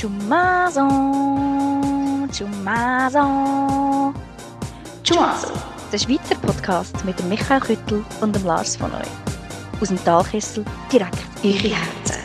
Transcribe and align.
Chumazo, 0.00 0.88
Chumazo, 2.32 4.14
Chumazo, 5.04 5.52
der 5.92 5.98
Schweizer 5.98 6.36
Podcast 6.36 7.04
mit 7.04 7.18
dem 7.18 7.28
Michael 7.28 7.60
Küttel 7.60 8.02
und 8.22 8.34
dem 8.34 8.46
Lars 8.46 8.76
von 8.76 8.90
Neu. 8.90 9.02
Aus 9.78 9.88
dem 9.88 10.02
Talkessel 10.02 10.64
direkt 10.90 11.18
in 11.42 11.50
Ihre 11.50 11.76
Herzen. 11.76 12.16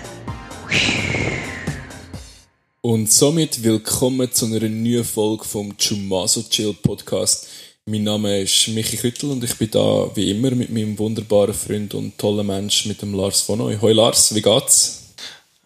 Und 2.79 3.11
somit 3.11 3.61
willkommen 3.61 4.31
zu 4.31 4.45
einer 4.45 4.69
neuen 4.69 5.03
Folge 5.03 5.43
vom 5.43 5.75
Chumazo 5.75 6.43
Chill 6.43 6.73
Podcast. 6.81 7.47
Mein 7.87 8.05
Name 8.05 8.39
ist 8.39 8.69
Michi 8.69 8.95
Küttel 8.95 9.31
und 9.31 9.43
ich 9.43 9.53
bin 9.57 9.71
da 9.71 10.09
wie 10.15 10.31
immer 10.31 10.51
mit 10.51 10.69
meinem 10.69 10.97
wunderbaren 10.97 11.53
Freund 11.53 11.93
und 11.93 12.17
tollen 12.17 12.47
Mensch 12.47 12.85
mit 12.85 13.01
dem 13.01 13.13
Lars 13.13 13.41
von 13.41 13.59
Neu. 13.59 13.77
Hoi 13.81 13.91
Lars, 13.91 14.33
wie 14.33 14.41
geht's? 14.41 15.04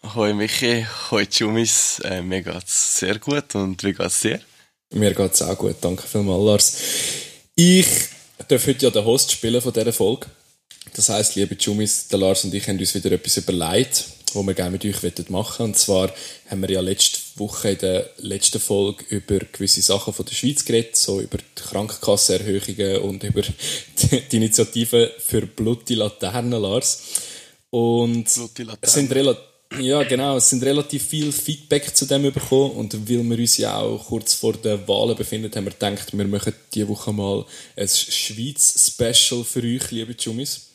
Hoi 0.02 0.32
Michi, 0.32 0.86
hoi 1.10 1.26
Jumis, 1.30 2.00
äh, 2.00 2.22
mir 2.22 2.42
geht's 2.42 2.98
sehr 2.98 3.18
gut 3.18 3.54
und 3.54 3.84
wie 3.84 3.92
geht's 3.92 4.20
dir? 4.20 4.40
Mir 4.94 5.14
geht's 5.14 5.42
auch 5.42 5.56
gut, 5.56 5.76
danke 5.82 6.02
vielmals 6.04 6.42
Lars. 6.42 6.76
Ich 7.54 7.86
darf 8.48 8.66
heute 8.66 8.86
ja 8.86 8.90
den 8.90 9.04
Host 9.04 9.30
spielen 9.30 9.60
von 9.60 9.74
dieser 9.74 9.92
Folge. 9.92 10.26
Das 10.96 11.10
heisst, 11.10 11.36
liebe 11.36 11.54
Jumis, 11.54 12.08
der 12.08 12.18
Lars 12.18 12.44
und 12.44 12.54
ich 12.54 12.66
haben 12.66 12.78
uns 12.78 12.94
wieder 12.94 13.12
etwas 13.12 13.36
überlegt, 13.36 14.06
was 14.32 14.46
wir 14.46 14.54
gerne 14.54 14.70
mit 14.70 14.84
euch 14.86 15.28
machen 15.28 15.58
wollen. 15.58 15.70
Und 15.70 15.76
zwar 15.76 16.10
haben 16.48 16.62
wir 16.62 16.70
ja 16.70 16.80
letzte 16.80 17.20
Woche 17.36 17.72
in 17.72 17.78
der 17.78 18.10
letzten 18.16 18.58
Folge 18.58 19.04
über 19.10 19.40
gewisse 19.52 19.82
Sachen 19.82 20.14
von 20.14 20.24
der 20.24 20.34
Schweiz 20.34 20.64
geredet, 20.64 20.96
so 20.96 21.20
über 21.20 21.36
die 21.36 21.62
Krankenkassenerhöhungen 21.62 23.02
und 23.02 23.22
über 23.22 23.42
die 24.32 24.36
Initiative 24.36 25.12
für 25.18 25.42
Blutige 25.42 26.00
Laternen, 26.00 26.60
Lars. 26.60 27.02
Und 27.68 28.26
es 28.26 28.92
sind 28.94 29.12
relativ 29.12 29.49
ja, 29.78 30.02
genau. 30.02 30.36
Es 30.36 30.50
sind 30.50 30.64
relativ 30.64 31.06
viel 31.06 31.30
Feedback 31.30 31.94
zu 31.94 32.06
dem 32.06 32.22
bekommen 32.32 32.72
und 32.72 33.08
weil 33.08 33.22
wir 33.22 33.38
uns 33.38 33.56
ja 33.56 33.76
auch 33.76 34.04
kurz 34.06 34.34
vor 34.34 34.54
der 34.54 34.86
Wahlen 34.88 35.16
befinden, 35.16 35.54
haben 35.54 35.64
wir 35.64 35.72
gedacht, 35.72 36.16
wir 36.16 36.26
machen 36.26 36.54
diese 36.74 36.88
Woche 36.88 37.12
mal 37.12 37.44
ein 37.76 37.88
Schweiz-Special 37.88 39.44
für 39.44 39.62
euch, 39.62 39.90
liebe 39.90 40.14
Jumis. 40.18 40.70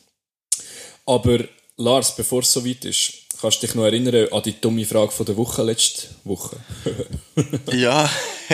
Aber 1.06 1.40
Lars, 1.78 2.16
bevor 2.16 2.42
es 2.42 2.54
soweit 2.54 2.86
ist, 2.86 3.14
kannst 3.40 3.62
du 3.62 3.68
dich 3.68 3.76
noch 3.76 3.84
erinnern 3.84 4.28
an 4.32 4.44
die 4.44 4.60
dumme 4.60 4.86
Frage 4.86 5.26
der 5.26 5.36
Woche 5.36 5.62
letzte 5.64 6.08
Woche? 6.24 6.58
ja, 7.74 8.10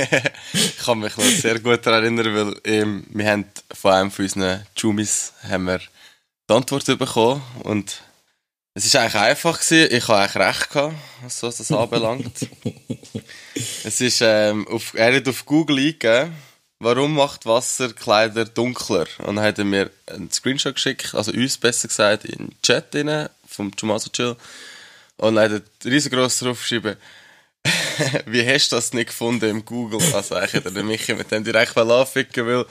ich 0.54 0.78
kann 0.78 1.00
mich 1.00 1.16
noch 1.18 1.24
sehr 1.24 1.60
gut 1.60 1.86
daran 1.86 2.04
erinnern, 2.04 2.36
weil 2.36 2.62
ähm, 2.66 3.06
wir 3.12 3.30
haben 3.30 3.46
von 3.72 3.92
einem 3.92 4.12
von 4.12 4.26
unseren 4.26 4.66
Jumis 4.76 5.34
haben 5.48 5.66
wir 5.66 5.80
die 6.50 6.54
Antwort 6.54 6.86
bekommen 6.98 7.44
und 7.64 8.02
es 8.74 8.94
war 8.94 9.02
eigentlich 9.02 9.16
einfach 9.16 9.60
gewesen. 9.60 9.96
Ich 9.96 10.08
hatte 10.08 10.20
eigentlich 10.20 10.48
recht 10.48 10.70
gehabt, 10.70 10.96
was 11.22 11.58
das 11.58 11.72
anbelangt. 11.72 12.48
es 13.84 14.02
ist, 14.02 14.22
ähm, 14.22 14.68
auf, 14.68 14.94
er 14.94 15.16
hat 15.16 15.28
auf 15.28 15.46
Google 15.46 15.78
eingegeben, 15.78 16.34
warum 16.80 17.16
macht 17.16 17.46
Wasser 17.46 17.92
Kleider 17.94 18.46
dunkler? 18.46 19.08
Und 19.20 19.36
dann 19.36 19.46
hat 19.46 19.60
er 19.60 19.66
mir 19.66 19.92
einen 20.08 20.32
Screenshot 20.32 20.76
geschickt, 20.76 21.14
also 21.14 21.32
uns 21.32 21.58
besser 21.58 21.88
gesagt, 21.88 22.26
in 22.26 22.48
den 22.48 22.62
Chat 22.62 22.96
rein, 22.96 23.30
vom 23.48 23.76
Tommaso 23.76 24.10
Chill. 24.10 24.36
Und 25.18 25.36
dann 25.36 25.52
hat 25.52 25.64
er 25.84 25.92
riesengroß 25.92 26.40
draufgeschrieben, 26.40 26.96
wie 28.26 28.48
hast 28.48 28.72
du 28.72 28.78
das 28.78 28.94
nicht 28.94 29.08
gefunden 29.08 29.50
im 29.50 29.66
Google? 29.66 30.02
Also 30.14 30.36
eigentlich 30.36 30.66
hat 30.66 30.76
er 30.76 30.84
mich 30.84 31.08
mit 31.10 31.30
dem 31.30 31.44
direkt 31.44 31.78
anficken, 31.78 32.48
weil 32.48 32.66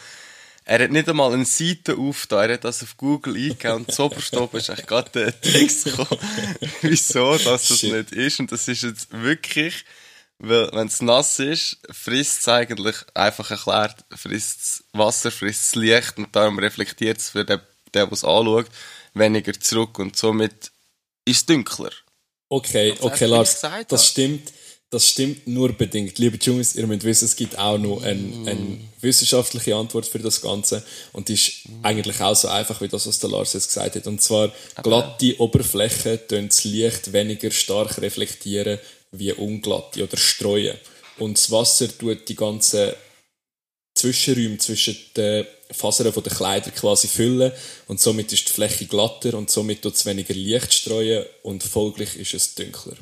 er 0.71 0.85
hat 0.85 0.93
nicht 0.93 1.09
einmal 1.09 1.33
eine 1.33 1.45
Seite 1.45 1.97
aufgetan, 1.97 2.49
er 2.49 2.55
hat 2.55 2.63
das 2.63 2.85
auf 2.85 2.97
Google 2.97 3.35
eingegeben 3.35 3.79
und 3.79 3.93
so 3.93 4.09
verstanden 4.09 4.57
ist 4.57 4.71
eigentlich 4.71 4.87
gerade 4.87 5.11
der 5.11 5.41
Text 5.41 5.87
gekommen, 5.87 6.21
wieso 6.83 7.33
dass 7.39 7.67
das 7.67 7.81
Shit. 7.81 7.93
nicht 7.93 8.12
ist. 8.12 8.39
Und 8.39 8.53
das 8.53 8.69
ist 8.69 8.85
jetzt 8.85 9.09
wirklich, 9.11 9.85
weil 10.39 10.71
wenn 10.73 10.87
es 10.87 11.03
nass 11.03 11.41
ist, 11.41 11.79
frisst 11.91 12.43
es 12.43 12.49
eigentlich, 12.49 12.95
einfach 13.15 13.51
erklärt, 13.51 14.05
frisst 14.15 14.61
es 14.61 14.85
Wasser, 14.93 15.33
frisst 15.33 15.62
es 15.62 15.75
Licht 15.75 16.19
und 16.19 16.37
darum 16.37 16.61
reflektiert 16.61 17.19
es 17.19 17.31
für 17.31 17.45
den, 17.45 17.59
der 17.93 18.12
es 18.12 18.23
anschaut, 18.23 18.67
weniger 19.12 19.59
zurück 19.59 19.99
und 19.99 20.17
somit 20.17 20.71
ist 21.25 21.37
es 21.37 21.47
dunkler. 21.47 21.91
Okay, 22.49 22.94
okay, 23.00 23.27
Lars, 23.27 23.61
das 23.89 24.06
stimmt. 24.06 24.53
Das 24.91 25.06
stimmt 25.06 25.47
nur 25.47 25.73
bedingt. 25.73 26.19
Liebe 26.19 26.37
Jungs, 26.43 26.75
ihr 26.75 26.84
müsst 26.89 27.05
wissen, 27.05 27.27
es 27.27 27.37
gibt 27.37 27.56
auch 27.56 27.78
noch 27.78 28.03
eine, 28.03 28.51
eine 28.51 28.81
wissenschaftliche 29.01 29.77
Antwort 29.77 30.05
für 30.05 30.19
das 30.19 30.41
Ganze. 30.41 30.83
Und 31.12 31.28
die 31.28 31.34
ist 31.34 31.53
eigentlich 31.83 32.21
auch 32.21 32.34
so 32.34 32.49
einfach 32.49 32.81
wie 32.81 32.89
das, 32.89 33.06
was 33.06 33.21
der 33.21 33.31
Lars 33.31 33.53
jetzt 33.53 33.69
gesagt 33.69 33.95
hat. 33.95 34.06
Und 34.09 34.21
zwar, 34.21 34.53
glatte 34.83 35.39
Oberflächen 35.39 36.19
tun 36.27 36.49
das 36.49 36.65
Licht 36.65 37.12
weniger 37.12 37.53
stark 37.53 37.99
reflektieren 38.03 38.81
wie 39.12 39.33
unglatte 39.33 40.03
oder 40.03 40.17
streuen. 40.17 40.77
Und 41.19 41.39
das 41.39 41.53
Wasser 41.53 41.87
tut 41.97 42.29
die 42.29 42.34
ganzen 42.34 42.93
Zwischenräume 43.95 44.59
zwischen 44.59 44.97
den 45.17 45.47
Fasern 45.71 46.12
der 46.12 46.33
Kleider 46.33 46.71
quasi 46.73 47.06
füllen 47.06 47.53
und 47.87 48.00
somit 48.00 48.33
ist 48.33 48.49
die 48.49 48.53
Fläche 48.53 48.87
glatter 48.87 49.34
und 49.34 49.50
somit 49.50 49.83
tut 49.83 49.95
es 49.95 50.06
weniger 50.06 50.34
Licht 50.34 50.75
streuen 50.75 51.25
und 51.43 51.62
folglich 51.62 52.17
ist 52.17 52.34
es 52.34 52.55
dunkler. 52.55 52.97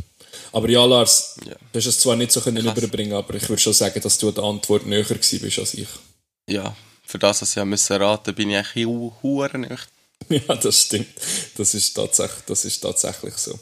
Aber 0.52 0.68
ja, 0.68 0.84
Lars, 0.84 1.36
ja. 1.44 1.54
du 1.72 1.78
hast 1.78 1.86
es 1.86 2.00
zwar 2.00 2.16
nicht 2.16 2.32
so 2.32 2.40
können 2.40 2.66
überbringen, 2.66 3.12
aber 3.12 3.34
ich 3.34 3.48
würde 3.48 3.60
schon 3.60 3.72
sagen, 3.72 4.00
dass 4.00 4.18
du 4.18 4.30
die 4.30 4.40
Antwort 4.40 4.86
näher 4.86 5.02
gewesen 5.02 5.40
bist 5.40 5.58
als 5.58 5.74
ich. 5.74 5.88
Ja, 6.48 6.74
für 7.04 7.18
das, 7.18 7.42
was 7.42 7.56
ich 7.56 7.64
müssen 7.64 7.96
raten, 7.96 8.34
bin 8.34 8.50
ich 8.50 8.56
eigentlich 8.56 8.86
hure 8.86 9.58
nicht. 9.58 9.88
Ja, 10.28 10.56
das 10.56 10.82
stimmt. 10.82 11.08
Das 11.56 11.74
ist, 11.74 11.94
tatsächlich, 11.94 12.44
das 12.46 12.64
ist 12.64 12.80
tatsächlich 12.80 13.34
so. 13.34 13.58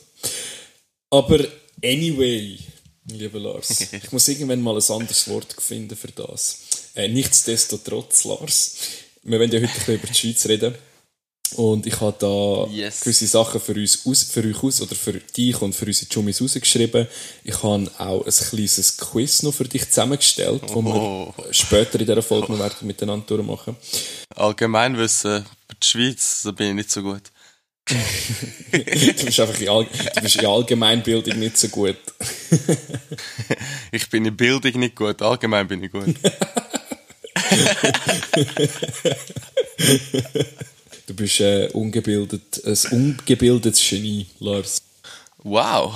Aber 1.10 1.38
anyway, 1.84 2.58
lieber 3.06 3.38
Lars, 3.38 3.80
ich 3.92 4.12
muss 4.12 4.26
irgendwann 4.28 4.62
mal 4.62 4.76
ein 4.76 4.90
anderes 4.90 5.28
Wort 5.28 5.54
finden 5.58 5.96
für 5.96 6.10
das. 6.12 6.58
Äh, 6.94 7.08
nichtsdestotrotz, 7.08 8.24
Lars, 8.24 8.76
wir 9.22 9.38
wollen 9.38 9.52
ja 9.52 9.60
heute 9.60 9.94
über 9.94 10.06
die 10.06 10.14
Schweiz 10.14 10.46
reden. 10.46 10.74
Und 11.54 11.86
ich 11.86 12.00
habe 12.00 12.16
da 12.18 12.66
yes. 12.72 13.00
gewisse 13.00 13.26
Sachen 13.26 13.60
für, 13.60 13.74
uns 13.74 14.04
aus, 14.04 14.24
für 14.24 14.44
euch 14.44 14.62
aus, 14.62 14.80
oder 14.80 14.96
für 14.96 15.12
dich 15.12 15.60
und 15.62 15.74
für 15.74 15.86
unsere 15.86 16.10
Jummis 16.10 16.42
rausgeschrieben. 16.42 17.06
Ich 17.44 17.62
habe 17.62 17.90
auch 17.98 18.26
ein 18.26 18.32
kleines 18.32 18.96
Quiz 18.96 19.42
noch 19.42 19.54
für 19.54 19.64
dich 19.64 19.88
zusammengestellt, 19.88 20.62
oh. 20.68 20.74
wo 20.74 20.84
wir 20.84 21.54
später 21.54 22.00
in 22.00 22.06
dieser 22.06 22.22
Folge 22.22 22.52
noch 22.52 22.58
werden 22.58 22.86
miteinander 22.86 23.26
durchmachen. 23.26 23.76
Allgemeinwissen 24.34 25.44
für 25.44 25.76
die 25.80 25.86
Schweiz, 25.86 26.42
da 26.44 26.50
bin 26.50 26.68
ich 26.68 26.74
nicht 26.74 26.90
so 26.90 27.02
gut. 27.02 27.22
du 27.88 29.24
bist 29.24 29.38
einfach 29.38 29.60
in, 29.60 29.68
All 29.68 29.84
du 29.84 30.20
bist 30.20 30.36
in 30.36 30.46
Allgemeinbildung 30.46 31.38
nicht 31.38 31.56
so 31.56 31.68
gut. 31.68 31.96
ich 33.92 34.10
bin 34.10 34.24
in 34.24 34.36
Bildung 34.36 34.80
nicht 34.80 34.96
gut, 34.96 35.22
allgemein 35.22 35.68
bin 35.68 35.84
ich 35.84 35.92
gut. 35.92 36.06
Bist 41.16 41.40
äh, 41.40 41.68
ungebildet, 41.72 42.62
ein 42.64 42.92
ungebildetes 42.92 43.88
Genie, 43.88 44.26
Lars. 44.38 44.82
Wow. 45.38 45.94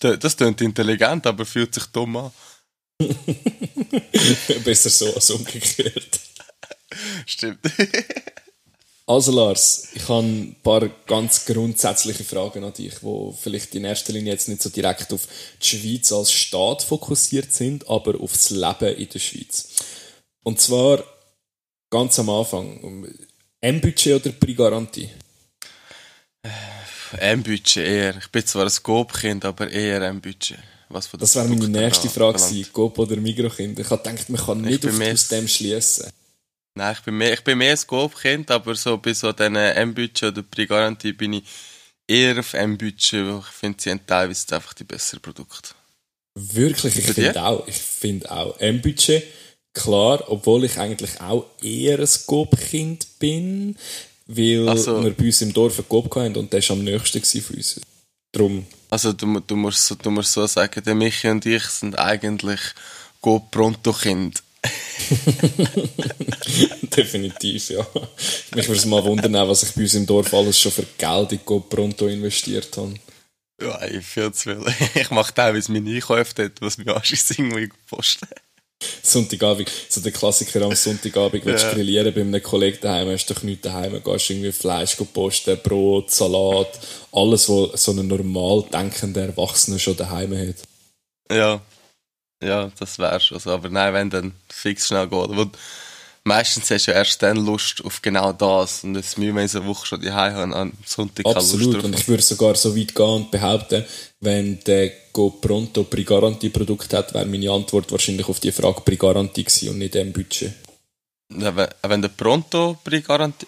Das, 0.00 0.36
klingt 0.36 0.60
intelligent, 0.60 1.26
aber 1.26 1.44
fühlt 1.46 1.74
sich 1.74 1.86
dumm 1.86 2.16
an. 2.16 2.32
Besser 4.64 4.90
so 4.90 5.14
als 5.14 5.30
umgekehrt. 5.30 6.20
Stimmt. 7.26 7.60
also 9.06 9.32
Lars, 9.32 9.88
ich 9.94 10.08
habe 10.08 10.26
ein 10.26 10.56
paar 10.62 10.88
ganz 11.06 11.44
grundsätzliche 11.44 12.24
Fragen 12.24 12.64
an 12.64 12.72
dich, 12.72 12.94
die 13.00 13.32
vielleicht 13.40 13.74
in 13.74 13.84
erster 13.84 14.12
Linie 14.12 14.32
jetzt 14.32 14.48
nicht 14.48 14.62
so 14.62 14.70
direkt 14.70 15.12
auf 15.12 15.28
die 15.62 15.66
Schweiz 15.66 16.12
als 16.12 16.32
Staat 16.32 16.82
fokussiert 16.82 17.52
sind, 17.52 17.88
aber 17.88 18.20
auf 18.20 18.32
das 18.32 18.50
Leben 18.50 18.96
in 18.96 19.08
der 19.08 19.18
Schweiz. 19.18 19.68
Und 20.42 20.60
zwar 20.60 21.04
ganz 21.90 22.18
am 22.18 22.30
Anfang. 22.30 23.06
M-Budget 23.66 24.14
oder 24.14 24.30
Pri-Garantie? 24.32 25.10
Äh, 26.42 27.32
M-Budget 27.32 27.76
eher. 27.78 28.16
Ich 28.16 28.28
bin 28.28 28.46
zwar 28.46 28.66
ein 28.66 28.72
Coop-Kind, 28.80 29.44
aber 29.44 29.68
eher 29.68 30.02
M-Budget. 30.02 30.58
das 30.88 31.34
wäre 31.34 31.48
meine 31.48 31.68
nächste 31.68 32.08
Frage 32.08 32.38
gewesen, 32.38 32.72
Coop 32.72 32.96
oder 32.96 33.16
Migro-Kind. 33.16 33.76
Ich 33.80 33.90
habe 33.90 34.02
gedacht, 34.02 34.28
man 34.28 34.40
kann 34.40 34.60
nicht 34.60 34.86
auf, 34.86 35.00
aus 35.00 35.28
dem 35.28 35.48
schließen. 35.48 36.10
Nein, 36.76 36.94
ich 36.96 37.02
bin 37.02 37.18
mehr, 37.18 37.32
ich 37.32 37.42
bin 37.42 37.58
mehr 37.58 37.72
ein 37.72 37.86
Coop-Kind, 37.86 38.52
aber 38.52 38.76
so 38.76 38.98
bei 38.98 39.12
so 39.14 39.32
diesen 39.32 39.56
M-Budget 39.56 40.22
oder 40.22 40.42
Pri-Garantie 40.42 41.12
bin 41.12 41.32
ich 41.32 41.44
eher 42.06 42.38
auf 42.38 42.54
M-Budget, 42.54 43.26
weil 43.26 43.40
ich 43.40 43.46
finde, 43.46 43.82
sie 43.82 43.90
haben 43.90 44.06
teilweise 44.06 44.54
einfach 44.54 44.74
die 44.74 44.84
besseren 44.84 45.22
Produkte. 45.22 45.70
Wirklich? 46.36 46.98
Ich 46.98 47.06
finde 47.06 47.42
auch, 47.42 47.66
ich 47.66 47.78
finde 47.78 48.30
auch 48.30 48.60
M-Budget 48.60 49.24
klar, 49.76 50.24
obwohl 50.28 50.64
ich 50.64 50.78
eigentlich 50.78 51.20
auch 51.20 51.44
eher 51.62 52.00
ein 52.00 52.08
Coop-Kind 52.26 53.06
bin, 53.18 53.76
weil 54.26 54.78
so. 54.78 55.04
wir 55.04 55.12
bei 55.12 55.26
uns 55.26 55.42
im 55.42 55.52
Dorf 55.52 55.78
einen 55.78 55.88
Coop 55.88 56.14
hatten 56.16 56.36
und 56.36 56.52
der 56.52 56.62
war 56.62 56.76
am 56.76 56.84
nächsten 56.84 57.42
von 57.42 57.56
uns. 57.56 57.80
Drum. 58.32 58.66
Also 58.90 59.12
du, 59.12 59.40
du, 59.40 59.56
musst, 59.56 59.96
du 60.02 60.10
musst 60.10 60.32
so 60.32 60.46
sagen, 60.46 60.82
der 60.84 60.94
Michi 60.94 61.28
und 61.28 61.44
ich 61.46 61.64
sind 61.64 61.98
eigentlich 61.98 62.60
Coop-Pronto-Kind. 63.20 64.42
Definitiv, 66.96 67.70
ja. 67.70 67.86
Mich 68.54 68.66
würde 68.66 68.80
es 68.80 68.86
mal 68.86 69.04
wundern, 69.04 69.48
was 69.48 69.62
ich 69.62 69.72
bei 69.72 69.82
uns 69.82 69.94
im 69.94 70.06
Dorf 70.06 70.34
alles 70.34 70.58
schon 70.58 70.72
für 70.72 70.86
Geld 70.98 71.32
in 71.32 71.44
Coop 71.44 71.68
Pronto 71.68 72.08
investiert 72.08 72.76
habe. 72.76 72.94
Ja, 73.60 73.84
ich 73.86 74.04
viel 74.04 74.32
zu 74.32 74.56
viel. 74.56 74.74
Ich 74.94 75.10
mache 75.10 75.32
teilweise 75.32 75.72
meine 75.72 75.90
Einkäufe 75.90 76.34
dort, 76.34 76.60
was 76.60 76.78
mir 76.78 76.96
anschießt, 76.96 77.38
irgendwie 77.38 77.68
posten. 77.86 78.26
Sonntagabend, 79.02 79.70
so 79.88 80.00
der 80.00 80.12
Klassiker 80.12 80.62
am 80.62 80.74
Sonntagabend, 80.74 81.44
willst 81.44 81.64
du 81.64 81.68
Ja. 81.68 81.74
grillieren 81.74 82.12
bei 82.12 82.20
einem 82.20 82.42
Kollegen 82.42 82.78
daheim, 82.80 83.08
hast 83.08 83.26
doch 83.30 83.42
nichts 83.42 83.62
daheim, 83.62 84.02
gehst 84.02 84.30
irgendwie 84.30 84.52
Fleisch 84.52 84.96
posten, 84.96 85.58
Brot, 85.62 86.10
Salat, 86.10 86.78
alles, 87.12 87.48
was 87.48 87.82
so 87.82 87.92
ein 87.92 88.06
normal 88.06 88.64
denkender 88.72 89.22
Erwachsener 89.22 89.78
schon 89.78 89.96
daheim 89.96 90.36
hat. 90.36 90.56
Ja. 91.34 91.60
Ja, 92.42 92.70
das 92.78 92.98
wär's. 92.98 93.32
Also, 93.32 93.50
aber 93.50 93.70
nein, 93.70 93.94
wenn 93.94 94.10
dann 94.10 94.32
fix 94.50 94.88
schnell 94.88 95.08
geht. 95.08 95.30
Meistens 96.26 96.68
hast 96.72 96.88
du 96.88 96.90
ja 96.90 96.96
erst 96.96 97.22
dann 97.22 97.36
Lust 97.36 97.84
auf 97.84 98.02
genau 98.02 98.32
das. 98.32 98.82
Und 98.82 98.94
das 98.94 99.16
müssen 99.16 99.36
wir 99.36 99.44
in 99.44 99.48
einer 99.48 99.66
Woche 99.66 99.86
schon 99.86 100.00
die 100.00 100.10
haben, 100.10 100.52
am 100.52 100.72
Sonntag 100.84 101.24
Absolut. 101.24 101.84
Und 101.84 101.96
ich 101.96 102.08
würde 102.08 102.22
sogar 102.24 102.56
so 102.56 102.76
weit 102.76 102.96
gehen 102.96 103.06
und 103.06 103.30
behaupten, 103.30 103.84
wenn 104.18 104.58
der 104.64 104.90
Go 105.12 105.30
Pronto 105.30 105.84
Pri-Garantie-Produkt 105.84 106.92
hat, 106.94 107.14
wäre 107.14 107.26
meine 107.26 107.48
Antwort 107.52 107.92
wahrscheinlich 107.92 108.28
auf 108.28 108.40
die 108.40 108.50
Frage 108.50 108.80
Pri-Garantie 108.80 109.44
gewesen 109.44 109.68
und 109.68 109.78
nicht 109.78 109.94
dem 109.94 110.12
Budget. 110.12 110.52
Wenn- 111.28 112.02
der 112.02 112.08
Pronto 112.08 112.76
Pri-Garantie 112.82 113.46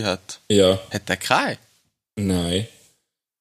äh, 0.00 0.04
hat, 0.04 0.40
Ja, 0.50 0.78
hat 0.90 1.08
der 1.08 1.16
keine. 1.16 1.56
nein. 2.16 2.68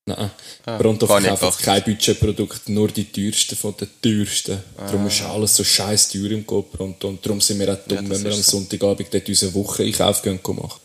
Nein. 0.09 0.31
Ah, 0.65 0.77
Pronto 0.77 1.05
nicht 1.19 1.27
verkauft 1.27 1.61
kein 1.63 1.83
Budgetprodukt, 1.83 2.69
nur 2.69 2.87
die 2.89 3.05
teuersten 3.11 3.55
von 3.55 3.75
den 3.77 3.89
teuersten. 4.01 4.61
Darum 4.77 5.05
Ah. 5.05 5.07
ist 5.07 5.21
alles 5.21 5.55
so 5.55 5.63
scheiß 5.63 6.09
teuer 6.09 6.31
im 6.31 6.45
Go 6.45 6.61
Pronto. 6.63 7.07
Und 7.09 7.25
darum 7.25 7.39
sind 7.41 7.59
wir 7.59 7.73
auch 7.73 7.79
dumm, 7.87 8.03
Ja, 8.05 8.09
wenn 8.09 8.23
wir 8.23 8.31
ist 8.31 8.37
am 8.37 8.43
so. 8.43 8.51
Sonntagabend 8.57 9.13
dort 9.13 9.27
unsere 9.29 9.53
Woche 9.53 9.83
Einkauf 9.83 10.21
gehen 10.21 10.39
machen. 10.43 10.79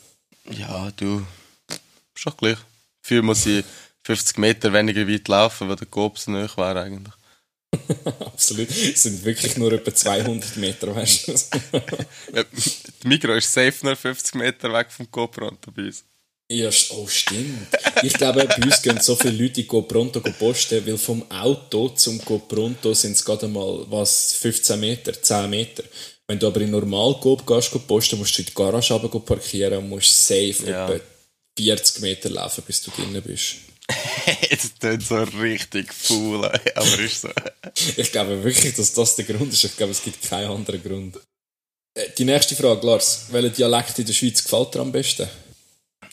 Ja, 0.51 0.91
du. 0.97 1.23
Schon 2.15 2.33
gleich. 2.37 2.59
Dafür 3.03 3.23
muss 3.23 3.45
ich 3.47 3.65
50 4.05 4.39
Meter 4.39 4.73
weniger 4.73 5.07
weit 5.09 5.27
laufen, 5.29 5.69
weil 5.69 5.77
der 5.77 5.87
Coop 5.87 6.19
so 6.19 6.31
nahe 6.31 6.49
wäre 6.57 6.81
eigentlich. 6.83 7.15
Absolut. 8.21 8.71
Es 8.71 9.03
sind 9.03 9.25
wirklich 9.25 9.57
nur 9.57 9.73
etwa 9.73 9.93
200 9.95 10.57
Meter, 10.59 10.95
weißt 10.95 11.29
du. 11.29 11.33
Ja, 12.35 12.45
Die 13.03 13.09
Migros 13.09 13.39
ist 13.45 13.53
safe 13.53 13.75
nur 13.83 13.97
50 13.97 14.35
Meter 14.37 14.73
weg 14.73 14.93
vom 14.93 15.11
Coop 15.11 15.33
Pronto 15.33 15.71
bei 15.73 15.83
uns. 15.87 16.05
Ja, 16.55 16.71
oh, 16.91 17.07
stimmt. 17.09 17.67
Ich 18.03 18.13
glaube, 18.13 18.45
bei 18.47 18.65
uns 18.65 18.81
gehen 18.83 19.01
so 19.01 19.17
viele 19.17 19.43
Leute 19.43 19.65
Go 19.65 19.83
Pronto 19.83 20.21
go 20.21 20.31
posten, 20.39 20.87
weil 20.87 20.99
vom 20.99 21.29
Auto 21.31 21.89
zum 21.91 22.19
Go 22.25 22.39
Pronto 22.39 22.95
sind 22.95 23.13
es 23.13 23.25
gerade 23.25 23.49
mal, 23.49 23.85
was, 23.89 24.35
15 24.35 24.79
Meter, 24.79 25.21
10 25.21 25.51
Meter. 25.51 25.83
Wenn 26.29 26.39
du 26.39 26.47
aber 26.47 26.61
in 26.61 26.71
normal 26.71 27.19
Coop 27.21 27.47
gehst, 27.47 27.71
go 27.73 27.79
posten, 27.81 28.19
musst 28.19 28.37
du 28.39 28.43
in 28.43 28.47
die 28.47 28.55
Garage 28.55 28.95
runter 28.95 29.09
go 29.09 29.19
parkieren 29.19 29.79
und 29.79 29.89
musst 29.89 30.27
safe 30.27 30.55
Ja. 30.67 30.89
etwa 30.91 31.05
40 31.59 32.01
Meter 32.03 32.31
laufen, 32.31 32.63
bis 32.67 32.83
du 32.83 32.91
drinnen 32.93 33.23
bist. 33.23 33.57
Jetzt 34.51 34.81
tut 34.81 35.03
so 35.03 35.23
richtig 35.41 35.93
faul, 35.93 36.45
aber 36.75 36.99
ist 37.01 37.21
so. 37.23 37.29
Ich 37.97 38.11
glaube 38.13 38.43
wirklich, 38.45 38.75
dass 38.75 38.93
das 38.95 39.17
der 39.17 39.25
Grund 39.25 39.53
ist. 39.53 39.65
Ich 39.65 39.77
glaube, 39.77 39.93
es 39.93 40.03
gibt 40.03 40.23
keinen 40.23 40.51
anderen 40.51 40.83
Grund. 40.83 41.17
Äh, 41.95 42.09
Die 42.17 42.25
nächste 42.25 42.55
Frage, 42.57 42.87
Lars. 42.87 43.27
Welcher 43.31 43.51
Dialekt 43.51 43.99
in 43.99 44.07
der 44.07 44.13
Schweiz 44.15 44.43
gefällt 44.43 44.75
dir 44.75 44.81
am 44.81 44.93
besten? 44.93 45.29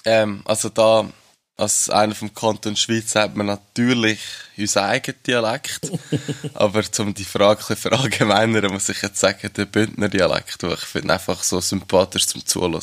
Ähm, 0.06 0.42
also 0.46 0.70
da, 0.70 1.12
als 1.58 1.90
einer 1.90 2.16
vom 2.16 2.34
Kanton 2.34 2.76
Schweiz 2.76 3.14
hat 3.16 3.36
man 3.36 3.48
natürlich 3.48 4.20
unseren 4.58 4.86
eigenen 4.86 5.22
Dialekt. 5.24 5.92
aber 6.54 6.84
um 7.00 7.14
die 7.14 7.24
Frage 7.24 7.62
ein 7.62 7.68
bisschen 7.68 7.76
verallgemeinern, 7.78 8.72
muss 8.72 8.90
ich 8.90 9.02
jetzt 9.02 9.20
sagen, 9.20 9.52
der 9.56 9.66
Bündner 9.66 10.10
Dialekt, 10.10 10.64
weil 10.64 10.74
ich 10.74 10.80
finde 10.80 11.14
einfach 11.14 11.42
so 11.44 11.60
sympathisch 11.62 12.28
zum 12.28 12.46
Zuhören. 12.46 12.82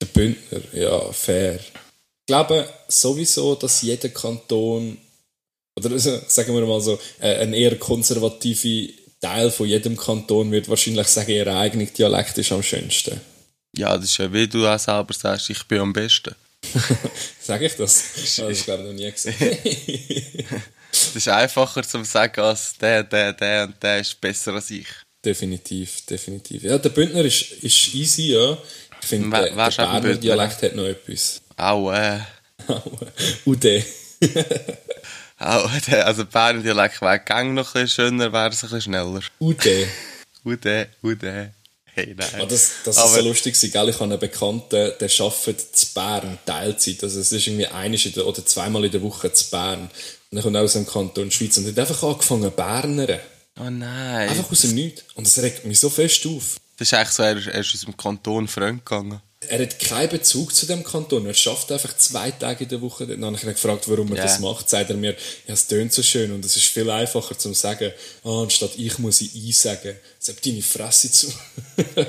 Der 0.00 0.06
Bündner, 0.06 0.60
ja, 0.72 1.12
fair. 1.12 1.56
Ich 1.56 1.72
glaube 2.26 2.68
sowieso, 2.88 3.54
dass 3.54 3.82
jeder 3.82 4.10
Kanton, 4.10 4.98
oder 5.78 5.92
also, 5.92 6.20
sagen 6.28 6.54
wir 6.54 6.66
mal 6.66 6.80
so, 6.80 6.98
äh, 7.20 7.36
ein 7.38 7.54
eher 7.54 7.78
konservative 7.78 8.92
Teil 9.20 9.50
von 9.50 9.66
jedem 9.66 9.96
Kanton 9.96 10.50
wird 10.52 10.68
wahrscheinlich 10.68 11.08
sagen, 11.08 11.32
ihr 11.32 11.46
eigener 11.46 11.86
Dialekt 11.86 12.38
ist 12.38 12.52
am 12.52 12.62
schönsten. 12.62 13.20
Ja, 13.76 13.96
das 13.96 14.06
ist 14.06 14.18
ja, 14.18 14.32
wie 14.32 14.46
du 14.46 14.66
auch 14.66 14.78
selber 14.78 15.14
sagst, 15.14 15.50
ich 15.50 15.66
bin 15.66 15.80
am 15.80 15.92
besten. 15.92 16.34
Sag 17.40 17.62
ich 17.62 17.74
das? 17.76 18.12
Das 18.14 18.38
habe 18.38 18.52
ich 18.52 18.64
glaube 18.64 18.84
noch 18.84 18.92
nie 18.92 19.10
gesehen. 19.10 19.36
Das 20.90 21.14
ist 21.14 21.28
einfacher 21.28 21.82
zu 21.82 22.02
sagen, 22.02 22.40
als 22.40 22.76
der, 22.78 23.04
der, 23.04 23.32
der 23.32 23.64
und 23.64 23.82
der 23.82 24.00
ist 24.00 24.20
besser 24.20 24.54
als 24.54 24.70
ich. 24.70 24.86
definitiv, 25.24 26.04
definitiv. 26.06 26.62
Ja, 26.62 26.78
der 26.78 26.88
Bündner 26.88 27.24
ist, 27.24 27.52
ist 27.62 27.94
easy, 27.94 28.32
ja. 28.32 28.58
Ich 29.00 29.06
finde, 29.06 29.30
der, 29.30 29.50
der 29.50 29.70
Berner? 29.70 30.14
Dialekt 30.14 30.62
hat 30.62 30.74
noch 30.74 30.86
etwas. 30.86 31.42
Auch, 31.56 31.92
äh, 31.92 32.20
Ude. 33.44 33.84
auch 35.38 35.70
der, 35.86 36.06
also 36.06 36.24
Berner 36.24 36.62
Dialekt 36.62 37.00
wäre 37.00 37.20
gang 37.20 37.54
noch 37.54 37.74
ein 37.74 37.82
bisschen 37.82 38.06
schöner, 38.06 38.32
wäre 38.32 38.48
es 38.48 38.64
ein 38.64 38.70
bisschen 38.70 38.80
schneller. 38.80 39.20
Ude. 39.38 39.88
Ude, 40.44 40.88
Ude. 41.02 41.52
Hey, 41.98 42.14
nein. 42.16 42.28
Ah, 42.34 42.46
das, 42.46 42.70
das 42.84 42.96
ist 42.96 43.02
Aber- 43.02 43.14
so 43.14 43.20
lustig, 43.28 43.54
gell? 43.60 43.88
Ich 43.88 43.94
habe 43.96 44.04
einen 44.04 44.18
Bekannten, 44.20 44.70
der 44.70 45.10
arbeitet 45.20 45.76
zu 45.76 45.86
Bern, 45.94 46.38
Teilzeit. 46.46 47.02
Also 47.02 47.18
es 47.18 47.32
ist 47.32 47.46
irgendwie 47.46 47.66
einisch 47.66 48.06
in 48.06 48.12
der, 48.12 48.24
oder 48.24 48.46
zweimal 48.46 48.84
in 48.84 48.92
der 48.92 49.02
Woche 49.02 49.32
zu 49.32 49.50
Bern. 49.50 49.90
Und 50.30 50.38
er 50.38 50.42
kommt 50.42 50.56
aus 50.56 50.74
dem 50.74 50.86
Kanton 50.86 51.30
Schweiz 51.32 51.56
und 51.56 51.66
hat 51.66 51.78
einfach 51.78 52.02
angefangen 52.04 52.52
Bernern. 52.52 53.18
Oh 53.58 53.68
nein. 53.68 54.28
Einfach 54.28 54.50
aus 54.52 54.60
dem 54.60 54.74
Nichts. 54.74 55.02
Und 55.14 55.26
das 55.26 55.38
regt 55.42 55.64
mich 55.64 55.80
so 55.80 55.90
fest 55.90 56.24
auf. 56.26 56.58
Das 56.76 56.86
ist 56.86 56.94
eigentlich 56.94 57.08
so, 57.10 57.22
er 57.24 57.36
ist, 57.36 57.46
er 57.48 57.60
ist 57.60 57.74
aus 57.74 57.80
dem 57.80 57.96
Kanton 57.96 58.46
fremd 58.46 58.86
gegangen. 58.86 59.20
Er 59.46 59.62
hat 59.62 59.78
keinen 59.78 60.08
Bezug 60.08 60.52
zu 60.52 60.66
dem 60.66 60.82
Kanton. 60.82 61.24
Er 61.24 61.32
schafft 61.34 61.70
einfach 61.70 61.96
zwei 61.96 62.32
Tage 62.32 62.64
in 62.64 62.70
der 62.70 62.80
Woche. 62.80 63.06
Dann 63.06 63.24
habe 63.24 63.36
ich 63.36 63.44
ihn 63.44 63.50
gefragt, 63.50 63.88
warum 63.88 64.10
er 64.10 64.16
Ja. 64.16 64.22
das 64.24 64.40
macht. 64.40 64.68
Sagt 64.68 64.90
er 64.90 64.96
mir, 64.96 65.12
ja, 65.46 65.54
es 65.54 65.68
tönt 65.68 65.92
so 65.92 66.02
schön 66.02 66.32
und 66.32 66.44
es 66.44 66.56
ist 66.56 66.66
viel 66.66 66.90
einfacher 66.90 67.38
zu 67.38 67.54
sagen, 67.54 67.92
ah, 68.24 68.42
anstatt 68.42 68.72
ich 68.76 68.98
muss 68.98 69.20
ich 69.20 69.34
«i» 69.36 69.52
sagen. 69.52 69.96
Sag 70.18 70.42
deine 70.42 70.62
Fresse 70.62 71.10
zu. 71.12 71.32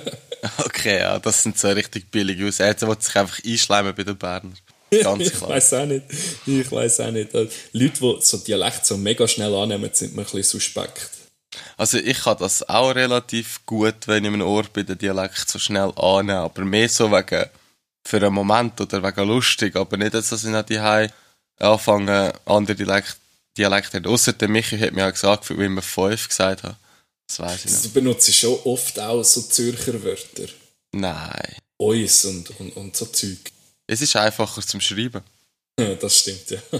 Okay, 0.58 1.00
ja, 1.00 1.20
das 1.20 1.44
sind 1.44 1.60
so 1.60 1.68
richtig 1.68 2.10
billige 2.12 2.48
aus. 2.48 2.62
Er 2.62 2.80
will 2.82 2.96
sich 3.02 3.14
einfach 3.16 3.40
einschleimen 3.46 3.94
bei 3.94 4.04
den 4.04 4.18
Berner. 4.18 4.54
Ganz 5.04 5.28
ich 5.28 5.34
klar. 5.34 5.50
weiß 5.50 5.74
auch 5.74 5.86
nicht. 5.86 6.04
Ich 6.48 6.72
weiß 6.72 7.02
auch 7.02 7.12
nicht. 7.12 7.36
Also, 7.36 7.52
Leute, 7.74 8.00
die 8.00 8.18
so 8.22 8.38
Dialekt 8.38 8.86
so 8.86 8.96
mega 8.96 9.28
schnell 9.28 9.54
annehmen, 9.54 9.90
sind 9.92 10.16
mir 10.16 10.22
ein 10.22 10.26
bisschen 10.26 10.44
suspekt. 10.44 11.10
Also 11.78 11.98
ich 11.98 12.20
kann 12.22 12.38
das 12.38 12.68
auch 12.70 12.92
relativ 12.92 13.66
gut, 13.66 14.08
wenn 14.08 14.24
ich 14.26 14.32
einem 14.32 14.42
Ort 14.42 14.74
bin, 14.74 14.86
den 14.86 14.98
Dialekt 14.98 15.50
so 15.50 15.58
schnell 15.60 15.92
annehmen. 15.98 16.40
Aber 16.40 16.64
mehr 16.64 16.88
so 16.90 17.12
wegen 17.12 17.46
für 18.06 18.18
einen 18.18 18.34
Moment 18.34 18.80
oder 18.82 19.02
wegen 19.04 19.28
lustig. 19.28 19.76
Aber 19.76 19.98
nicht, 19.98 20.14
dass 20.14 20.32
ich 20.32 20.44
nach 20.46 20.64
die 20.64 20.80
anfange, 21.60 22.34
andere 22.46 22.76
Dialekt, 22.76 23.18
Dialekte 23.58 23.98
haben. 23.98 24.06
Ausser 24.06 24.34
der 24.34 24.48
Michi 24.48 24.78
hat 24.80 24.94
mir 24.94 25.08
auch 25.08 25.12
gesagt, 25.12 25.50
wie 25.50 25.54
ich 25.54 25.60
immer 25.60 25.82
fünf 25.82 26.28
gesagt 26.30 26.64
habe. 26.64 26.78
Das 27.28 27.40
weiß 27.40 27.66
ich 27.66 27.72
Du 27.72 27.78
nicht. 27.82 27.94
benutzt 27.94 28.34
schon 28.34 28.58
oft 28.64 29.00
auch 29.00 29.24
so 29.24 29.42
Zürcher 29.42 30.02
Wörter. 30.04 30.48
Nein. 30.94 31.56
Uns 31.78 32.26
und, 32.26 32.50
und, 32.60 32.76
und 32.76 32.96
so 32.96 33.06
Zeug. 33.06 33.38
Es 33.88 34.02
ist 34.02 34.16
einfacher 34.16 34.62
zum 34.62 34.82
Schreiben. 34.82 35.22
Das 36.00 36.18
stimmt, 36.18 36.50
ja. 36.50 36.58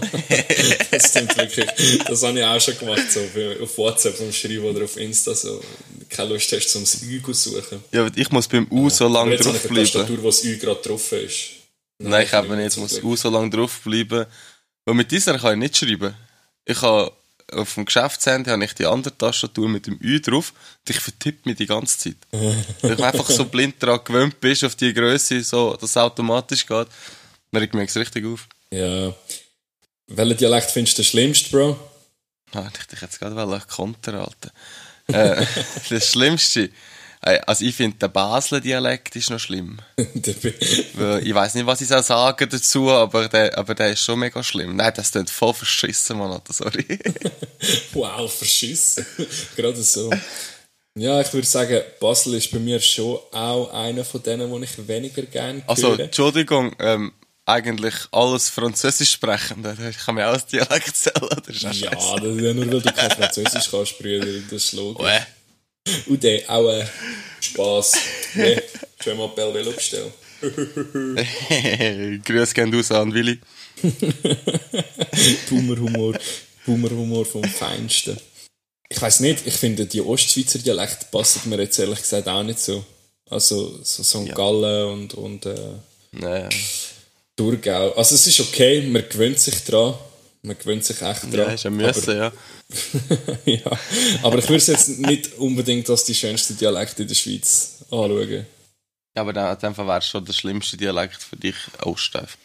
das 0.90 1.10
stimmt 1.10 1.36
wirklich. 1.36 1.66
Das 2.06 2.22
habe 2.22 2.38
ich 2.38 2.44
auch 2.44 2.60
schon 2.60 2.78
gemacht, 2.78 3.10
so 3.10 3.20
auf 3.62 3.78
WhatsApp 3.78 4.16
zum 4.16 4.32
Schreiben 4.32 4.64
oder 4.64 4.84
auf 4.84 4.96
Insta, 4.96 5.34
so 5.34 5.62
keine 6.08 6.30
Lust 6.30 6.52
hast, 6.52 6.68
zum 6.68 6.82
das 6.82 7.02
Ü 7.02 7.22
zu 7.22 7.32
suchen. 7.32 7.82
Ja, 7.92 8.02
aber 8.06 8.16
ich 8.16 8.30
muss 8.30 8.48
beim 8.48 8.66
U 8.70 8.90
so 8.90 9.08
lange 9.08 9.32
jetzt 9.32 9.46
habe 9.46 9.56
ich 9.56 9.64
eine 9.64 9.74
draufbleiben. 9.74 9.92
Tastatur, 9.92 10.22
wo 10.22 10.26
das 10.26 10.44
Ü 10.44 10.56
gerade 10.58 10.82
drauf 10.82 11.12
ist. 11.12 11.50
Nein, 11.98 12.24
ich 12.24 12.30
kann 12.30 12.44
habe 12.44 12.56
nicht. 12.56 12.68
Ich 12.68 12.72
zum 12.74 12.82
muss 12.82 12.92
Glück. 12.92 13.04
U 13.04 13.16
so 13.16 13.30
lange 13.30 13.50
draufbleiben. 13.50 14.26
Weil 14.84 14.94
mit 14.94 15.10
dieser 15.10 15.38
kann 15.38 15.52
ich 15.52 15.58
nicht 15.58 15.76
schreiben. 15.76 16.14
Ich 16.64 16.80
habe 16.82 17.12
auf 17.52 17.74
dem 17.74 17.84
Geschäftshandy 17.84 18.50
habe 18.50 18.64
ich 18.64 18.74
die 18.74 18.86
andere 18.86 19.16
Tastatur 19.16 19.68
mit 19.68 19.86
dem 19.86 19.98
Ü 20.00 20.20
drauf 20.20 20.52
und 20.80 20.90
ich 20.90 21.00
vertippe 21.00 21.48
mich 21.48 21.58
die 21.58 21.66
ganze 21.66 21.98
Zeit. 21.98 22.16
Weil 22.30 22.92
ich 22.92 23.04
einfach 23.04 23.28
so 23.28 23.44
blind 23.44 23.82
daran 23.82 24.00
gewöhnt 24.04 24.40
bist, 24.40 24.64
auf 24.64 24.76
die 24.76 24.92
Größe, 24.92 25.42
so, 25.42 25.74
dass 25.74 25.90
es 25.90 25.96
automatisch 25.96 26.66
geht. 26.66 26.88
Dann 27.52 27.60
regt 27.60 27.74
mich 27.74 27.86
das 27.86 27.96
richtig 27.96 28.26
auf. 28.26 28.46
Ja. 28.72 29.14
Welchen 30.06 30.36
Dialekt 30.36 30.70
findest 30.70 30.98
du 30.98 31.02
den 31.02 31.06
schlimmsten, 31.06 31.50
Bro? 31.50 31.78
Ah, 32.52 32.68
ich 32.78 32.86
dich 32.86 33.00
jetzt 33.00 33.18
gerade 33.18 33.36
wollen 33.36 33.62
Konter 33.68 34.12
halten. 34.12 34.50
äh, 35.08 35.46
das 35.90 36.10
Schlimmste, 36.10 36.70
äh, 37.22 37.38
also 37.46 37.64
ich 37.64 37.74
finde, 37.74 37.98
der 37.98 38.08
Basler 38.08 38.60
Dialekt 38.60 39.14
ist 39.16 39.30
noch 39.30 39.38
schlimm. 39.38 39.78
Ich 39.96 41.34
weiß 41.34 41.54
nicht, 41.54 41.66
was 41.66 41.80
ich 41.80 41.88
soll 41.88 42.02
sagen 42.02 42.48
dazu, 42.50 42.90
aber 42.90 43.28
der, 43.28 43.56
aber 43.56 43.74
der 43.74 43.90
ist 43.92 44.02
schon 44.02 44.18
mega 44.18 44.42
schlimm. 44.42 44.76
Nein, 44.76 44.92
das 44.94 45.12
klingt 45.12 45.30
voll 45.30 45.54
verschissen, 45.54 46.18
Mann, 46.18 46.32
Alter, 46.32 46.52
sorry. 46.52 46.86
wow, 47.92 48.32
verschissen. 48.32 49.06
Gerade 49.56 49.82
so. 49.82 50.10
Ja, 50.96 51.20
ich 51.20 51.32
würde 51.32 51.46
sagen, 51.46 51.80
Basel 52.00 52.34
ist 52.34 52.50
bei 52.50 52.58
mir 52.58 52.80
schon 52.80 53.18
auch 53.32 53.72
einer 53.72 54.04
von 54.04 54.22
denen, 54.22 54.52
die 54.52 54.64
ich 54.64 54.88
weniger 54.88 55.22
gerne 55.22 55.62
Also, 55.66 55.90
höre. 55.90 56.00
Entschuldigung, 56.00 56.74
ähm, 56.80 57.12
eigentlich 57.50 57.94
alles 58.12 58.48
Französisch 58.48 59.12
sprechen, 59.12 59.64
ich 59.90 59.98
kann 59.98 60.14
mir 60.14 60.26
als 60.26 60.46
Dialekt 60.46 60.96
zählen, 60.96 61.28
das 61.46 61.56
ist 61.56 61.62
Ja, 61.62 61.72
scheiße. 61.74 62.16
das 62.20 62.36
ist 62.36 62.42
ja 62.42 62.54
nur, 62.54 62.70
weil 62.72 62.80
du 62.80 62.92
kein 62.92 63.10
Französisch 63.10 63.70
kannst, 63.70 63.98
Brüder, 63.98 64.26
das 64.50 64.64
ist 64.64 64.72
logisch. 64.72 65.04
Uäh. 65.06 65.20
Und 66.06 66.22
dann 66.22 66.40
auch 66.48 66.68
äh, 66.70 66.86
Spass. 67.40 67.92
Nee, 68.34 68.60
schon 69.02 69.16
mal 69.16 69.28
Bell 69.28 69.52
Velo 69.54 69.72
bestellen. 69.72 70.12
Grüß 72.24 72.54
gehen 72.54 72.72
raus 72.74 72.90
an 72.92 73.12
Willi. 73.12 73.38
Boomer-Humor. 75.48 76.18
Boomer-Humor 76.66 77.24
vom 77.26 77.44
Feinsten. 77.44 78.18
Ich 78.88 79.00
weiß 79.00 79.20
nicht, 79.20 79.46
ich 79.46 79.54
finde, 79.54 79.86
die 79.86 80.00
Ostschweizer 80.00 80.58
Dialekte 80.58 81.06
passen 81.10 81.48
mir 81.48 81.58
jetzt 81.60 81.78
ehrlich 81.78 82.00
gesagt 82.00 82.28
auch 82.28 82.42
nicht 82.42 82.58
so. 82.58 82.84
Also, 83.28 83.78
so 83.82 84.02
St. 84.02 84.26
Ja. 84.28 84.34
Gallen 84.34 84.88
und, 84.92 85.14
und 85.14 85.46
äh, 85.46 85.54
Naja. 86.12 86.48
Thurgau. 87.40 87.92
Also, 87.92 88.14
es 88.16 88.26
ist 88.26 88.40
okay, 88.40 88.82
man 88.82 89.08
gewöhnt 89.08 89.40
sich 89.40 89.64
dran. 89.64 89.94
Man 90.42 90.58
gewöhnt 90.58 90.84
sich 90.84 91.00
echt 91.00 91.22
dran. 91.22 91.32
Ja, 91.32 91.44
ist 91.44 91.64
ja 91.64 91.70
müssen, 91.70 92.16
ja. 92.16 92.26
Aber, 92.26 93.50
ja. 93.50 93.78
Aber 94.22 94.38
ich 94.38 94.44
würde 94.44 94.56
es 94.56 94.66
jetzt 94.66 94.98
nicht 94.98 95.38
unbedingt 95.38 95.88
als 95.88 96.04
die 96.04 96.14
schönste 96.14 96.52
Dialekte 96.52 97.02
in 97.02 97.08
der 97.08 97.14
Schweiz 97.14 97.78
anschauen. 97.90 98.46
Ja, 99.16 99.22
aber 99.22 99.32
dann, 99.32 99.58
dann 99.58 99.76
wäre 99.76 100.02
schon 100.02 100.24
der 100.24 100.34
schlimmste 100.34 100.76
Dialekt 100.76 101.22
für 101.22 101.36
dich 101.36 101.56
Oststeif. 101.82 102.36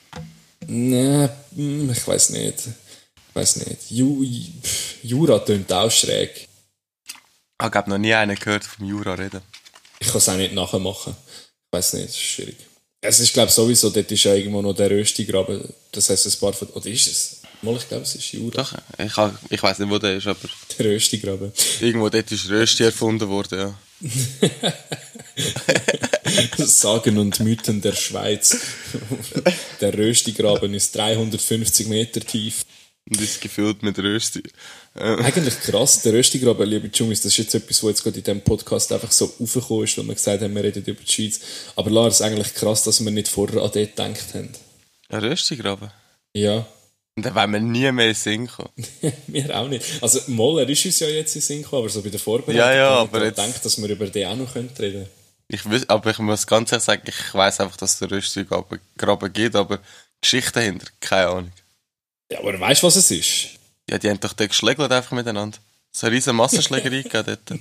Nee, 0.66 1.28
hm, 1.54 1.92
ich 1.92 2.08
weiß 2.08 2.30
nicht. 2.30 2.68
Ich 2.68 3.36
weiß 3.36 3.58
nicht. 3.68 3.92
Ju, 3.92 4.26
Jura 5.04 5.40
tönt 5.40 5.72
auch 5.74 5.92
schräg. 5.92 6.48
Ich 7.62 7.74
habe 7.74 7.90
noch 7.90 7.98
nie 7.98 8.14
einen 8.14 8.38
gehört 8.38 8.64
vom 8.64 8.88
Jura 8.88 9.14
reden. 9.14 9.42
Ich 10.00 10.08
kann 10.08 10.18
es 10.18 10.30
auch 10.30 10.38
nicht 10.38 10.54
nachmachen. 10.54 11.16
Ich 11.18 11.78
weiß 11.78 11.94
nicht, 11.94 12.08
das 12.08 12.16
ist 12.16 12.22
schwierig. 12.22 12.58
Es 13.08 13.20
ist, 13.20 13.34
glaube 13.34 13.50
ich, 13.50 13.56
sowieso, 13.56 13.90
dort 13.90 14.12
ist 14.12 14.24
ja 14.24 14.34
irgendwo 14.34 14.62
noch 14.62 14.74
der 14.74 14.90
Röstigraben. 14.90 15.62
Das 15.92 16.10
heißt, 16.10 16.26
ein 16.28 16.40
paar 16.40 16.54
von. 16.54 16.68
Oder 16.70 16.88
ist 16.88 17.08
es? 17.08 17.42
Mal, 17.62 17.76
ich 17.78 17.88
glaube, 17.88 18.04
es 18.04 18.16
ist 18.16 18.32
Jura. 18.34 18.64
Doch, 18.64 18.74
ich, 18.98 19.16
hab- 19.18 19.40
ich 19.50 19.64
weiß 19.64 19.80
nicht, 19.80 19.90
wo 19.90 19.98
der 19.98 20.18
ist, 20.18 20.28
aber 20.28 20.38
Der 20.78 20.86
Röstigraben. 20.88 21.52
irgendwo 21.82 22.10
dort 22.10 22.32
ist 22.32 22.50
Rösti 22.50 22.84
erfunden 22.84 23.28
worden, 23.30 23.60
ja. 23.60 23.80
Sagen 26.58 27.18
und 27.18 27.40
Mythen 27.40 27.82
der 27.82 27.94
Schweiz. 27.94 28.58
der 29.82 29.98
Röstigraben 29.98 30.74
ist 30.74 30.96
350 30.96 31.88
Meter 31.88 32.22
tief. 32.22 32.66
Und 33.08 33.22
ist 33.22 33.40
gefüllt 33.40 33.84
mit 33.84 34.00
Rösti. 34.00 34.42
Äh, 34.96 35.18
Eigentlich 35.24 35.60
krass, 35.60 36.02
der 36.02 36.14
Röstigraben, 36.14 36.68
liebe 36.68 36.90
Jungs, 36.92 37.22
das 37.22 37.34
ist 37.34 37.38
jetzt 37.38 37.54
etwas, 37.56 37.84
was 37.84 37.90
jetzt 37.92 38.04
gerade 38.04 38.18
in 38.18 38.24
diesem 38.24 38.42
Podcast 38.42 38.92
einfach 38.92 39.12
so 39.12 39.32
aufgekommen 39.40 39.84
ist, 39.84 39.96
weil 39.98 40.06
wir 40.08 40.16
gesagt 40.16 40.42
haben, 40.42 40.56
wir 40.56 40.64
reden 40.64 40.84
über 40.84 41.02
die 41.04 41.12
Schweiz. 41.12 41.40
Aber 41.76 41.92
Lars, 41.92 42.22
eigentlich 42.24 42.56
krass, 42.56 42.84
dass 42.84 43.04
wir 43.04 43.12
nicht 43.12 43.28
vorher 43.28 43.58
an 43.62 43.70
dort 43.72 43.76
gedacht 43.76 44.34
haben. 44.34 44.50
ein 45.10 45.20
Röstigraben. 45.20 45.92
Ja, 46.34 46.66
Und 47.16 47.24
dann 47.26 47.36
wollen 47.36 47.52
wir 47.54 47.60
nie 47.60 47.92
mehr 47.92 48.08
in 48.08 48.14
den 48.14 48.16
Sinn 48.16 48.48
kommen. 48.48 48.70
wir 49.28 49.56
auch 49.60 49.68
nicht. 49.68 49.86
Also, 50.02 50.22
Moller 50.28 50.68
ist 50.68 50.84
uns 50.86 51.00
ja 51.00 51.08
jetzt 51.08 51.36
in 51.36 51.42
den 51.42 51.46
Sinn 51.46 51.62
gekommen, 51.62 51.84
aber 51.84 51.90
so 51.90 52.02
bei 52.02 52.10
der 52.10 52.20
Vorbereitung 52.20 52.56
Ja, 52.56 52.74
ja, 52.74 52.94
ich 52.96 53.00
aber 53.02 53.12
gerade 53.20 53.26
jetzt- 53.28 53.36
gedacht, 53.46 53.66
dass 53.66 53.80
wir 53.82 53.88
über 53.90 54.08
den 54.08 54.28
auch 54.28 54.36
noch 54.36 54.56
reden 54.56 54.74
können. 54.76 55.06
Ich 55.48 55.62
wüs- 55.62 55.88
aber 55.90 56.10
ich 56.10 56.18
muss 56.18 56.48
ganz 56.48 56.72
ehrlich 56.72 56.86
sagen, 56.86 57.04
ich 57.06 57.34
weiß 57.36 57.60
einfach, 57.60 57.78
dass 57.78 57.94
es 57.94 58.00
den 58.00 58.10
Röstigraben 58.10 58.80
Graben 58.98 59.32
gibt, 59.32 59.56
aber 59.56 59.80
Geschichte 60.20 60.54
dahinter, 60.54 60.88
keine 61.00 61.28
Ahnung. 61.28 61.52
Ja, 62.32 62.40
aber 62.40 62.60
weißt 62.60 62.82
du, 62.84 62.88
was 62.88 62.96
es 62.96 63.12
ist? 63.12 63.50
Ja, 63.90 63.98
die 63.98 64.10
haben 64.10 64.20
doch 64.20 64.34
den 64.34 64.48
geschlägelt 64.48 64.92
einfach 64.92 65.12
miteinander. 65.12 65.58
So 65.92 66.08
eine 66.08 66.16
riesen 66.16 66.36
Massenschlägerei 66.36 67.02
gegeben 67.04 67.38
dort. 67.46 67.60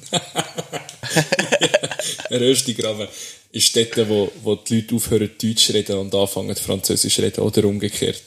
Röstigraben 2.30 3.08
ist 3.52 3.76
dort, 3.76 4.08
wo, 4.08 4.32
wo 4.42 4.56
die 4.56 4.80
Leute 4.80 4.94
aufhören, 4.96 5.30
Deutsch 5.40 5.66
zu 5.66 5.72
reden 5.72 5.98
und 5.98 6.14
anfangen, 6.14 6.56
Französisch 6.56 7.14
zu 7.14 7.22
reden, 7.22 7.40
oder 7.40 7.64
umgekehrt. 7.64 8.22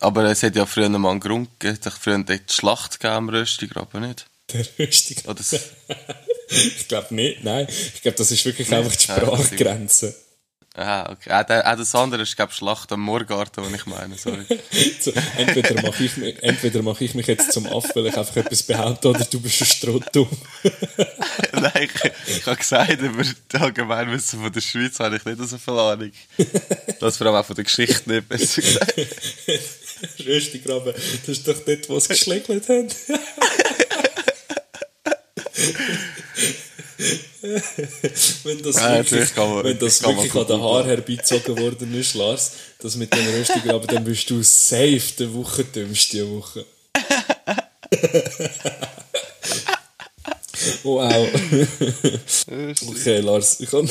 Aber 0.00 0.24
es 0.24 0.42
hat 0.42 0.56
ja 0.56 0.66
früher 0.66 0.90
mal 0.90 1.10
einen 1.10 1.20
Grund 1.20 1.48
gegeben, 1.58 1.78
es 1.80 1.86
hat 1.86 1.94
früher 1.94 2.18
die 2.18 2.38
Schlacht 2.50 3.00
gegeben 3.00 3.14
am 3.14 3.28
Röstigraben, 3.30 4.06
nicht? 4.06 4.26
Der 4.52 4.66
Röstigraben. 4.78 5.44
Ich 6.52 6.88
glaube 6.88 7.14
nicht, 7.14 7.44
nein. 7.44 7.68
Ich 7.94 8.02
glaube, 8.02 8.18
das 8.18 8.32
ist 8.32 8.44
wirklich 8.44 8.68
Nein, 8.70 8.82
einfach 8.82 8.96
die 8.96 9.04
Sprachgrenze. 9.04 10.16
Ah, 10.80 11.10
okay. 11.12 11.30
Auch, 11.32 11.42
der, 11.44 11.70
auch 11.72 11.76
das 11.76 11.94
andere 11.94 12.22
ist, 12.22 12.34
glaube 12.36 12.50
ich, 12.52 12.58
Schlacht 12.58 12.90
am 12.92 13.00
Moorgarten, 13.00 13.64
was 13.64 13.72
ich 13.72 13.86
meine, 13.86 14.16
sorry. 14.16 14.44
So, 15.00 15.12
entweder 15.36 15.80
mache 15.82 16.04
ich, 16.04 16.16
mich- 16.16 16.42
entweder 16.42 16.82
mache 16.82 17.04
ich 17.04 17.14
mich 17.14 17.26
jetzt 17.26 17.52
zum 17.52 17.66
Aff, 17.66 17.94
weil 17.94 18.06
ich 18.06 18.16
einfach 18.16 18.36
etwas 18.36 18.62
behaupte, 18.62 19.08
oder 19.08 19.24
du 19.24 19.40
bist 19.40 19.60
ein 19.62 19.66
Strohdumm. 19.66 20.28
Nein, 21.52 21.88
ich, 21.94 22.12
ich 22.38 22.46
habe 22.46 22.56
gesagt, 22.56 23.00
über 23.00 23.22
die 23.22 23.56
Allgemeinwissen 23.56 24.40
von 24.42 24.52
der 24.52 24.60
Schweiz 24.60 24.98
habe 24.98 25.16
ich 25.16 25.24
nicht 25.24 25.38
so 25.48 25.58
viel 25.58 25.78
Ahnung. 25.78 26.12
Das 27.00 27.16
vor 27.16 27.26
allem 27.28 27.36
auch 27.36 27.46
von 27.46 27.56
der 27.56 27.64
Geschichte 27.64 28.10
nicht, 28.10 28.28
besser 28.28 28.60
gesagt. 28.62 28.94
Röstigraben, 30.26 30.94
das 30.94 31.28
ist 31.28 31.46
doch 31.46 31.58
dort, 31.66 31.88
wo 31.88 31.98
sie 32.00 32.08
geschlägelt 32.08 32.68
haben. 32.68 32.88
Wenn 38.44 38.62
das 38.62 38.76
Ja, 38.76 38.96
wirklich, 38.96 39.36
man- 39.36 39.64
wenn 39.64 39.78
das 39.78 40.00
kann 40.00 40.14
man 40.16 40.24
wirklich 40.24 40.34
an 40.34 40.46
den 40.46 40.58
verbuchen. 40.58 40.62
Haar 40.62 40.84
herbeizogen 40.86 41.58
worden 41.58 41.94
ist, 41.94 42.14
Lars, 42.14 42.52
das 42.80 42.96
mit 42.96 43.12
dem 43.14 43.26
Röstigraben, 43.26 43.86
dann 43.88 44.04
bist 44.04 44.28
du 44.30 44.42
safe 44.42 45.00
der 45.18 45.32
Wochendümmste 45.34 46.12
diese 46.18 46.30
Woche. 46.30 46.64
wow. 50.82 51.28
Okay, 52.88 53.20
Lars, 53.20 53.60
ich 53.60 53.72
habe 53.72 53.88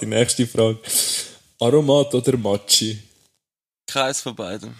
die 0.00 0.06
nächste 0.06 0.46
Frage. 0.46 0.78
Aromat 1.58 2.14
oder 2.14 2.36
Matschi? 2.36 2.98
Keins 3.86 4.20
von 4.20 4.36
beidem. 4.36 4.74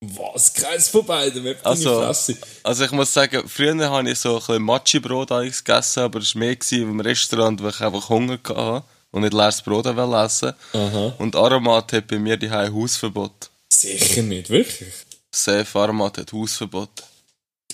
Was? 0.00 0.52
Keins 0.52 0.88
von 0.88 1.06
beiden? 1.06 1.42
Wer 1.44 1.56
Also- 1.64 2.00
Fresse? 2.02 2.36
Also 2.62 2.84
ich 2.84 2.90
muss 2.92 3.12
sagen, 3.12 3.48
früher 3.48 3.88
habe 3.90 4.10
ich 4.10 4.18
so 4.18 4.40
ein 4.48 4.66
bisschen 4.66 5.30
eigentlich 5.30 5.64
gegessen, 5.64 6.00
aber 6.00 6.18
es 6.20 6.34
war 6.34 6.40
mehr 6.40 6.56
im 6.72 7.00
Restaurant, 7.00 7.62
weil 7.62 7.70
ich 7.70 7.80
einfach 7.80 8.08
Hunger 8.08 8.38
hatte 8.46 8.84
und 9.10 9.22
nicht 9.22 9.32
leeres 9.32 9.62
Brot 9.62 9.86
wollte 9.86 10.24
essen. 10.24 10.52
Aha. 10.74 11.14
Und 11.18 11.34
Aromat 11.34 11.92
hat 11.94 12.06
bei 12.08 12.18
mir 12.18 12.36
die 12.36 12.50
Hausverbot. 12.50 13.50
Sicher 13.72 14.22
nicht, 14.22 14.50
wirklich. 14.50 14.92
Safe 15.34 15.78
Aromat 15.78 16.18
hat 16.18 16.32
Hausverbot. 16.32 16.90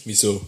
Wieso? 0.04 0.46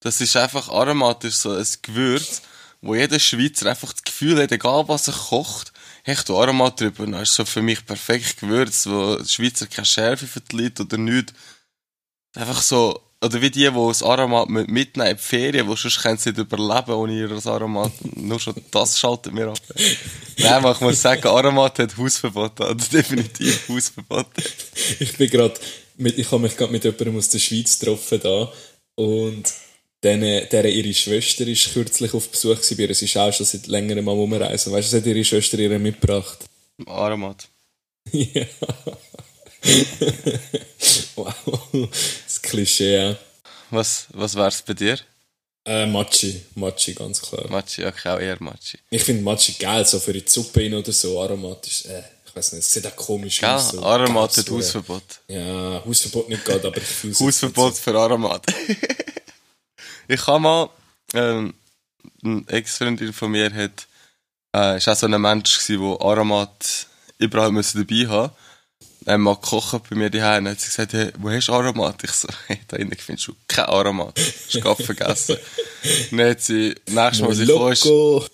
Das 0.00 0.20
ist 0.22 0.36
einfach, 0.36 0.68
Aromat 0.70 1.24
ist 1.24 1.42
so 1.42 1.52
ein 1.52 1.66
Gewürz, 1.82 2.40
wo 2.80 2.94
jeder 2.94 3.18
Schweizer 3.18 3.68
einfach 3.68 3.92
das 3.92 4.02
Gefühl 4.02 4.42
hat, 4.42 4.52
egal 4.52 4.88
was 4.88 5.08
er 5.08 5.14
kocht, 5.14 5.69
ich 6.04 6.22
tu 6.22 6.36
Aromat 6.36 6.80
drüber. 6.80 7.04
Und 7.04 7.12
das 7.12 7.30
ist 7.30 7.34
so 7.34 7.44
für 7.44 7.62
mich 7.62 7.84
perfekt 7.84 8.40
Gewürz, 8.40 8.86
wo 8.86 9.16
die 9.16 9.28
Schweizer 9.28 9.66
keine 9.66 9.86
Schärfe 9.86 10.26
verliert 10.26 10.80
oder 10.80 10.96
nichts. 10.96 11.32
Einfach 12.36 12.62
so, 12.62 13.00
oder 13.22 13.42
wie 13.42 13.50
die, 13.50 13.68
die 13.68 13.70
das 13.70 14.02
Aromat 14.02 14.48
mit- 14.48 14.68
mitnehmen 14.68 15.10
in 15.10 15.16
die 15.16 15.22
Ferien, 15.22 15.68
wo 15.68 15.76
sonst 15.76 16.00
können 16.00 16.16
sie 16.16 16.30
nicht 16.30 16.38
überleben 16.38 16.92
ohne 16.92 17.12
ihr 17.12 17.46
Aromat. 17.46 17.92
Nur 18.16 18.40
schon 18.40 18.54
das 18.70 18.98
schaltet 18.98 19.34
mir 19.34 19.48
ab. 19.48 19.58
Nein, 20.38 20.64
ich 20.72 20.80
muss 20.80 21.02
sagen, 21.02 21.26
Aromat 21.26 21.80
hat 21.80 21.96
Hausverbot, 21.98 22.60
also 22.60 22.88
definitiv 22.90 23.68
Hausverbot. 23.68 24.26
Ich 25.00 25.16
bin 25.18 25.28
gerade, 25.28 25.60
ich 25.98 26.30
habe 26.30 26.42
mich 26.42 26.56
gerade 26.56 26.72
mit 26.72 26.84
jemandem 26.84 27.18
aus 27.18 27.28
der 27.28 27.40
Schweiz 27.40 27.78
getroffen 27.78 28.20
da 28.22 28.50
und 28.94 29.52
denen, 30.02 30.48
deren 30.50 30.70
ihre 30.72 30.94
Schwester 30.94 31.46
ist 31.46 31.72
kürzlich 31.72 32.14
auf 32.14 32.28
Besuch 32.30 32.56
gewesen 32.56 32.76
bei 32.76 32.84
ihr. 32.84 32.94
Sie 32.94 33.04
ist 33.04 33.16
auch 33.16 33.32
schon 33.32 33.46
seit 33.46 33.66
längerem 33.66 34.04
mal 34.04 34.12
rumreisen. 34.12 34.72
Weißt 34.72 34.92
du, 34.92 34.96
was 34.96 35.00
hat 35.02 35.06
ihre 35.06 35.24
Schwester 35.24 35.58
ihr 35.58 35.78
mitgebracht? 35.78 36.38
Aromat. 36.86 37.48
ja. 38.12 38.46
wow. 41.16 41.34
Das 42.26 42.40
Klischee, 42.42 42.94
ja. 42.96 43.16
Was, 43.70 44.06
was 44.12 44.34
wär's 44.34 44.62
bei 44.62 44.74
dir? 44.74 44.98
Äh, 45.64 45.86
Matschi. 45.86 46.40
Matschi, 46.54 46.94
ganz 46.94 47.20
klar. 47.20 47.48
Machi, 47.50 47.84
okay, 47.84 48.08
auch 48.08 48.18
eher 48.18 48.36
Machi. 48.40 48.78
Ich 48.90 49.04
finde 49.04 49.22
Matschi 49.22 49.52
geil, 49.58 49.84
so 49.86 50.00
für 50.00 50.12
die 50.14 50.24
Suppe 50.26 50.60
rein 50.60 50.74
oder 50.74 50.90
so, 50.92 51.20
aromatisch. 51.20 51.84
Äh, 51.84 52.02
ich 52.26 52.34
weiß 52.34 52.52
nicht, 52.52 52.62
es 52.64 52.72
sieht 52.72 52.86
auch 52.86 52.96
komisch 52.96 53.40
Gell? 53.40 53.50
aus. 53.50 53.70
So 53.70 53.82
Aromat 53.82 54.30
hat 54.36 54.46
Gabs- 54.46 54.50
Hausverbot. 54.50 55.02
Ja, 55.28 55.82
Hausverbot 55.84 56.28
nicht 56.28 56.44
gerade, 56.44 56.66
aber 56.66 56.78
ich 56.78 56.84
fühle 56.84 57.14
Hausverbot 57.20 57.74
für 57.76 57.94
Aromat. 57.98 58.46
ich 60.10 60.26
habe 60.26 60.40
mal, 60.40 60.70
ähm, 61.14 61.54
eine 62.24 62.44
Ex-Freundin 62.48 63.12
von 63.12 63.30
mir 63.30 63.52
hat, 63.54 63.86
äh, 64.54 64.76
ist 64.78 64.88
auch 64.88 64.96
so 64.96 65.06
ein 65.06 65.20
Mensch 65.20 65.58
gewesen, 65.58 65.82
der 65.82 66.06
Aromat 66.06 66.86
überall 67.18 67.52
müssen 67.52 67.86
dabei 67.86 68.08
haben 68.08 68.32
Er 69.06 69.14
hat 69.14 69.20
mal 69.20 69.34
gekocht 69.34 69.88
bei 69.88 69.96
mir 69.96 70.10
daheim 70.10 70.44
und 70.44 70.50
hat 70.50 70.60
sie 70.60 70.66
gesagt, 70.66 70.92
hey, 70.92 71.12
wo 71.18 71.30
hast 71.30 71.48
du 71.48 71.52
Aromat? 71.52 72.02
Ich 72.02 72.10
so, 72.10 72.28
hey, 72.48 72.60
da 72.66 72.76
innen 72.76 72.96
findest 72.98 73.28
du 73.28 73.34
kein 73.46 73.66
Aromat. 73.66 74.18
Hast 74.18 74.54
du 74.54 74.60
gerade 74.60 74.82
vergessen. 74.82 75.36
dann 76.10 76.30
hat 76.30 76.40
sie, 76.40 76.74
nächstes 76.88 77.20
Mal, 77.20 77.28
als 77.28 77.38
ich 77.38 77.48
Loco. 77.48 78.26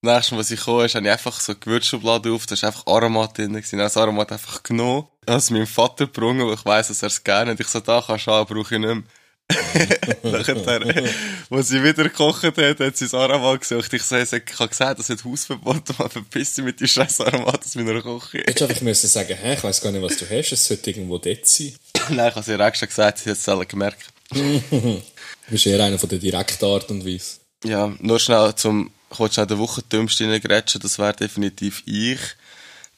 nächstes 0.00 0.30
Mal, 0.32 0.38
als 0.38 0.50
ich 0.50 0.58
ist, 0.58 0.68
habe 0.94 1.06
ich 1.06 1.12
einfach 1.12 1.40
so 1.40 1.54
Gewürzschublade 1.54 2.32
auf, 2.32 2.46
da 2.46 2.54
ist 2.54 2.64
einfach 2.64 2.86
Aromat 2.86 3.36
drin 3.36 3.52
gewesen. 3.52 3.66
Ich 3.66 3.72
habe 3.72 3.82
das 3.82 3.96
Aromat 3.96 4.32
einfach 4.32 4.62
genommen, 4.62 5.06
habe 5.26 5.38
es 5.38 5.50
meinem 5.50 5.66
Vater 5.66 6.06
gebrungen, 6.06 6.46
weil 6.46 6.54
ich 6.54 6.64
weiss, 6.64 6.88
dass 6.88 7.02
er 7.02 7.08
es 7.08 7.22
gerne 7.22 7.52
hat. 7.52 7.60
Ich 7.60 7.68
so, 7.68 7.80
da 7.80 8.02
kannst 8.04 8.26
du 8.26 8.30
haben, 8.30 8.52
brauche 8.52 8.74
ich 8.74 8.80
nicht 8.80 8.94
mehr. 8.94 9.02
Nachher, 10.22 11.04
als 11.50 11.68
sie 11.68 11.82
wieder 11.82 12.04
gekocht 12.04 12.42
hat, 12.44 12.58
hat 12.58 12.96
sie 12.96 13.04
das 13.04 13.14
Aromat 13.14 13.60
gesucht. 13.60 13.92
Ich 13.92 14.02
so, 14.02 14.16
ich 14.16 14.30
habe 14.30 14.68
gesagt, 14.68 14.98
das 14.98 15.08
hat 15.08 15.24
Hausverbot, 15.24 15.98
man 15.98 16.10
verpiss 16.10 16.54
dich 16.54 16.64
mit 16.64 16.80
dem 16.80 16.86
scheiß 16.86 17.20
Aromat 17.20 17.60
aus 17.64 17.74
meiner 17.74 18.00
Küche. 18.00 18.38
Hättest 18.38 18.60
du 18.60 18.64
einfach 18.66 18.82
müssen 18.82 19.08
sagen, 19.08 19.36
hä, 19.40 19.54
ich 19.54 19.64
weiß 19.64 19.80
gar 19.80 19.92
nicht, 19.92 20.02
was 20.02 20.16
du 20.16 20.24
hast, 20.28 20.52
es 20.52 20.66
sollte 20.66 20.90
irgendwo 20.90 21.18
dort 21.18 21.46
sein. 21.46 21.74
Nein, 22.10 22.28
ich 22.28 22.34
habe 22.34 22.44
sie 22.44 22.52
ihr 22.52 22.60
extra 22.60 22.86
gesagt, 22.86 23.18
sie 23.18 23.30
hat 23.30 23.36
es 23.36 23.44
selber 23.44 23.66
gemerkt. 23.66 24.06
Du 25.50 25.54
bist 25.54 25.66
eher 25.66 25.84
einer 25.84 25.98
von 25.98 26.08
der 26.08 26.20
direkten 26.20 26.64
Art 26.64 26.88
und 26.92 27.04
Weise. 27.04 27.38
Ja, 27.64 27.92
nur 27.98 28.20
schnell 28.20 28.54
zum, 28.54 28.92
ich 29.10 29.18
wollte 29.18 29.34
schnell 29.34 29.46
den 29.46 29.58
Wochentümsten 29.58 30.30
reingrätschen, 30.30 30.80
das 30.80 30.96
wäre 30.96 31.12
definitiv 31.12 31.82
ich. 31.86 32.20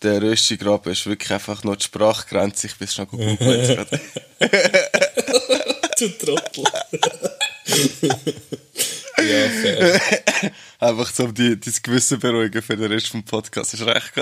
der 0.02 0.21
Röstigraben 0.21 0.92
ist 0.92 1.06
wirklich 1.06 1.32
einfach 1.32 1.64
nur 1.64 1.76
die 1.76 1.85
Sprachgrenze. 1.85 2.66
Ich 2.66 2.76
bin 2.76 2.88
schon 2.88 3.06
gut 3.06 3.38
Du 5.99 6.08
Trottel. 6.08 6.64
ja, 9.18 9.49
fair. 9.49 10.00
Einfach 10.78 11.12
so, 11.12 11.25
um 11.25 11.34
die, 11.34 11.58
dein 11.58 11.75
Gewissen 11.82 12.18
beruhigen 12.18 12.62
für 12.62 12.76
den 12.76 12.90
Rest 12.90 13.08
vom 13.08 13.22
Podcast. 13.22 13.75
Ist 13.75 13.87
recht. 13.87 14.12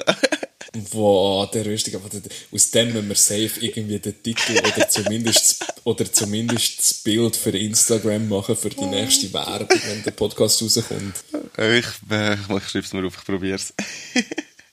Wow, 0.93 1.51
der 1.51 1.67
Röstigraben. 1.67 2.23
Aus 2.53 2.71
dem 2.71 2.93
müssen 2.93 3.09
wir 3.09 3.17
safe 3.17 3.61
irgendwie 3.61 3.99
den 3.99 4.23
Titel 4.23 4.53
oder 4.59 4.89
zumindest, 4.89 5.65
oder 5.85 6.13
zumindest 6.13 6.79
das 6.79 6.95
Bild 6.95 7.35
für 7.35 7.51
Instagram 7.51 8.29
machen 8.29 8.57
für 8.57 8.71
die 8.71 8.85
nächste 8.85 9.33
Werbung, 9.33 9.69
wenn 9.89 10.03
der 10.05 10.13
Podcast 10.13 10.63
rauskommt. 10.63 11.15
Ich, 11.59 11.87
äh, 12.11 12.35
ich 12.35 12.69
schreibe 12.69 12.85
es 12.85 12.93
mir 12.93 13.07
auf, 13.07 13.17
ich 13.19 13.25
probiere 13.25 13.57
es. 13.57 13.75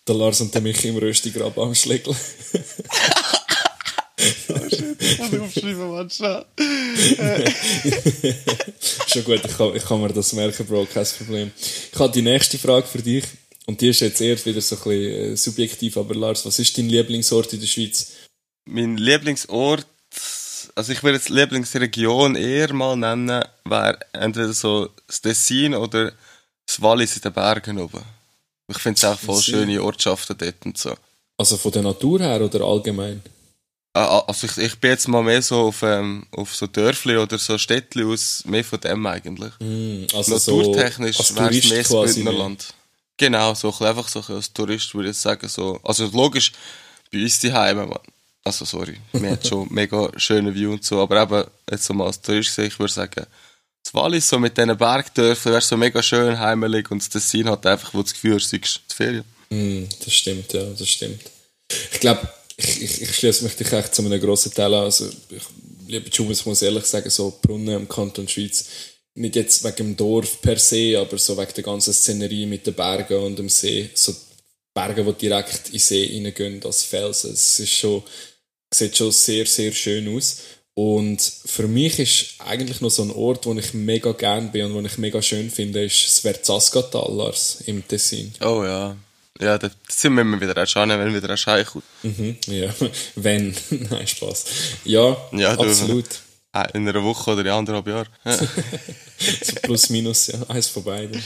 Der 0.08 0.16
Lars 0.16 0.42
und 0.42 0.54
der 0.54 0.62
Michi 0.62 0.90
im 0.90 0.98
Röstigraben 0.98 1.64
am 1.64 1.74
Schlägeln. 1.74 2.16
oh 4.20 4.70
shit, 4.70 4.96
ich 5.00 5.18
kann 5.18 5.42
aufschreiben, 5.42 5.92
Mann, 5.92 6.10
schon. 6.10 6.46
Schon 9.08 9.24
gut, 9.24 9.42
ich 9.46 9.58
kann, 9.58 9.76
ich 9.76 9.86
kann 9.86 10.02
mir 10.02 10.14
das 10.14 10.34
merken, 10.34 10.66
Bro, 10.66 10.88
kein 10.92 11.06
Problem. 11.06 11.52
Ich 11.92 12.00
habe 12.00 12.12
die 12.12 12.22
nächste 12.22 12.58
Frage 12.58 12.88
für 12.88 13.02
dich. 13.02 13.24
Und 13.68 13.82
die 13.82 13.90
ist 13.90 14.00
jetzt 14.00 14.22
eher 14.22 14.44
wieder 14.46 14.62
so 14.62 14.78
ein 14.78 14.82
bisschen 14.82 15.34
äh, 15.34 15.38
subjektiv, 15.38 15.98
aber 15.98 16.16
Lars, 16.16 16.46
was 16.46 16.58
ist 16.58 16.78
dein 16.78 16.88
Lieblingsort 16.88 17.52
in 17.52 17.60
der 17.60 17.68
Schweiz? 17.68 18.14
Mein 18.66 18.96
Lieblingsort, 18.96 19.86
also 20.74 20.94
ich 20.94 21.04
würde 21.04 21.18
jetzt 21.18 21.30
Lieblingsregion 21.30 22.36
eher 22.36 22.74
mal 22.74 22.96
nennen, 22.96 23.44
wäre 23.66 24.00
entweder 24.14 24.54
so 24.54 24.90
das 25.08 25.22
Tessin 25.22 25.76
oder 25.76 26.14
das 26.66 26.82
Wallis 26.82 27.18
in 27.18 27.24
den 27.24 27.34
Bergen 27.34 27.80
oben. 27.80 28.02
Ich 28.70 28.78
finde 28.78 28.98
es 28.98 29.06
auch 29.06 29.20
voll 29.20 29.42
schöne 29.42 29.84
Ortschaften 29.84 30.38
dort 30.38 30.66
und 30.66 30.78
so. 30.78 30.96
Also 31.38 31.58
von 31.58 31.72
der 31.72 31.84
Natur 31.84 32.20
her 32.20 32.42
oder 32.42 32.62
allgemein? 32.62 33.22
Ah, 33.98 34.20
ah, 34.20 34.24
Also 34.28 34.46
ich, 34.46 34.58
ich 34.60 34.76
bin 34.80 34.92
jetzt 34.92 35.08
mal 35.08 35.24
mehr 35.24 35.42
so 35.42 35.62
auf, 35.62 35.82
ähm, 35.82 36.28
auf 36.32 36.56
so 36.56 36.68
Dörfli 36.68 37.18
oder 37.18 37.40
so 37.40 37.58
Städtli 37.58 38.04
aus, 38.04 38.44
mehr 38.46 38.64
von 38.64 38.80
dem 38.80 39.04
eigentlich. 39.08 39.54
Hm, 39.60 40.06
also 40.14 40.38
so 40.38 40.58
Naturtechnisch 40.58 41.20
als 41.20 41.36
wäre 41.36 41.50
es 41.50 41.70
mehr 41.70 41.84
das 41.84 42.16
Bündnerland. 42.16 42.74
Genau, 43.18 43.56
so 43.56 43.74
einfach 43.80 44.08
so 44.08 44.22
als 44.34 44.54
Tourist 44.54 44.94
würde 44.94 45.10
ich 45.10 45.18
sagen. 45.18 45.48
So. 45.48 45.80
Also 45.84 46.06
logisch, 46.14 46.52
bei 47.12 47.24
uns 47.24 47.40
die 47.40 47.52
Heime, 47.52 48.00
also 48.44 48.66
sorry, 48.66 48.98
wir 49.14 49.32
haben 49.32 49.44
schon 49.44 49.68
mega 49.72 50.12
schöne 50.18 50.54
View 50.54 50.74
und 50.74 50.86
so, 50.86 51.02
aber 51.02 51.24
eben, 51.24 51.50
jetzt 51.72 51.86
so 51.86 51.96
mal 51.96 52.06
als 52.06 52.22
Tourist 52.22 52.50
gesehen, 52.50 52.68
ich 52.68 52.78
würde 52.78 52.94
sagen, 52.94 53.26
das 53.84 53.94
Wallis 53.96 54.30
so 54.30 54.38
mit 54.38 54.56
diesen 54.56 54.78
Bergdörfern 54.78 55.54
wäre 55.54 55.62
so 55.62 55.76
mega 55.76 56.04
schön 56.04 56.38
heimelig 56.38 56.92
und 56.92 57.00
das 57.00 57.10
Tessin 57.10 57.50
hat 57.50 57.66
einfach, 57.66 57.96
wo 57.96 58.04
das 58.04 58.14
Gefühl 58.14 58.36
hast, 58.36 58.54
du 58.54 58.60
die 58.60 58.94
Ferien. 58.94 59.24
Hm, 59.50 59.90
das 60.06 60.14
stimmt, 60.14 60.54
ja, 60.54 60.64
das 60.66 60.88
stimmt. 60.88 61.22
Ich 61.94 62.00
glaube, 62.00 62.30
ich, 62.58 62.82
ich, 62.82 63.02
ich 63.04 63.16
schließe 63.16 63.44
mich 63.44 63.56
dich 63.56 63.72
echt 63.72 63.94
zu 63.94 64.04
einem 64.04 64.20
grossen 64.20 64.54
Teil 64.54 64.74
an. 64.74 64.86
Also, 64.86 65.08
ich, 65.30 65.44
liebe 65.88 66.10
Jumis, 66.10 66.46
muss 66.46 66.64
ehrlich 66.64 66.86
sagen, 66.86 67.10
so 67.10 67.38
Brunnen 67.42 67.76
im 67.76 67.88
Kanton 67.88 68.28
Schweiz, 68.28 68.66
nicht 69.14 69.36
jetzt 69.36 69.64
wegen 69.64 69.76
dem 69.78 69.98
Dorf 69.98 70.42
per 70.42 70.58
se, 70.58 70.98
aber 71.00 71.18
so 71.18 71.38
wegen 71.38 71.54
der 71.56 71.64
ganzen 71.64 71.94
Szenerie 71.94 72.46
mit 72.46 72.66
den 72.68 72.74
Bergen 72.74 73.24
und 73.24 73.38
dem 73.38 73.50
See. 73.50 73.90
So 73.94 74.16
Berge, 74.74 75.04
die 75.04 75.14
direkt 75.14 75.68
in 75.68 75.74
den 75.74 75.80
See 75.80 76.12
reingehen, 76.14 76.64
als 76.64 76.84
Felsen. 76.84 77.34
Es 77.34 77.60
ist 77.60 77.72
schon, 77.72 78.04
sieht 78.74 78.98
schon 78.98 79.12
sehr, 79.12 79.46
sehr 79.46 79.72
schön 79.72 80.16
aus. 80.16 80.38
Und 80.76 81.20
für 81.20 81.68
mich 81.68 81.98
ist 81.98 82.36
eigentlich 82.38 82.82
noch 82.82 82.92
so 82.92 83.02
ein 83.02 83.12
Ort, 83.12 83.48
wo 83.48 83.54
ich 83.56 83.74
mega 83.74 84.12
gern 84.12 84.52
bin 84.52 84.66
und 84.66 84.74
wo 84.76 84.82
ich 84.82 85.00
mega 85.00 85.20
schön 85.24 85.50
finde, 85.50 85.86
ist 85.86 86.06
das 86.06 86.20
Verzaskatal, 86.20 87.12
Lars, 87.12 87.64
im 87.66 87.88
Tessin. 87.88 88.32
Oh 88.42 88.64
ja. 88.64 88.96
Ja, 89.40 89.58
da 89.58 89.70
sind 89.88 90.14
wir 90.16 90.22
immer 90.22 90.40
wieder 90.42 90.66
schauen, 90.66 90.90
wenn 90.90 91.14
wieder 91.14 91.30
ein 91.30 91.38
Scheich 91.38 91.68
kommt. 91.68 91.84
Mhm, 92.04 92.38
ja, 92.48 92.74
wenn. 93.16 93.56
Nein, 93.70 94.08
Spaß. 94.08 94.46
Ja, 94.86 95.16
Ja, 95.32 95.56
du- 95.56 95.64
absolut. 95.64 96.06
Äh, 96.54 96.66
In 96.74 96.88
einer 96.88 97.04
Woche 97.04 97.32
oder 97.32 97.42
in 97.42 97.48
anderthalb 97.50 97.88
Jahren. 97.88 98.08
Ja. 98.26 98.38
So 99.20 99.56
plus 99.64 99.90
minus, 99.90 100.28
ja, 100.28 100.40
eins 100.48 100.68
von 100.68 100.84
beiden. 100.84 101.20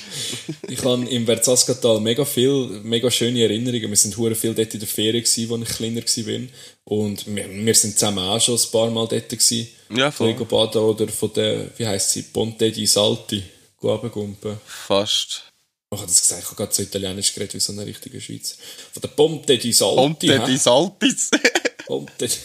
Ich 0.69 0.81
habe 0.81 1.05
im 1.09 1.25
Verzaskatal 1.25 1.99
mega 1.99 2.23
viel, 2.23 2.79
mega 2.83 3.11
schöne 3.11 3.43
Erinnerungen. 3.43 3.89
Wir 3.89 3.97
sind 3.97 4.15
hure 4.15 4.33
viel 4.33 4.53
dort 4.53 4.73
in 4.73 4.79
der 4.79 4.87
Ferien 4.87 5.21
gewesen, 5.21 5.51
als 5.61 5.69
ich 5.69 5.75
kleiner 5.75 6.01
war. 6.01 6.47
Und 6.85 7.35
wir, 7.35 7.49
wir 7.49 7.75
sind 7.75 7.99
zusammen 7.99 8.19
auch 8.19 8.39
schon 8.39 8.55
ein 8.55 8.71
paar 8.71 8.89
Mal 8.91 9.07
dort 9.09 9.27
gewesen. 9.27 9.67
Ja, 9.93 10.09
voll. 10.09 10.27
Lego 10.27 10.45
baden 10.45 10.81
oder 10.81 11.09
von 11.09 11.33
der, 11.33 11.65
wie 11.77 11.85
heisst 11.85 12.11
sie, 12.11 12.21
Ponte 12.21 12.71
di 12.71 12.85
Salti. 12.85 13.43
Guabengumpen. 13.77 14.57
Fast. 14.65 15.50
Ich 15.93 15.99
habe 15.99 16.07
das 16.07 16.21
gesagt, 16.21 16.41
ich 16.41 16.47
habe 16.47 16.55
gerade 16.55 16.73
so 16.73 16.83
italienisch 16.83 17.33
geredet 17.33 17.53
wie 17.53 17.59
so 17.59 17.73
ein 17.73 17.79
richtiger 17.79 18.21
Schweizer. 18.21 18.55
Von 18.93 19.01
der 19.01 19.09
Ponte 19.09 19.57
di 19.57 19.73
Salti. 19.73 19.95
Ponte 19.95 20.39
hä? 20.39 20.45
di 20.45 20.57
Saltis. 20.57 21.29
Ponte. 21.85 22.29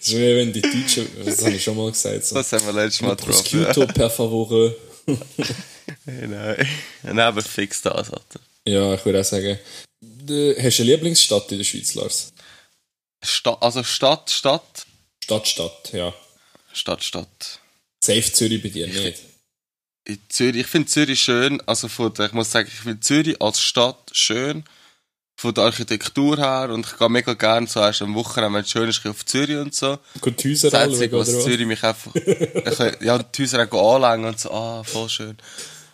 Das 0.00 0.08
ist 0.08 0.16
wie 0.16 0.36
wenn 0.36 0.52
die 0.52 0.62
Deutschen, 0.62 1.06
das 1.24 1.44
habe 1.44 1.52
ich 1.52 1.62
schon 1.62 1.76
mal 1.76 1.90
gesagt, 1.92 2.24
so. 2.24 2.34
Das 2.34 2.52
haben 2.52 2.66
wir 2.66 2.72
letztes 2.72 3.02
Mal 3.02 3.14
drauf. 3.14 3.28
Ja. 3.52 3.64
Prosciutto 3.64 3.86
per 3.86 4.10
favore. 4.10 4.74
Nein. 6.06 6.68
Nein, 7.04 7.20
aber 7.20 7.42
fix 7.42 7.82
das, 7.82 8.10
Alter. 8.10 8.40
Ja, 8.66 8.94
ich 8.94 9.04
würde 9.04 9.20
auch 9.20 9.24
sagen, 9.24 9.58
du 10.00 10.56
hast 10.60 10.78
du 10.78 10.82
eine 10.82 10.92
Lieblingsstadt 10.92 11.52
in 11.52 11.58
der 11.58 11.64
Schweiz, 11.64 11.94
Lars? 11.94 12.32
Sta 13.22 13.56
also 13.60 13.84
Stadt, 13.84 14.30
Stadt, 14.30 14.86
Stadt, 15.22 15.46
Stadt, 15.46 15.92
ja. 15.92 16.12
Stadt, 16.72 17.04
Stadt. 17.04 17.60
Safe 18.02 18.32
Zürich 18.32 18.60
bei 18.60 18.70
dir 18.70 18.88
nicht. 18.88 19.29
In 20.04 20.18
Zürich, 20.28 20.62
ich 20.62 20.66
finde 20.66 20.88
Zürich 20.88 21.20
schön, 21.20 21.60
also 21.66 21.88
von 21.88 22.12
der, 22.14 22.26
ich 22.26 22.32
muss 22.32 22.50
sagen, 22.50 22.68
ich 22.72 22.80
finde 22.80 23.00
Zürich 23.00 23.40
als 23.40 23.60
Stadt 23.60 24.10
schön, 24.12 24.64
von 25.36 25.54
der 25.54 25.64
Architektur 25.64 26.36
her, 26.36 26.70
und 26.70 26.86
ich 26.86 26.98
gehe 26.98 27.08
mega 27.08 27.34
gerne 27.34 27.66
so 27.66 27.80
erst 27.80 28.02
am 28.02 28.14
Wochenende, 28.14 28.54
wenn 28.54 28.64
es 28.64 28.70
schön 28.70 28.88
ist, 28.88 29.06
auf 29.06 29.24
Zürich 29.24 29.56
und 29.56 29.74
so. 29.74 29.98
Gut 30.20 30.42
die 30.42 30.50
Häuser 30.50 30.72
anschauen, 30.78 31.08
oder 31.08 31.18
was? 31.18 31.44
Zürich 31.44 31.66
mich 31.66 31.82
einfach, 31.82 32.14
ich, 32.14 33.00
ja, 33.02 33.18
die 33.18 33.42
Häuser 33.42 33.68
auch 33.70 33.96
anlängen 33.96 34.26
und 34.26 34.40
so, 34.40 34.50
ah, 34.50 34.82
voll 34.84 35.08
schön. 35.08 35.36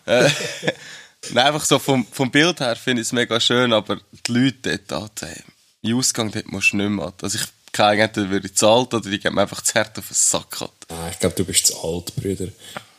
Äh, 0.05 0.29
Nein, 1.31 1.47
einfach 1.47 1.65
so 1.65 1.79
vom, 1.79 2.05
vom 2.11 2.31
Bild 2.31 2.59
her 2.59 2.75
finde 2.75 3.01
ich 3.01 3.07
es 3.07 3.11
mega 3.11 3.39
schön, 3.39 3.73
aber 3.73 3.99
die 4.27 4.31
Leute 4.31 4.77
dort, 4.79 4.93
Alter, 4.93 5.27
im 5.81 5.97
Ausgang 5.97 6.31
dort 6.31 6.47
musst 6.51 6.73
du 6.73 6.77
nicht 6.77 6.89
mehr. 6.89 7.13
Also 7.21 7.37
ich 7.37 7.45
keine 7.71 8.01
entweder 8.01 8.29
würde 8.29 8.47
ich 8.47 8.55
zahlt 8.55 8.93
oder 8.93 9.09
die 9.09 9.19
geben 9.19 9.35
mir 9.35 9.41
einfach 9.41 9.61
zu 9.61 9.75
hart 9.75 9.97
auf 9.99 10.07
den 10.07 10.15
Sack. 10.15 10.61
Nein, 10.89 11.11
ich 11.11 11.19
glaube, 11.19 11.35
du 11.35 11.45
bist 11.45 11.67
zu 11.67 11.83
alt, 11.83 12.15
Brüder. 12.15 12.47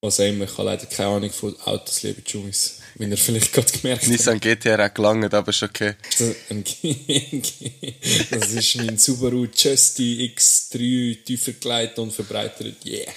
Was 0.00 0.20
auch 0.20 0.24
immer. 0.24 0.44
Ich 0.44 0.52
habe 0.52 0.64
leider 0.64 0.86
keine 0.86 1.10
Ahnung 1.10 1.30
von 1.30 1.54
Autos, 1.60 2.02
liebe 2.02 2.22
Jumis. 2.26 2.78
Wie 2.94 3.04
ihr 3.04 3.16
vielleicht 3.18 3.52
gerade 3.52 3.70
gemerkt 3.70 4.02
habt. 4.02 4.10
Nissan 4.10 4.40
GTR 4.40 4.78
hat 4.78 4.94
gelangt, 4.94 5.34
aber 5.34 5.50
ist 5.50 5.62
okay. 5.62 5.96
Das 8.30 8.52
ist 8.52 8.76
mein 8.76 8.96
Subaru 8.96 9.46
Justy 9.54 10.32
X3 10.34 11.24
tiefer 11.24 11.52
geleitet 11.52 11.98
und 11.98 12.12
verbreitert. 12.12 12.86
Yeah. 12.86 13.12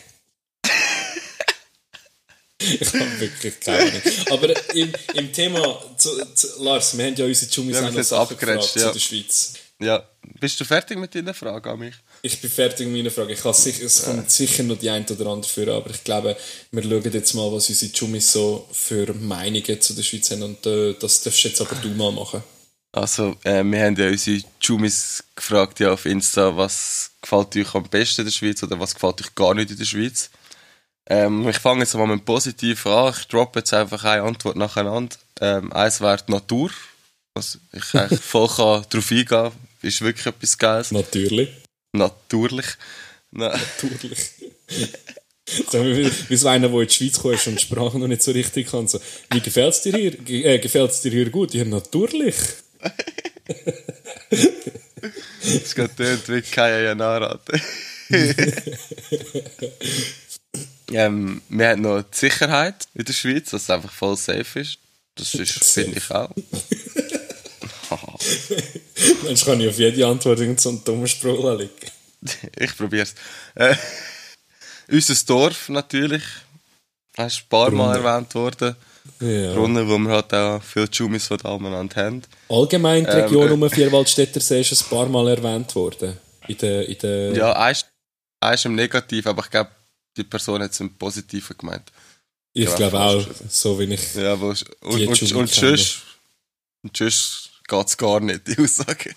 Ich 2.80 2.94
habe 2.94 3.20
wirklich 3.20 3.60
keine 3.60 3.80
Ahnung. 3.80 4.02
Aber 4.32 4.74
im, 4.74 4.94
im 5.14 5.32
Thema, 5.32 5.82
zu, 5.98 6.10
zu, 6.34 6.64
Lars, 6.64 6.98
wir 6.98 7.06
haben 7.06 7.16
ja 7.16 7.26
unsere 7.26 7.82
noch 7.82 7.94
jetzt 7.94 8.10
Sachen 8.10 8.38
gefragt 8.38 8.76
ja. 8.76 8.88
zu 8.88 8.94
der 8.94 9.00
Schweiz. 9.00 9.54
Ja. 9.82 10.08
Bist 10.40 10.60
du 10.60 10.66
fertig 10.66 10.98
mit 10.98 11.14
deiner 11.14 11.34
Frage 11.34 11.70
an 11.70 11.80
mich? 11.80 11.96
Ich 12.22 12.42
bin 12.42 12.50
fertig 12.50 12.88
mit 12.88 12.98
meiner 12.98 13.12
Frage. 13.12 13.34
Ich 13.34 13.42
kann 13.42 13.54
sicher, 13.54 13.86
es 13.86 14.04
kommt 14.04 14.32
sicher 14.32 14.64
noch 14.64 14.78
die 14.78 14.90
ein 14.90 15.06
oder 15.06 15.28
andere 15.28 15.52
für, 15.52 15.72
aber 15.74 15.92
ich 15.92 16.04
glaube, 16.04 16.36
wir 16.72 16.84
schauen 16.84 17.14
jetzt 17.14 17.34
mal, 17.34 17.52
was 17.52 17.70
unsere 17.70 17.92
Jumis 17.92 18.32
so 18.32 18.68
für 18.72 19.14
Meinungen 19.14 19.82
zu 19.82 19.94
der 19.94 20.04
Schweiz 20.04 20.32
haben 20.32 20.44
und 20.44 20.66
äh, 20.66 20.94
das 21.00 21.22
darfst 21.22 21.44
jetzt 21.44 21.62
aber 21.62 21.76
du 21.76 21.90
mal 21.90 22.12
machen. 22.12 22.44
Also, 22.92 23.36
äh, 23.44 23.64
wir 23.64 23.84
haben 23.84 23.96
ja 23.98 24.08
unsere 24.08 24.42
Jumis 24.62 25.24
gefragt 25.36 25.80
ja 25.82 25.92
auf 25.92 26.06
Insta, 26.06 26.56
was 26.56 27.12
gefällt 27.22 27.56
euch 27.58 27.76
am 27.76 27.84
besten 27.90 28.22
in 28.22 28.28
der 28.28 28.32
Schweiz 28.32 28.64
oder 28.64 28.80
was 28.80 28.94
gefällt 28.94 29.22
euch 29.22 29.36
gar 29.36 29.54
nicht 29.54 29.72
in 29.72 29.78
der 29.78 29.86
Schweiz. 29.86 30.30
Ähm, 31.08 31.48
ich 31.48 31.58
fange 31.58 31.82
jetzt 31.82 31.94
mal 31.96 32.08
mit 32.08 32.20
dem 32.20 32.26
Positiven 32.26 32.92
an. 32.92 33.14
Ich 33.18 33.28
droppe 33.28 33.60
jetzt 33.60 33.74
einfach 33.74 34.04
eine 34.04 34.24
Antwort 34.24 34.56
nacheinander. 34.56 35.16
Ähm, 35.40 35.72
eins 35.72 36.02
wäre 36.02 36.18
die 36.28 36.32
Natur. 36.32 36.72
Was 37.36 37.60
ich 37.74 37.94
eigentlich 37.94 38.20
voll 38.22 38.48
kann 38.48 38.86
drauf 38.90 39.12
eingehen 39.12 39.52
Ist 39.82 40.02
wirklich 40.02 40.26
etwas 40.26 40.58
Geiles. 40.58 40.92
Natürlich. 40.92 41.50
Natürlich. 41.94 42.66
Na, 43.32 43.50
Natürlich. 43.50 44.32
So, 45.72 45.86
wie, 45.86 46.12
wie 46.30 46.38
so 46.38 46.48
einer, 46.48 46.70
der 46.70 46.80
in 46.80 46.88
die 46.88 46.94
Schweiz 46.94 47.20
kommt 47.20 47.46
und 47.48 47.56
die 47.56 47.62
Sprache 47.62 48.00
noch 48.00 48.08
nicht 48.08 48.24
so 48.24 48.32
richtig 48.32 48.72
kann. 48.72 48.88
So, 48.88 49.00
wie 49.30 49.42
gefällt 49.42 49.74
es 49.76 49.82
dir 49.82 49.96
hier? 49.96 50.12
Ge 50.12 50.42
äh, 50.44 50.58
gefällt 50.58 50.90
es 50.90 51.02
dir 51.02 51.12
hier 51.12 51.30
gut? 51.30 51.54
Ja, 51.54 51.66
natürlich. 51.66 52.36
es 55.42 55.76
geht 55.76 55.98
tönt 55.98 56.30
wie 56.30 56.42
keine 56.42 56.84
Janarate. 56.86 57.62
Ähm, 60.96 61.42
wir 61.50 61.70
haben 61.70 61.82
noch 61.82 62.02
die 62.02 62.18
Sicherheit 62.18 62.88
in 62.94 63.06
der 63.06 63.14
Schweiz, 63.14 63.52
dass 63.52 63.64
es 63.64 63.70
einfach 63.70 63.92
voll 63.92 64.18
safe 64.18 64.60
ist. 64.60 64.78
Das 65.16 65.34
ist, 65.36 65.64
finde 65.74 65.98
ich 65.98 66.12
auch. 66.12 66.30
Mensch, 69.24 69.46
kann 69.46 69.60
ich 69.62 69.70
auf 69.70 69.78
jede 69.78 70.06
Antwort 70.08 70.40
so 70.60 70.70
einen 70.70 70.84
dummen 70.84 71.08
Spruch 71.08 71.46
anlegen. 71.46 71.72
ich 72.58 72.76
probier's. 72.78 73.14
Äh, 73.56 73.76
unser 74.90 75.16
Dorf 75.26 75.70
natürlich. 75.70 76.24
Das 77.16 77.34
ist 77.34 77.44
ein 77.44 77.50
paar 77.50 77.72
Mal 77.72 77.94
Brunnen. 77.94 78.06
erwähnt 78.06 78.36
worden. 78.36 78.76
Ja. 79.22 79.54
Brunnen, 79.54 79.88
wo 79.88 79.98
wir 80.00 80.10
halt 80.12 80.34
auch 80.34 80.62
viele 80.64 80.88
Jumis 80.92 81.28
von 81.28 81.38
da 81.38 81.50
umeinander 81.50 81.96
haben. 82.04 82.22
Allgemein 82.50 83.04
die 83.06 83.12
Ähm, 83.12 83.24
Region 83.24 83.48
äh, 83.48 83.52
um 83.52 83.62
den 83.62 83.70
Vierwaldstätter 83.70 84.40
See 84.40 84.62
ist 84.62 84.82
ein 84.82 84.90
paar 84.90 85.06
Mal 85.08 85.28
erwähnt 85.30 85.74
worden. 85.76 86.18
In 86.48 86.58
der, 86.58 86.88
in 86.90 86.98
der 86.98 87.34
Ja, 87.34 87.54
eins, 87.54 87.86
eins 88.42 88.66
im 88.66 88.76
Negativ, 88.76 89.28
aber 89.28 89.44
ich 89.44 89.52
glaube, 89.52 89.70
die 90.18 90.24
Person 90.24 90.62
hat 90.62 90.72
es 90.72 90.80
im 90.80 90.94
Positiven 90.94 91.58
gemeint. 91.58 91.92
ich 92.54 92.70
ja, 92.70 92.76
glaube 92.76 93.00
auch, 93.00 93.26
so 93.50 93.80
wie 93.80 93.94
ich. 93.94 94.16
Ja, 94.16 94.40
wo, 94.40 94.48
und, 94.48 94.64
und, 94.82 95.22
und, 95.22 95.32
und 95.34 95.50
sonst, 95.50 96.04
und 96.84 96.98
sonst 96.98 97.52
geht's 97.68 97.98
gar 97.98 98.20
nicht, 98.20 98.48
die 98.48 98.58
Aussage. 98.62 99.16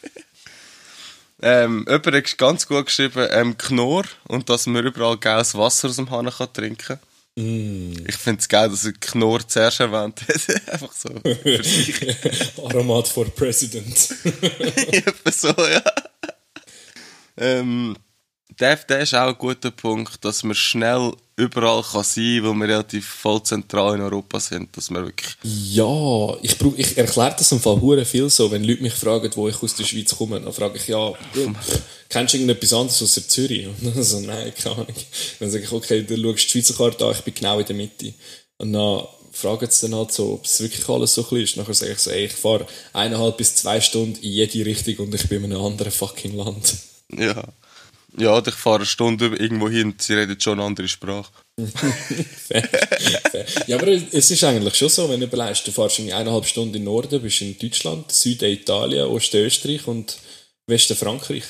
ähm, 1.41 1.85
jemand 1.89 2.07
hat 2.07 2.39
ganz 2.39 2.67
gut 2.67 2.87
geschrieben, 2.87 3.29
ähm, 3.31 3.57
Knorr 3.57 4.05
und 4.27 4.49
dass 4.49 4.67
man 4.67 4.85
überall 4.85 5.19
geiles 5.19 5.55
Wasser 5.55 5.89
aus 5.89 5.97
dem 5.97 6.11
Hahn 6.11 6.31
kann 6.31 6.53
trinken 6.53 6.99
Mm. 7.39 7.93
Ich 8.09 8.17
finde 8.17 8.41
es 8.41 8.49
geil, 8.49 8.69
dass 8.69 8.85
er 8.85 8.95
Knorr 8.95 9.47
zuerst 9.47 9.79
erwähnt 9.79 10.21
hat. 10.23 10.69
Einfach 10.73 10.93
so. 10.93 11.09
Aromat 12.67 13.07
for 13.07 13.27
President. 13.27 14.11
Etwa 14.91 15.31
so, 15.31 15.49
ja. 15.49 15.83
Ähm, 17.37 17.97
der, 18.61 18.77
der 18.77 19.01
ist 19.01 19.15
auch 19.15 19.29
ein 19.29 19.39
guter 19.39 19.71
Punkt, 19.71 20.25
dass 20.25 20.43
man 20.43 20.55
schnell 20.55 21.13
überall 21.37 21.83
kann 21.83 22.03
sein 22.03 22.43
kann, 22.43 22.45
weil 22.45 22.69
wir 22.69 22.75
relativ 22.75 23.07
voll 23.07 23.43
zentral 23.43 23.95
in 23.95 24.01
Europa 24.01 24.41
sind. 24.41 24.77
Dass 24.77 24.91
wir 24.91 25.05
wirklich 25.05 25.37
Ja, 25.43 26.37
ich, 26.43 26.59
brauch, 26.59 26.75
ich 26.77 26.99
erkläre 26.99 27.37
das 27.39 27.53
im 27.53 27.61
Fall 27.61 27.81
hure 27.81 28.05
viel 28.05 28.29
so, 28.29 28.51
wenn 28.51 28.65
Leute 28.65 28.83
mich 28.83 28.95
fragen, 28.95 29.31
wo 29.35 29.49
ich 29.49 29.63
aus 29.63 29.75
der 29.75 29.85
Schweiz 29.85 30.17
komme, 30.17 30.41
dann 30.41 30.53
frage 30.53 30.79
ich, 30.79 30.89
ja, 30.89 31.13
du, 31.35 31.55
kennst 32.09 32.35
du 32.35 32.39
irgendetwas 32.39 32.73
anderes 32.73 33.03
außer 33.03 33.29
Zürich? 33.29 33.69
Und 33.69 33.95
dann 33.95 34.03
so, 34.03 34.21
nein, 34.21 34.53
keine 34.55 34.75
Ahnung. 34.75 34.95
Dann 35.39 35.51
sage 35.51 35.65
ich, 35.65 35.73
okay, 35.73 36.03
du 36.03 36.17
schaust 36.17 36.45
die 36.45 36.51
Schweizer 36.51 36.75
Karte 36.75 37.07
an, 37.07 37.13
ich 37.13 37.21
bin 37.23 37.35
genau 37.35 37.61
in 37.61 37.67
der 37.67 37.77
Mitte. 37.77 38.15
Und 38.57 38.73
dann 38.73 39.07
fragen 39.31 39.69
sie 39.71 39.89
dann 39.89 39.99
halt 39.99 40.13
so, 40.13 40.33
ob 40.35 40.45
es 40.45 40.61
wirklich 40.61 40.89
alles 40.89 41.15
so 41.15 41.23
klein 41.23 41.43
ist. 41.43 41.57
Nachher 41.57 41.75
sage 41.75 41.93
ich 41.93 41.99
so, 41.99 42.11
ey, 42.11 42.25
ich 42.25 42.33
fahre 42.33 42.67
eineinhalb 42.93 43.37
bis 43.37 43.55
zwei 43.55 43.81
Stunden 43.81 44.17
in 44.17 44.33
jede 44.33 44.67
Richtung 44.67 45.07
und 45.07 45.15
ich 45.15 45.29
bin 45.29 45.45
in 45.45 45.53
einem 45.53 45.65
anderen 45.65 45.93
fucking 45.93 46.37
Land. 46.37 46.75
Ja. 47.17 47.45
Ja, 48.17 48.39
ich 48.45 48.55
fahre 48.55 48.77
eine 48.77 48.87
Stunde 48.87 49.27
irgendwo 49.27 49.69
hin 49.69 49.93
und 49.93 50.03
sie 50.03 50.15
redet 50.15 50.43
schon 50.43 50.59
eine 50.59 50.67
andere 50.67 50.89
Sprache. 50.89 51.31
Ja, 53.67 53.77
aber 53.77 53.89
es 53.89 54.31
ist 54.31 54.45
eigentlich 54.45 54.75
schon 54.75 54.89
so, 54.89 55.09
wenn 55.11 55.21
du 55.21 55.27
überlegst, 55.27 55.67
du 55.67 55.73
fährst 55.73 55.99
irgendwie 55.99 56.15
eineinhalb 56.15 56.47
Stunden 56.47 56.75
in 56.75 56.81
den 56.81 56.85
Norden, 56.85 57.21
bist 57.21 57.43
in 57.43 57.59
Deutschland, 57.59 58.11
Süden 58.11 58.51
Italien, 58.51 59.07
Osten 59.07 59.39
Österreich 59.39 59.87
und 59.87 60.17
Westen 60.67 60.97
Frankreich. 60.97 61.45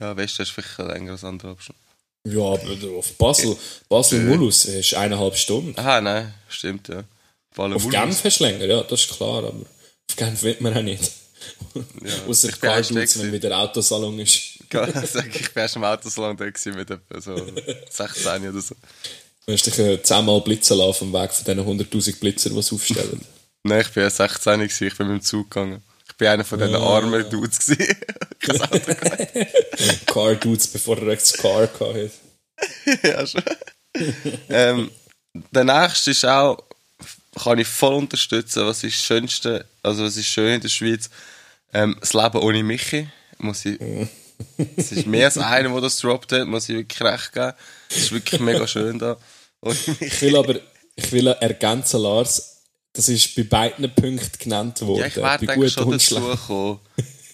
Ja, 0.00 0.14
das 0.14 0.38
ist 0.38 0.50
vielleicht 0.50 0.78
länger 0.78 1.12
als 1.12 1.24
anderthalb 1.24 1.60
Stunden. 1.60 1.80
Ja, 2.26 2.42
aber 2.42 2.98
auf 2.98 3.12
Basel, 3.14 3.56
Basel-Mulhouse 3.88 4.66
ist 4.66 4.94
eineinhalb 4.94 5.36
Stunden. 5.36 5.78
Aha, 5.78 6.00
nein, 6.00 6.32
stimmt, 6.48 6.88
ja. 6.88 7.04
Auf. 7.56 7.88
Genf 7.88 8.24
hast 8.24 8.40
du 8.40 8.44
länger, 8.44 8.64
ja, 8.64 8.82
das 8.82 9.02
ist 9.04 9.10
klar, 9.16 9.38
aber 9.38 9.48
auf 9.48 10.16
Genf 10.16 10.42
will 10.42 10.56
man 10.60 10.76
auch 10.76 10.82
nicht. 10.82 11.10
Außer 12.28 12.48
erst 12.48 12.60
Cardoots, 12.60 12.94
weg 12.94 13.10
wenn 13.16 13.32
wieder 13.32 13.58
Autosalon 13.58 14.18
ist. 14.18 14.53
Ich, 14.74 15.54
war 15.54 15.62
erst 15.62 15.76
im 15.76 15.84
Autosalon 15.84 16.36
da 16.36 16.44
gewesen 16.48 16.74
mit 16.74 16.90
etwa 16.90 17.20
so 17.20 17.36
16 17.90 18.48
oder 18.48 18.60
so. 18.60 18.74
Du 19.46 19.52
hast 19.52 19.66
dich 19.66 19.78
äh, 19.78 20.02
zehnmal 20.02 20.40
blitzen 20.40 20.76
lassen 20.78 20.88
auf 20.88 20.98
dem 20.98 21.12
Weg 21.12 21.32
von 21.32 21.44
diesen 21.44 21.86
100'000 21.90 22.18
Blitzer, 22.20 22.50
die 22.50 22.62
sie 22.62 22.74
aufstellen. 22.74 23.20
Nein, 23.62 23.80
ich 23.80 23.90
bin 23.92 24.02
ja 24.02 24.10
16 24.10 24.60
gewesen, 24.60 24.86
ich 24.86 24.96
bin 24.96 25.08
mit 25.08 25.22
dem 25.22 25.24
Zug 25.24 25.50
gegangen. 25.50 25.82
Ich 26.08 26.16
bin 26.16 26.28
einer 26.28 26.44
von 26.44 26.58
diesen 26.58 26.74
Ah. 26.76 26.96
armen 26.96 27.28
Dudes 27.30 27.58
gewesen. 27.66 27.96
Kein 28.40 28.60
Auto 28.62 28.78
gehabt. 28.94 30.06
Car 30.06 30.34
Dudes, 30.36 30.66
bevor 30.68 30.98
er 30.98 31.14
das 31.16 31.32
Car 31.32 31.62
hatte. 31.62 32.10
ja, 33.02 33.26
schon. 33.26 33.42
ähm, 34.48 34.90
der 35.50 35.64
nächste 35.64 36.10
ist 36.12 36.24
auch, 36.24 36.62
kann 37.42 37.58
ich 37.58 37.66
voll 37.66 37.94
unterstützen, 37.94 38.64
was 38.66 38.84
ist 38.84 38.94
das 38.96 39.04
Schönste, 39.04 39.66
also 39.82 40.04
was 40.04 40.16
ist 40.16 40.26
schön 40.28 40.54
in 40.54 40.60
der 40.60 40.68
Schweiz, 40.68 41.10
ähm, 41.72 41.96
das 42.00 42.12
Leben 42.12 42.38
ohne 42.38 42.62
Michi, 42.62 43.08
muss 43.38 43.64
ich, 43.64 43.78
es 44.76 44.92
ist 44.92 45.06
mehr 45.06 45.26
als 45.26 45.38
einer, 45.38 45.68
der 45.70 45.80
das 45.80 45.98
droppt 45.98 46.32
hat, 46.32 46.46
muss 46.46 46.68
ich 46.68 46.76
wirklich 46.76 47.00
recht 47.00 47.32
geben. 47.32 47.52
Es 47.90 47.96
ist 47.96 48.12
wirklich 48.12 48.40
mega 48.40 48.66
schön 48.66 48.98
da. 48.98 49.16
Ich 50.00 50.20
will 50.20 50.36
aber 50.36 50.60
ich 50.96 51.10
will 51.10 51.26
ergänzen, 51.26 52.00
Lars, 52.00 52.60
das 52.92 53.08
ist 53.08 53.34
bei 53.34 53.42
beiden 53.42 53.92
Punkten 53.94 54.38
genannt 54.38 54.80
worden. 54.82 55.00
Ja, 55.00 55.06
ich 55.06 55.16
werde 55.16 55.48
eigentlich 55.48 55.72
schon 55.72 55.90
dazu 55.90 56.36
kommen. 56.46 56.80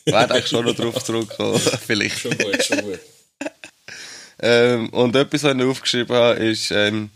Ich 0.04 0.12
werde 0.12 0.34
eigentlich 0.34 0.46
schon 0.46 0.64
noch 0.64 0.74
drauf 0.74 1.04
zurückkommen, 1.04 1.58
vielleicht. 1.86 2.20
Schon 2.20 2.38
gut, 2.38 2.64
schon 2.64 2.80
gut. 2.82 3.00
Ähm, 4.42 4.88
und 4.90 5.14
etwas, 5.16 5.42
was 5.42 5.54
ich 5.54 5.62
aufgeschrieben 5.62 6.16
habe, 6.16 6.38
ist, 6.38 6.70
ähm, 6.70 7.10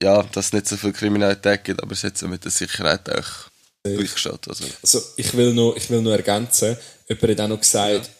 ja, 0.00 0.22
dass 0.22 0.46
es 0.46 0.52
nicht 0.52 0.68
so 0.68 0.76
viel 0.76 0.92
Kriminalität 0.92 1.64
gibt, 1.64 1.82
aber 1.82 1.92
es 1.92 2.04
hat 2.04 2.16
so 2.16 2.28
mit 2.28 2.44
der 2.44 2.52
Sicherheit 2.52 3.10
auch 3.10 3.50
durchgeschaut. 3.82 4.46
Also, 4.46 4.64
Also, 4.82 5.02
ich 5.16 5.34
will 5.34 5.52
noch, 5.54 5.74
ich 5.76 5.90
will 5.90 6.02
noch 6.02 6.12
ergänzen, 6.12 6.76
jemand 7.08 7.30
hat 7.30 7.40
auch 7.40 7.48
noch 7.48 7.60
gesagt, 7.60 8.10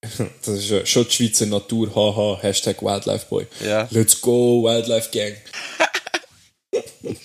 das 0.18 0.48
ist 0.48 0.70
ja 0.70 0.84
schon 0.86 1.04
die 1.04 1.10
Schweizer 1.10 1.46
Natur, 1.46 1.94
haha, 1.94 2.40
Hashtag 2.42 2.82
Wildlife 2.82 3.26
Boy. 3.28 3.46
Ja. 3.64 3.88
Let's 3.90 4.20
go, 4.20 4.62
Wildlife 4.64 5.10
Gang. 5.10 5.36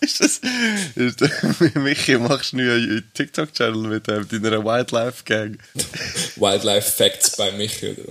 ist 0.00 0.20
das, 0.20 0.40
ist 0.94 1.20
das, 1.20 1.30
Michi, 1.74 2.16
machst 2.18 2.52
du 2.52 2.58
einen 2.58 3.10
TikTok-Channel 3.14 3.88
mit 3.88 4.08
ähm, 4.08 4.26
deiner 4.28 4.64
Wildlife 4.64 5.24
Gang? 5.24 5.58
Wildlife 6.36 6.90
Facts 6.90 7.36
bei 7.36 7.52
mich, 7.52 7.82
oder? 7.82 8.02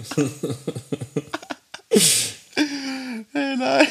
Hey, 3.34 3.56
nein. 3.58 3.88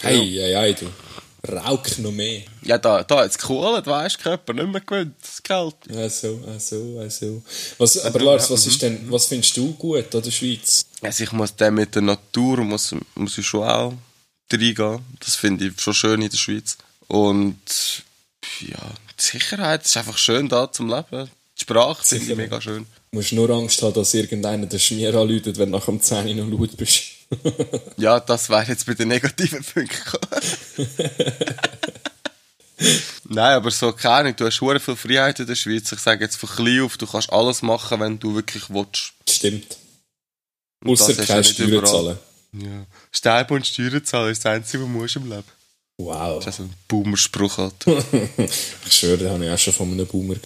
Hey, 0.00 0.30
hey, 0.30 0.54
hey, 0.54 0.74
du. 0.74 0.86
Rauk 1.52 1.98
noch 1.98 2.12
mehr. 2.12 2.42
Ja, 2.62 2.78
da, 2.78 3.04
da 3.04 3.18
hat 3.20 3.30
es 3.30 3.38
weisst 3.48 4.18
du, 4.18 4.22
Körper 4.22 4.52
nicht 4.52 4.68
mehr 4.68 4.80
gewöhnt, 4.80 5.14
Geld. 5.46 5.76
Ach 5.90 6.10
so, 6.10 6.40
ach 6.48 6.60
so, 6.60 7.00
ach 7.04 7.10
so. 7.10 7.42
Was, 7.78 7.98
aber 8.04 8.20
Lars, 8.20 8.50
was 8.50 8.66
ist 8.66 8.82
denn, 8.82 9.10
was 9.10 9.26
findest 9.26 9.56
du 9.56 9.72
gut 9.74 10.12
an 10.14 10.22
der 10.22 10.30
Schweiz? 10.30 10.86
Also 11.02 11.22
ich 11.22 11.32
muss 11.32 11.54
dann 11.54 11.74
mit 11.74 11.94
der 11.94 12.02
Natur, 12.02 12.58
muss, 12.64 12.94
muss 13.14 13.38
ich 13.38 13.46
schon 13.46 13.62
auch 13.62 13.92
reingehen. 14.52 15.04
Das 15.20 15.36
finde 15.36 15.66
ich 15.66 15.80
schon 15.80 15.94
schön 15.94 16.20
in 16.20 16.30
der 16.30 16.36
Schweiz. 16.36 16.76
Und 17.06 18.02
ja, 18.60 18.90
die 19.18 19.22
Sicherheit 19.22 19.84
ist 19.84 19.96
einfach 19.96 20.18
schön 20.18 20.48
da 20.48 20.70
zum 20.70 20.88
Leben. 20.88 21.30
Die 21.56 21.62
Sprache 21.62 22.04
finde 22.04 22.32
ich 22.32 22.36
mega 22.36 22.60
schön. 22.60 22.86
Du 23.10 23.18
musst 23.18 23.32
nur 23.32 23.48
Angst 23.50 23.80
haben, 23.82 23.94
dass 23.94 24.14
irgendeiner 24.14 24.66
den 24.66 24.80
Schmier 24.80 25.14
anläutet, 25.14 25.58
wenn 25.58 25.70
du 25.70 25.78
nach 25.78 25.86
dem 25.86 26.02
10 26.02 26.26
Uhr 26.26 26.44
noch 26.44 26.58
laut 26.58 26.76
bist. 26.76 27.04
ja, 27.96 28.18
das 28.20 28.50
wäre 28.50 28.66
jetzt 28.66 28.86
bei 28.86 28.94
den 28.94 29.08
negativen 29.08 29.64
Punkten. 29.64 30.18
Nein, 33.28 33.56
aber 33.56 33.70
so 33.70 33.92
keine 33.92 34.14
Ahnung, 34.14 34.36
du 34.36 34.46
hast 34.46 34.58
sehr 34.58 34.80
viel 34.80 34.96
Freiheit 34.96 35.40
in 35.40 35.46
der 35.46 35.54
Schweiz. 35.54 35.90
Ich 35.92 36.00
sage 36.00 36.24
jetzt 36.24 36.36
von 36.36 36.48
klein 36.48 36.82
auf, 36.82 36.96
du 36.96 37.06
kannst 37.06 37.32
alles 37.32 37.62
machen, 37.62 38.00
wenn 38.00 38.18
du 38.18 38.34
wirklich 38.34 38.64
willst. 38.68 39.12
Stimmt. 39.28 39.76
Außer 40.84 41.14
keine 41.14 41.44
Steuern 41.44 41.86
zahlen. 41.86 42.18
Ja. 42.52 42.86
Sterben 43.10 43.54
und 43.54 43.66
Steuern 43.66 44.04
zahlen 44.04 44.32
ist 44.32 44.44
das 44.44 44.52
Einzige, 44.52 44.82
was 44.82 44.90
du 44.90 44.98
musst 44.98 45.16
im 45.16 45.30
Leben. 45.30 45.44
Wow. 45.98 46.44
Das 46.44 46.54
ist 46.54 46.60
also 46.60 46.64
ein 46.64 46.74
Boomer-Spruch 46.88 47.58
halt. 47.58 47.74
ich 48.86 48.92
schwöre, 48.92 49.18
den 49.18 49.30
habe 49.30 49.46
ich 49.46 49.50
auch 49.50 49.58
schon 49.58 49.72
von 49.72 49.90
einem 49.90 50.06
Boomer. 50.06 50.36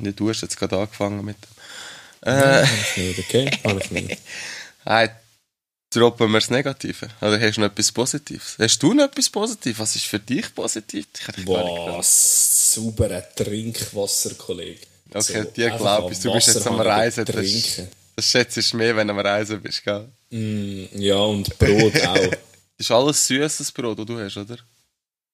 Ja, 0.00 0.12
du 0.12 0.28
hast 0.28 0.42
jetzt 0.42 0.56
gerade 0.56 0.78
angefangen 0.78 1.24
mit 1.24 1.36
dem. 1.36 2.32
Äh. 2.32 2.62
Nein, 2.62 2.68
nicht, 2.96 3.18
okay? 3.18 3.50
Habe 3.64 3.80
ich 3.80 3.90
nicht. 3.90 4.18
Hey, 4.84 5.10
droppen 5.94 6.30
wir 6.30 6.40
das 6.40 6.50
Negative? 6.50 7.08
Oder 7.20 7.40
hast 7.40 7.56
du 7.56 7.60
noch 7.60 7.68
etwas 7.68 7.92
Positives? 7.92 8.56
Hast 8.58 8.82
du 8.82 8.94
noch 8.94 9.04
etwas 9.04 9.28
Positives? 9.28 9.78
Was 9.78 9.96
ist 9.96 10.06
für 10.06 10.18
dich 10.18 10.54
positiv? 10.54 11.06
Ich 11.18 11.46
Was? 11.46 12.74
Sauberer 12.74 13.22
Trinkwasser, 13.34 14.34
Kollege. 14.34 14.80
Okay, 15.14 15.42
so, 15.42 15.50
dir 15.50 15.70
glaube 15.70 16.12
ich, 16.12 16.20
du 16.20 16.32
bist 16.32 16.48
jetzt 16.48 16.66
am 16.66 16.80
Reisen. 16.80 17.26
Trinken. 17.26 17.88
Das, 18.16 18.24
das 18.24 18.26
schätzt 18.26 18.72
du 18.72 18.76
mehr, 18.76 18.96
wenn 18.96 19.08
du 19.08 19.12
am 19.14 19.20
Reisen 19.20 19.60
bist, 19.60 19.84
gell? 19.84 20.08
Mm, 20.30 20.84
ja, 20.94 21.16
und 21.16 21.58
Brot 21.58 22.00
auch. 22.06 22.32
ist 22.78 22.90
alles 22.90 23.26
süßes 23.26 23.72
Brot, 23.72 23.98
das 23.98 24.06
du 24.06 24.18
hast, 24.18 24.36
oder? 24.38 24.56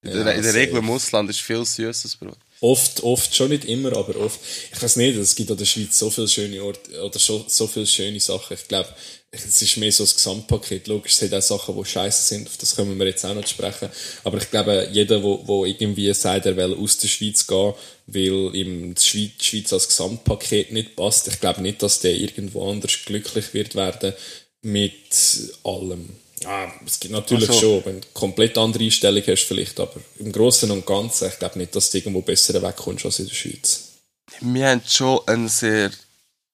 In 0.02 0.12
der, 0.12 0.26
ja, 0.26 0.30
in 0.32 0.42
der 0.42 0.54
Regel 0.54 0.78
im 0.78 0.90
Ausland 0.90 1.30
ist 1.30 1.40
viel 1.40 1.64
süßes 1.64 2.16
Brot. 2.16 2.38
Oft, 2.60 3.02
oft, 3.04 3.34
schon 3.34 3.50
nicht 3.50 3.64
immer, 3.64 3.96
aber 3.96 4.16
oft. 4.16 4.40
Ich 4.72 4.82
weiß 4.82 4.96
nicht, 4.96 5.16
es 5.16 5.34
gibt 5.34 5.50
in 5.50 5.56
der 5.56 5.64
Schweiz 5.64 5.96
so 5.96 6.10
viele 6.10 6.28
schöne 6.28 6.62
Orte, 6.62 7.02
oder 7.02 7.18
so, 7.18 7.44
so 7.46 7.66
viele 7.68 7.86
schöne 7.86 8.18
Sachen. 8.18 8.54
Ich 8.54 8.66
glaube, 8.66 8.88
es 9.30 9.60
ist 9.60 9.76
mehr 9.76 9.92
so 9.92 10.04
das 10.04 10.14
Gesamtpaket. 10.14 10.86
Logisch, 10.86 11.12
es 11.12 11.18
sind 11.18 11.34
auch 11.34 11.42
Sachen, 11.42 11.76
die 11.76 11.84
scheiße 11.84 12.22
sind, 12.22 12.48
auf 12.48 12.56
das 12.56 12.74
können 12.74 12.98
wir 12.98 13.06
jetzt 13.06 13.24
auch 13.24 13.34
noch 13.34 13.46
sprechen. 13.46 13.90
Aber 14.24 14.38
ich 14.38 14.50
glaube, 14.50 14.88
jeder, 14.90 15.20
der, 15.20 15.64
irgendwie 15.66 16.12
sagt, 16.14 16.46
er 16.46 16.56
will 16.56 16.74
aus 16.74 16.98
der 16.98 17.08
Schweiz 17.08 17.46
gehen, 17.46 17.74
weil 18.06 18.54
ihm 18.54 18.94
die 18.94 19.02
Schweiz, 19.02 19.32
die 19.40 19.44
Schweiz 19.44 19.72
als 19.72 19.88
Gesamtpaket 19.88 20.72
nicht 20.72 20.96
passt, 20.96 21.28
ich 21.28 21.40
glaube 21.40 21.60
nicht, 21.60 21.82
dass 21.82 22.00
der 22.00 22.14
irgendwo 22.14 22.70
anders 22.70 22.92
glücklich 23.04 23.52
wird 23.52 23.74
werden 23.74 24.14
mit 24.62 24.94
allem. 25.62 26.08
Ja, 26.40 26.72
es 26.86 27.00
gibt 27.00 27.12
natürlich 27.12 27.48
also, 27.48 27.60
schon, 27.60 27.84
wenn 27.84 28.00
du 28.00 28.06
komplett 28.14 28.56
andere 28.56 28.84
Einstellung 28.84 29.22
hast 29.26 29.42
vielleicht, 29.42 29.78
aber 29.80 30.00
im 30.18 30.32
Großen 30.32 30.70
und 30.70 30.86
Ganzen, 30.86 31.28
ich 31.28 31.38
glaube 31.38 31.58
nicht, 31.58 31.74
dass 31.74 31.90
du 31.90 31.98
irgendwo 31.98 32.22
besser 32.22 32.62
wegkommst 32.62 33.04
als 33.04 33.18
in 33.18 33.26
der 33.26 33.34
Schweiz. 33.34 33.88
Wir 34.40 34.68
haben 34.68 34.82
schon 34.86 35.20
einen 35.26 35.48
sehr, 35.48 35.90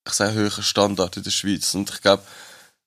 ich 0.07 0.13
sage, 0.13 0.51
hohen 0.51 0.63
Standard 0.63 1.17
in 1.19 1.23
der 1.23 1.31
Schweiz 1.31 1.75
und 1.75 1.91
ich 1.91 2.01
glaube, 2.01 2.23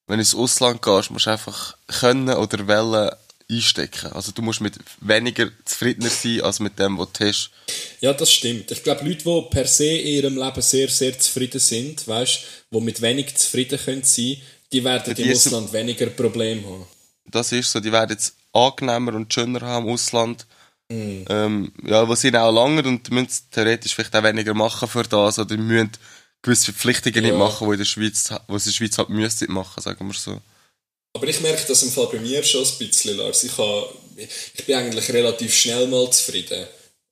wenn 0.08 0.16
du 0.16 0.22
ins 0.22 0.34
Ausland 0.34 0.82
gehst, 0.82 1.10
musst 1.10 1.26
du 1.26 1.30
einfach 1.30 1.76
können 1.86 2.30
oder 2.30 2.66
wollen 2.66 3.10
einstecken. 3.50 4.12
Also 4.12 4.32
du 4.32 4.42
musst 4.42 4.60
mit 4.60 4.74
weniger 5.00 5.48
zufriedener 5.64 6.10
sein, 6.10 6.42
als 6.42 6.60
mit 6.60 6.78
dem, 6.78 6.98
was 6.98 7.12
du 7.12 7.26
hast. 7.26 7.50
Ja, 8.00 8.12
das 8.12 8.32
stimmt. 8.32 8.70
Ich 8.70 8.82
glaube, 8.82 9.06
Leute, 9.06 9.24
die 9.24 9.42
per 9.50 9.66
se 9.66 9.86
in 9.86 10.06
ihrem 10.06 10.36
Leben 10.36 10.62
sehr, 10.62 10.88
sehr 10.88 11.18
zufrieden 11.18 11.60
sind, 11.60 12.06
weißt, 12.06 12.40
die 12.70 12.80
mit 12.80 13.00
wenig 13.00 13.34
zufrieden 13.36 13.78
können 13.78 14.02
sein, 14.02 14.36
die 14.72 14.84
werden 14.84 15.14
die 15.14 15.22
im 15.22 15.32
Ausland 15.32 15.72
weniger 15.72 16.06
Probleme 16.06 16.66
haben. 16.66 16.86
Das 17.26 17.52
ist 17.52 17.70
so, 17.70 17.80
die 17.80 17.92
werden 17.92 18.10
jetzt 18.10 18.34
angenehmer 18.52 19.14
und 19.14 19.32
schöner 19.32 19.60
haben 19.62 19.86
im 19.86 19.94
Ausland. 19.94 20.46
Mm. 20.90 21.24
Ähm, 21.28 21.72
ja, 21.84 22.08
was 22.08 22.22
sind 22.22 22.36
auch 22.36 22.52
länger 22.52 22.86
und 22.86 23.10
müssen 23.10 23.44
theoretisch 23.50 23.94
vielleicht 23.94 24.16
auch 24.16 24.22
weniger 24.22 24.54
machen 24.54 24.88
für 24.88 25.02
das 25.02 25.38
oder 25.38 25.56
müssen 25.56 25.92
gewisse 26.42 26.66
Verpflichtungen 26.66 27.24
ja. 27.24 27.30
nicht 27.30 27.38
machen, 27.38 27.66
die 27.66 27.72
in 27.72 27.78
der 27.78 27.84
Schweiz, 27.84 28.30
was 28.46 28.66
in 28.66 28.72
der 28.72 28.76
Schweiz 28.76 28.98
halt 28.98 29.08
müsste 29.08 29.50
machen, 29.50 29.82
sagen 29.82 30.06
wir 30.06 30.14
so. 30.14 30.40
Aber 31.14 31.26
ich 31.26 31.40
merke 31.40 31.64
das 31.66 31.82
im 31.82 31.90
Fall 31.90 32.08
bei 32.12 32.20
mir 32.20 32.42
schon 32.44 32.64
ein 32.64 32.78
bisschen, 32.78 33.16
Lars. 33.16 33.42
Ich, 33.44 33.56
habe, 33.58 33.88
ich 34.16 34.64
bin 34.66 34.76
eigentlich 34.76 35.08
relativ 35.10 35.54
schnell 35.54 35.86
mal 35.88 36.10
zufrieden. 36.10 36.66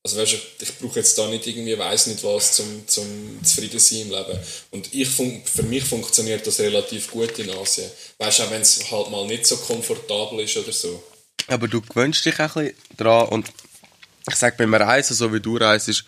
Also 0.04 0.18
weißt 0.18 0.34
du, 0.34 0.36
ich 0.60 0.78
brauche 0.78 1.00
jetzt 1.00 1.18
da 1.18 1.26
nicht 1.26 1.44
irgendwie, 1.48 1.76
weiß 1.76 2.06
nicht 2.06 2.22
was, 2.22 2.52
zum, 2.52 2.86
zum 2.86 3.40
zufrieden 3.42 3.80
sein 3.80 4.02
im 4.02 4.10
Leben. 4.10 4.38
Und 4.70 4.94
ich, 4.94 5.08
für 5.08 5.62
mich 5.64 5.82
funktioniert 5.82 6.46
das 6.46 6.60
relativ 6.60 7.10
gut 7.10 7.36
in 7.40 7.50
Asien. 7.50 7.90
Weißt 8.18 8.38
du, 8.38 8.42
auch 8.44 8.50
wenn 8.52 8.62
es 8.62 8.88
halt 8.88 9.10
mal 9.10 9.26
nicht 9.26 9.46
so 9.46 9.56
komfortabel 9.56 10.38
ist 10.40 10.56
oder 10.56 10.70
so. 10.70 11.02
Aber 11.48 11.66
du 11.66 11.80
gewöhnst 11.80 12.24
dich 12.24 12.38
auch 12.38 12.54
ein 12.54 12.66
bisschen 12.66 12.96
dran 12.96 13.28
und 13.30 13.50
ich 14.28 14.36
sage, 14.36 14.56
beim 14.58 14.74
Reisen, 14.74 15.16
so 15.16 15.32
wie 15.32 15.40
du 15.40 15.56
reist, 15.56 16.04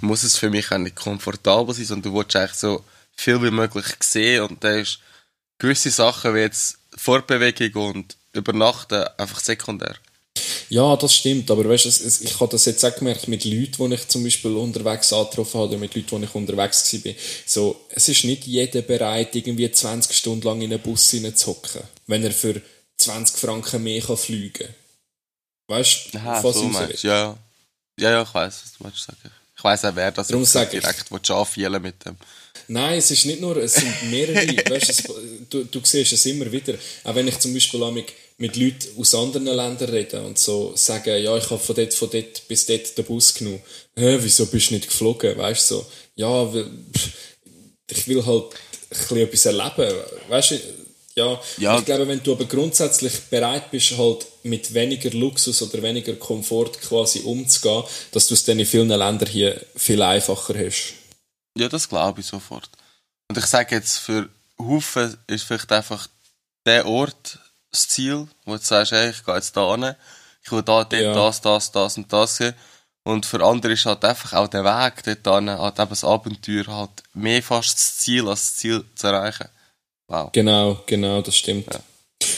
muss 0.00 0.22
es 0.22 0.36
für 0.36 0.50
mich 0.50 0.70
auch 0.72 0.78
nicht 0.78 0.96
komfortabel 0.96 1.74
sein, 1.74 1.84
sondern 1.84 2.12
du 2.12 2.18
willst 2.18 2.36
eigentlich 2.36 2.54
so 2.54 2.84
viel 3.14 3.42
wie 3.42 3.50
möglich 3.50 3.86
sehen 4.00 4.42
und 4.42 4.64
da 4.64 4.70
ist 4.76 4.98
gewisse 5.58 5.90
Sachen 5.90 6.34
wie 6.34 6.40
jetzt 6.40 6.78
Fortbewegung 6.96 7.94
und 7.94 8.16
Übernachten 8.32 9.04
einfach 9.18 9.40
sekundär. 9.40 9.96
Ja, 10.70 10.96
das 10.96 11.14
stimmt, 11.14 11.50
aber 11.50 11.68
weißt, 11.68 11.84
es, 11.84 12.22
ich 12.22 12.40
habe 12.40 12.50
das 12.50 12.64
jetzt 12.64 12.82
auch 12.84 12.94
gemerkt 12.94 13.28
mit 13.28 13.44
Leuten, 13.44 13.90
die 13.90 13.94
ich 13.94 14.08
zum 14.08 14.24
Beispiel 14.24 14.52
unterwegs 14.52 15.12
angetroffen 15.12 15.60
habe, 15.60 15.68
oder 15.68 15.78
mit 15.78 15.94
Leuten, 15.94 16.20
die 16.20 16.24
ich 16.24 16.34
unterwegs 16.34 16.92
war. 17.04 17.12
So, 17.44 17.84
es 17.90 18.08
ist 18.08 18.24
nicht 18.24 18.46
jeder 18.46 18.80
bereit, 18.80 19.36
irgendwie 19.36 19.70
20 19.70 20.16
Stunden 20.16 20.46
lang 20.46 20.62
in 20.62 20.72
einen 20.72 20.82
Bus 20.82 21.10
hineinzuhocken, 21.10 21.82
wenn 22.06 22.24
er 22.24 22.32
für 22.32 22.62
20 22.96 23.36
Franken 23.36 23.82
mehr 23.82 24.00
kann 24.00 24.16
fliegen 24.16 24.52
kann. 24.64 24.74
Weißt 25.68 26.14
du, 26.14 26.18
was 26.24 26.56
so 26.56 26.66
ich 26.66 26.72
meinst, 26.72 27.02
ja. 27.02 27.38
ja, 27.98 28.10
ja, 28.10 28.22
ich 28.22 28.34
weiß, 28.34 28.62
was 28.64 28.72
du 28.72 28.84
meinst 28.84 29.04
sagen. 29.04 29.18
Ich 29.24 29.41
weiss 29.64 29.84
auch, 29.84 29.94
wer 29.94 30.10
das 30.12 30.28
Darum 30.28 30.42
jetzt 30.44 30.72
direkt 30.72 31.30
anfielen 31.30 31.82
mit 31.82 32.04
dem. 32.04 32.16
Nein, 32.68 32.98
es 32.98 33.10
ist 33.10 33.24
nicht 33.26 33.40
nur, 33.40 33.56
es 33.56 33.74
sind 33.74 34.10
mehrere, 34.10 34.46
weißt, 34.70 34.90
es, 34.90 35.02
du, 35.50 35.64
du 35.64 35.80
siehst 35.82 36.12
es 36.12 36.26
immer 36.26 36.50
wieder. 36.50 36.74
Auch 37.04 37.14
wenn 37.14 37.28
ich 37.28 37.38
zum 37.38 37.52
Beispiel 37.52 37.90
mit, 37.90 38.06
mit 38.38 38.56
Leuten 38.56 38.98
aus 38.98 39.14
anderen 39.14 39.46
Ländern 39.46 39.90
rede 39.90 40.22
und 40.22 40.38
so 40.38 40.72
sage, 40.74 41.18
ja, 41.18 41.36
ich 41.36 41.50
habe 41.50 41.58
von 41.58 41.74
dort, 41.74 41.94
von 41.94 42.10
dort 42.10 42.48
bis 42.48 42.66
dort 42.66 42.96
den 42.96 43.04
Bus 43.04 43.34
genommen. 43.34 43.62
Hä, 43.96 44.18
wieso 44.20 44.46
bist 44.46 44.70
du 44.70 44.74
nicht 44.74 44.88
geflogen? 44.88 45.36
Weißt 45.36 45.70
du, 45.70 45.74
so, 45.74 45.86
ja, 46.16 46.52
ich 47.90 48.08
will 48.08 48.24
halt 48.24 48.54
ein 48.90 48.98
bisschen 48.98 49.16
etwas 49.18 49.46
erleben. 49.46 49.94
Weißt 50.28 50.50
du, 50.52 50.60
ja, 51.14 51.40
ja. 51.58 51.78
Ich 51.78 51.84
glaube, 51.84 52.08
wenn 52.08 52.22
du 52.22 52.32
aber 52.32 52.46
grundsätzlich 52.46 53.20
bereit 53.30 53.70
bist, 53.70 53.96
halt 53.98 54.26
mit 54.44 54.72
weniger 54.72 55.10
Luxus 55.10 55.60
oder 55.62 55.82
weniger 55.82 56.14
Komfort 56.14 56.72
quasi 56.80 57.20
umzugehen, 57.20 57.84
dass 58.12 58.26
du 58.26 58.34
es 58.34 58.44
dann 58.44 58.58
in 58.58 58.66
vielen 58.66 58.88
Ländern 58.88 59.28
hier 59.28 59.60
viel 59.76 60.00
einfacher 60.00 60.54
hast. 60.54 60.94
Ja, 61.56 61.68
das 61.68 61.88
glaube 61.88 62.20
ich 62.20 62.26
sofort. 62.26 62.70
Und 63.28 63.36
ich 63.36 63.46
sage 63.46 63.76
jetzt, 63.76 63.98
für 63.98 64.28
Haufen 64.58 65.16
ist 65.26 65.44
vielleicht 65.44 65.70
einfach 65.72 66.08
der 66.64 66.86
Ort 66.86 67.38
das 67.70 67.88
Ziel, 67.88 68.26
wo 68.44 68.56
du 68.56 68.62
sagst, 68.62 68.92
hey, 68.92 69.10
ich 69.10 69.24
gehe 69.24 69.34
jetzt 69.34 69.56
da 69.56 69.70
hin, 69.74 69.94
ich 70.44 70.52
will 70.52 70.62
da, 70.62 70.84
dort, 70.84 70.92
ja. 70.92 71.14
das, 71.14 71.40
das, 71.40 71.72
das 71.72 71.96
und 71.96 72.12
das 72.12 72.36
sehen. 72.36 72.54
Und 73.04 73.26
für 73.26 73.44
andere 73.44 73.72
ist 73.72 73.84
halt 73.84 74.04
einfach 74.04 74.32
auch 74.34 74.48
der 74.48 74.64
Weg 74.64 75.02
dort 75.22 75.38
hin, 75.38 75.50
halt 75.50 75.78
eben 75.78 75.88
das 75.90 76.04
Abenteuer 76.04 76.66
halt 76.68 77.02
mehr 77.14 77.42
fast 77.42 77.74
das 77.74 77.98
Ziel, 77.98 78.28
als 78.28 78.40
das 78.40 78.56
Ziel 78.56 78.84
zu 78.94 79.08
erreichen. 79.08 79.48
Wow. 80.12 80.28
Genau, 80.32 80.78
genau, 80.84 81.22
das 81.22 81.36
stimmt. 81.36 81.72
Ja. 81.72 81.80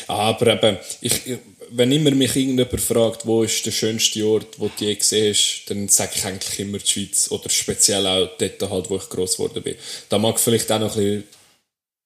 Aber 0.07 0.47
eben, 0.47 0.79
ich, 1.01 1.23
wenn 1.71 1.91
immer 1.91 2.13
mich 2.13 2.37
irgendjemand 2.37 2.81
fragt, 2.81 3.27
wo 3.27 3.43
ist 3.43 3.67
der 3.67 3.73
schönste 3.73 4.25
Ort, 4.25 4.61
wo 4.61 4.69
du 4.69 4.85
je 4.85 4.95
gesehen 4.95 5.35
hast, 5.35 5.65
dann 5.67 5.89
sage 5.89 6.13
ich 6.15 6.25
eigentlich 6.25 6.61
immer 6.61 6.79
die 6.79 6.87
Schweiz. 6.87 7.33
Oder 7.33 7.51
speziell 7.51 8.07
auch 8.07 8.29
dort 8.39 8.71
halt, 8.71 8.91
wo 8.91 8.97
ich 8.97 9.09
gross 9.09 9.33
geworden 9.33 9.61
bin. 9.65 9.75
Da 10.09 10.19
mag 10.19 10.39
vielleicht 10.39 10.71
auch 10.71 10.79
noch 10.79 10.97
ein 10.97 11.03
bisschen, 11.03 11.25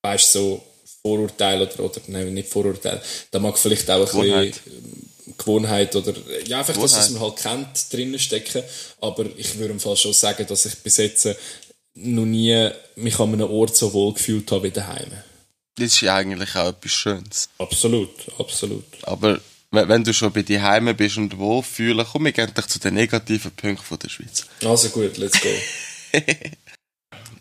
weißt 0.03 0.33
so 0.33 0.63
Vorurteile 1.03 1.69
oder, 1.69 1.85
oder, 1.85 2.01
nein, 2.07 2.33
nicht 2.33 2.49
Vorurteile. 2.49 3.03
Da 3.31 3.39
mag 3.39 3.59
vielleicht 3.59 3.91
auch 3.91 4.01
ein 4.01 4.07
Gewohnheit. 4.07 4.61
bisschen 4.65 5.35
Gewohnheit 5.37 5.97
oder, 5.97 6.15
ja, 6.47 6.61
einfach 6.61 6.73
Gewohnheit. 6.73 6.99
das, 6.99 6.99
was 6.99 7.11
man 7.11 7.23
halt 7.23 7.37
kennt, 7.37 7.93
drinnen 7.93 8.19
stecken. 8.19 8.63
Aber 9.03 9.27
ich 9.37 9.59
würde 9.59 9.75
im 9.75 9.81
Fall 9.81 9.99
schon 9.99 10.15
sagen, 10.15 10.47
dass 10.47 10.65
ich 10.65 10.77
bis 10.77 10.97
jetzt 10.97 11.29
noch 11.95 12.25
nie 12.25 12.71
mich 12.97 13.19
an 13.19 13.35
einem 13.35 13.51
Ort 13.51 13.77
so 13.77 13.93
wohl 13.93 14.15
gefühlt 14.15 14.51
habe 14.51 14.69
wie 14.69 14.71
daheim. 14.71 15.13
Das 15.79 15.87
ist 15.95 16.01
ja 16.01 16.17
eigentlich 16.17 16.57
auch 16.57 16.69
etwas 16.69 16.91
Schönes. 16.91 17.49
Absolut, 17.59 18.11
absolut. 18.39 18.85
Aber 19.03 19.41
wenn 19.71 20.03
du 20.03 20.13
schon 20.13 20.33
bei 20.33 20.43
dir 20.43 20.63
Heime 20.63 20.95
bist 20.95 21.19
und 21.19 21.39
wohlfühlen, 21.39 22.05
komm 22.11 22.27
ich 22.27 22.39
endlich 22.39 22.67
zu 22.67 22.81
den 22.81 22.95
negativen 22.95 23.53
Punkten 23.53 23.99
der 23.99 24.09
Schweiz. 24.09 24.47
Also 24.65 24.89
gut, 24.89 25.17
let's 25.19 25.41
go. 25.41 25.49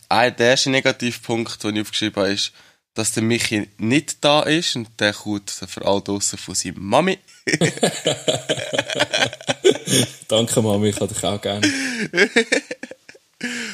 Ein, 0.10 0.36
der 0.36 0.52
erste 0.52 0.70
Negativpunkt, 0.70 1.64
den 1.64 1.78
ich 1.78 1.82
aufgeschrieben 1.82 2.24
habe, 2.24 2.34
ist, 2.34 2.52
dass 2.94 3.12
der 3.12 3.24
Michi 3.24 3.68
nicht 3.78 4.24
da 4.24 4.42
ist 4.44 4.76
und 4.76 4.88
der 5.00 5.14
kommt 5.14 5.50
für 5.50 5.86
all 5.86 6.02
draussen 6.02 6.38
von 6.38 6.56
seiner 6.56 6.80
Mami. 6.80 7.18
Danke 10.28 10.62
Mami, 10.62 10.90
ich 10.90 11.00
habe 11.00 11.14
dich 11.14 11.24
auch 11.24 11.42
gerne. 11.42 11.68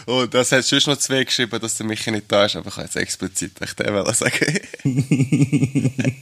Und 0.05 0.33
das 0.33 0.51
hat 0.51 0.65
schon 0.67 0.81
noch 0.85 0.97
zwei 0.97 1.23
geschrieben, 1.23 1.59
dass 1.59 1.77
der 1.77 1.85
Michi 1.85 2.11
nicht 2.11 2.31
da 2.31 2.45
ist, 2.45 2.55
aber 2.55 2.67
ich 2.67 2.75
kann 2.75 2.83
jetzt 2.83 2.97
explizit 2.97 3.59
nicht 3.61 3.79
den 3.79 4.13
sagen. 4.13 4.59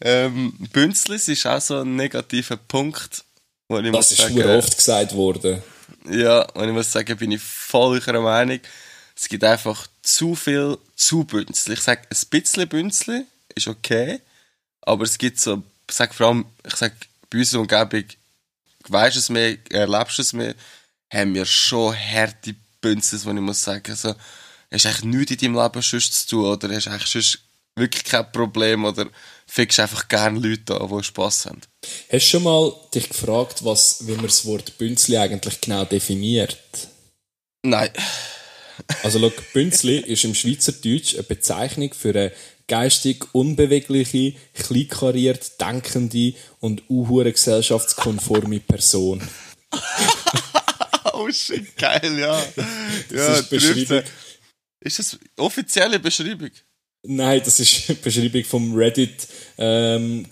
ähm, 0.00 0.52
Bünzlis 0.72 1.28
ist 1.28 1.46
auch 1.46 1.60
so 1.60 1.80
ein 1.80 1.94
negativer 1.94 2.56
Punkt. 2.56 3.24
Wo 3.68 3.78
ich 3.78 3.92
das 3.92 4.12
ist 4.12 4.18
sagen, 4.18 4.42
oft 4.42 4.76
gesagt 4.76 5.14
worden. 5.14 5.62
Ja, 6.10 6.42
und 6.52 6.68
ich 6.68 6.74
muss 6.74 6.90
sagen, 6.90 7.16
bin 7.16 7.32
ich 7.32 7.42
voll 7.42 8.00
eurer 8.00 8.20
Meinung. 8.20 8.60
Es 9.16 9.28
gibt 9.28 9.44
einfach 9.44 9.86
zu 10.02 10.34
viel 10.34 10.78
zu 10.94 11.24
Bünzli. 11.24 11.74
Ich 11.74 11.82
sage, 11.82 12.02
ein 12.02 12.28
bisschen 12.30 12.68
Bünzli 12.68 13.24
ist 13.54 13.68
okay, 13.68 14.20
Aber 14.82 15.04
es 15.04 15.18
gibt 15.18 15.40
so, 15.40 15.62
ich 15.88 15.94
sag 15.94 16.14
vor 16.14 16.28
allem, 16.28 16.46
ich 16.64 16.76
sag, 16.76 16.92
bei 17.30 17.38
unserer 17.38 17.62
Umgebung, 17.62 18.04
weisst 18.88 19.16
es 19.16 19.28
mehr, 19.30 19.56
erlebst 19.70 20.18
es 20.18 20.32
mehr, 20.32 20.54
haben 21.12 21.34
wir 21.34 21.44
schon 21.44 21.94
harte 21.94 22.54
Bünzes, 22.80 23.24
wo 23.24 23.30
ich 23.30 23.40
muss 23.40 23.62
sagen, 23.62 23.90
also, 23.90 24.14
hast 24.70 24.84
du 24.84 24.88
eigentlich 24.88 25.04
nichts 25.04 25.32
in 25.32 25.38
deinem 25.38 25.62
Leben 25.62 25.82
sonst 25.82 26.14
zu 26.14 26.26
tun, 26.28 26.44
oder 26.46 26.74
hast 26.74 26.86
du 26.86 26.90
eigentlich 26.90 27.10
sonst 27.10 27.38
wirklich 27.74 28.04
kein 28.04 28.30
Problem, 28.32 28.84
oder 28.84 29.08
fickst 29.46 29.80
einfach 29.80 30.08
gerne 30.08 30.38
Leute 30.38 30.80
an, 30.80 30.88
die 30.88 31.04
Spass 31.04 31.46
haben. 31.46 31.60
Hast 32.10 32.26
du 32.26 32.30
schon 32.30 32.42
mal 32.42 32.72
dich 32.94 33.08
gefragt, 33.08 33.64
was, 33.64 34.06
wie 34.06 34.12
man 34.12 34.26
das 34.26 34.44
Wort 34.44 34.78
Bünzli 34.78 35.16
eigentlich 35.16 35.60
genau 35.60 35.84
definiert? 35.84 36.58
Nein. 37.62 37.90
Also, 39.02 39.18
schau, 39.18 39.32
Bünzli 39.52 39.98
ist 40.06 40.24
im 40.24 40.34
Schweizerdeutsch 40.34 41.14
eine 41.14 41.22
Bezeichnung 41.22 41.94
für 41.94 42.10
eine 42.10 42.32
geistig 42.68 43.24
unbewegliche, 43.32 44.34
kleinkariert 44.54 45.60
denkende 45.60 46.34
und 46.60 46.82
uhure 46.90 47.32
gesellschaftskonforme 47.32 48.60
Person. 48.60 49.22
oh 51.16 51.30
shit, 51.30 51.76
geil, 51.76 52.18
ja. 52.18 52.42
Das 53.10 53.18
ja, 53.18 53.34
ist 53.34 53.50
Beschreibung. 53.50 54.02
Ist 54.80 54.98
das 54.98 55.18
offizielle 55.36 55.98
Beschreibung? 55.98 56.50
Nein, 57.08 57.40
das 57.44 57.60
ist 57.60 58.02
Beschreibung 58.02 58.44
vom 58.44 58.74
Reddit-Kanal 58.74 60.26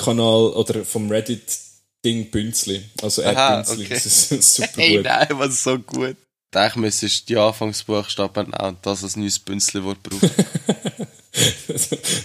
oder 0.52 0.84
vom 0.84 1.10
Reddit-Ding 1.10 2.30
Bünzli. 2.30 2.82
Also 3.02 3.22
er 3.22 3.56
Bünzli. 3.56 3.84
okay. 3.84 3.94
Das 3.94 4.06
ist 4.06 4.54
super 4.56 4.68
Hey, 4.76 4.96
gut. 4.96 5.04
nein, 5.04 5.28
was 5.32 5.62
so 5.62 5.78
gut. 5.78 6.16
Ich 6.56 6.76
müsstest 6.76 7.28
die 7.28 7.36
Anfangsbuchstaben 7.36 8.54
auch 8.54 8.68
und 8.68 8.78
das 8.86 9.02
als 9.02 9.16
neues 9.16 9.40
Bünzli-Wort 9.40 10.00
brauchen. 10.04 10.30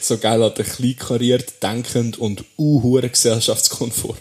so 0.01 0.17
geil 0.19 0.43
hat 0.43 0.59
er 0.59 0.65
kleinkariert, 0.65 1.63
denkend 1.63 2.17
und 2.19 2.43
uhure 2.57 3.09
gesellschaftskonform. 3.09 4.17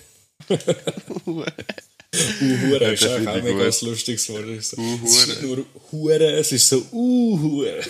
Uhure 2.40 2.92
ist 2.92 3.06
auch 3.06 3.14
ein 3.16 3.36
ich 3.38 3.42
mega 3.44 3.64
lustiges 3.82 4.28
Wort. 4.30 4.46
Es 4.48 4.72
ist 4.72 4.76
so- 4.76 4.80
Uhure. 4.82 5.04
Es 5.04 5.16
ist 5.18 5.28
nicht 5.28 5.42
nur 5.42 5.64
Hure, 5.92 6.32
es 6.32 6.52
ist 6.52 6.68
so 6.68 6.82
Uhure. 6.92 7.80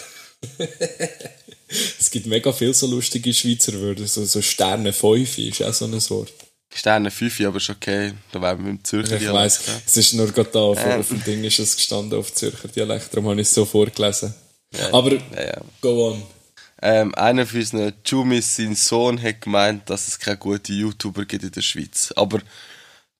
es 1.98 2.10
gibt 2.10 2.26
mega 2.26 2.52
viele 2.52 2.74
so 2.74 2.86
lustige 2.86 3.32
Schweizer 3.32 3.80
Wörter. 3.80 4.06
So, 4.06 4.24
so 4.24 4.42
Sterne 4.42 4.92
5 4.92 5.38
ist 5.38 5.62
auch 5.62 5.72
so 5.74 5.84
ein 5.86 5.92
Wort. 6.10 6.32
Sterne 6.74 7.10
5, 7.10 7.40
aber 7.42 7.56
ist 7.58 7.70
okay. 7.70 8.12
Da 8.32 8.42
wären 8.42 8.62
wir 8.64 8.70
im 8.70 8.84
Zürcher 8.84 9.14
Ich 9.14 9.20
Dialekt, 9.20 9.34
weiss, 9.34 9.66
ja. 9.66 9.80
es 9.86 9.96
ist 9.96 10.12
nur 10.14 10.30
gerade 10.32 10.50
da, 10.52 10.72
Ähm. 10.94 11.00
auf 11.00 11.08
dem 11.08 11.24
Ding 11.24 11.44
ist 11.44 11.58
es 11.58 11.76
gestanden, 11.76 12.18
auf 12.18 12.32
Zürcher 12.34 12.68
Dialekt, 12.68 13.12
darum 13.12 13.28
habe 13.30 13.40
ich 13.40 13.48
es 13.48 13.54
so 13.54 13.64
vorgelesen. 13.64 14.34
Aber, 14.92 15.12
Ja, 15.14 15.20
ja. 15.46 15.60
go 15.80 16.10
on. 16.12 16.22
Ähm, 16.82 17.14
einer 17.14 17.46
von 17.46 17.58
unseren 17.58 17.92
Jumis, 18.04 18.54
sein 18.56 18.74
Sohn, 18.76 19.20
hat 19.20 19.40
gemeint, 19.40 19.88
dass 19.90 20.06
es 20.08 20.18
keine 20.18 20.36
guten 20.36 20.74
YouTuber 20.78 21.24
gibt 21.24 21.42
in 21.42 21.50
der 21.50 21.62
Schweiz. 21.62 22.12
Aber 22.14 22.40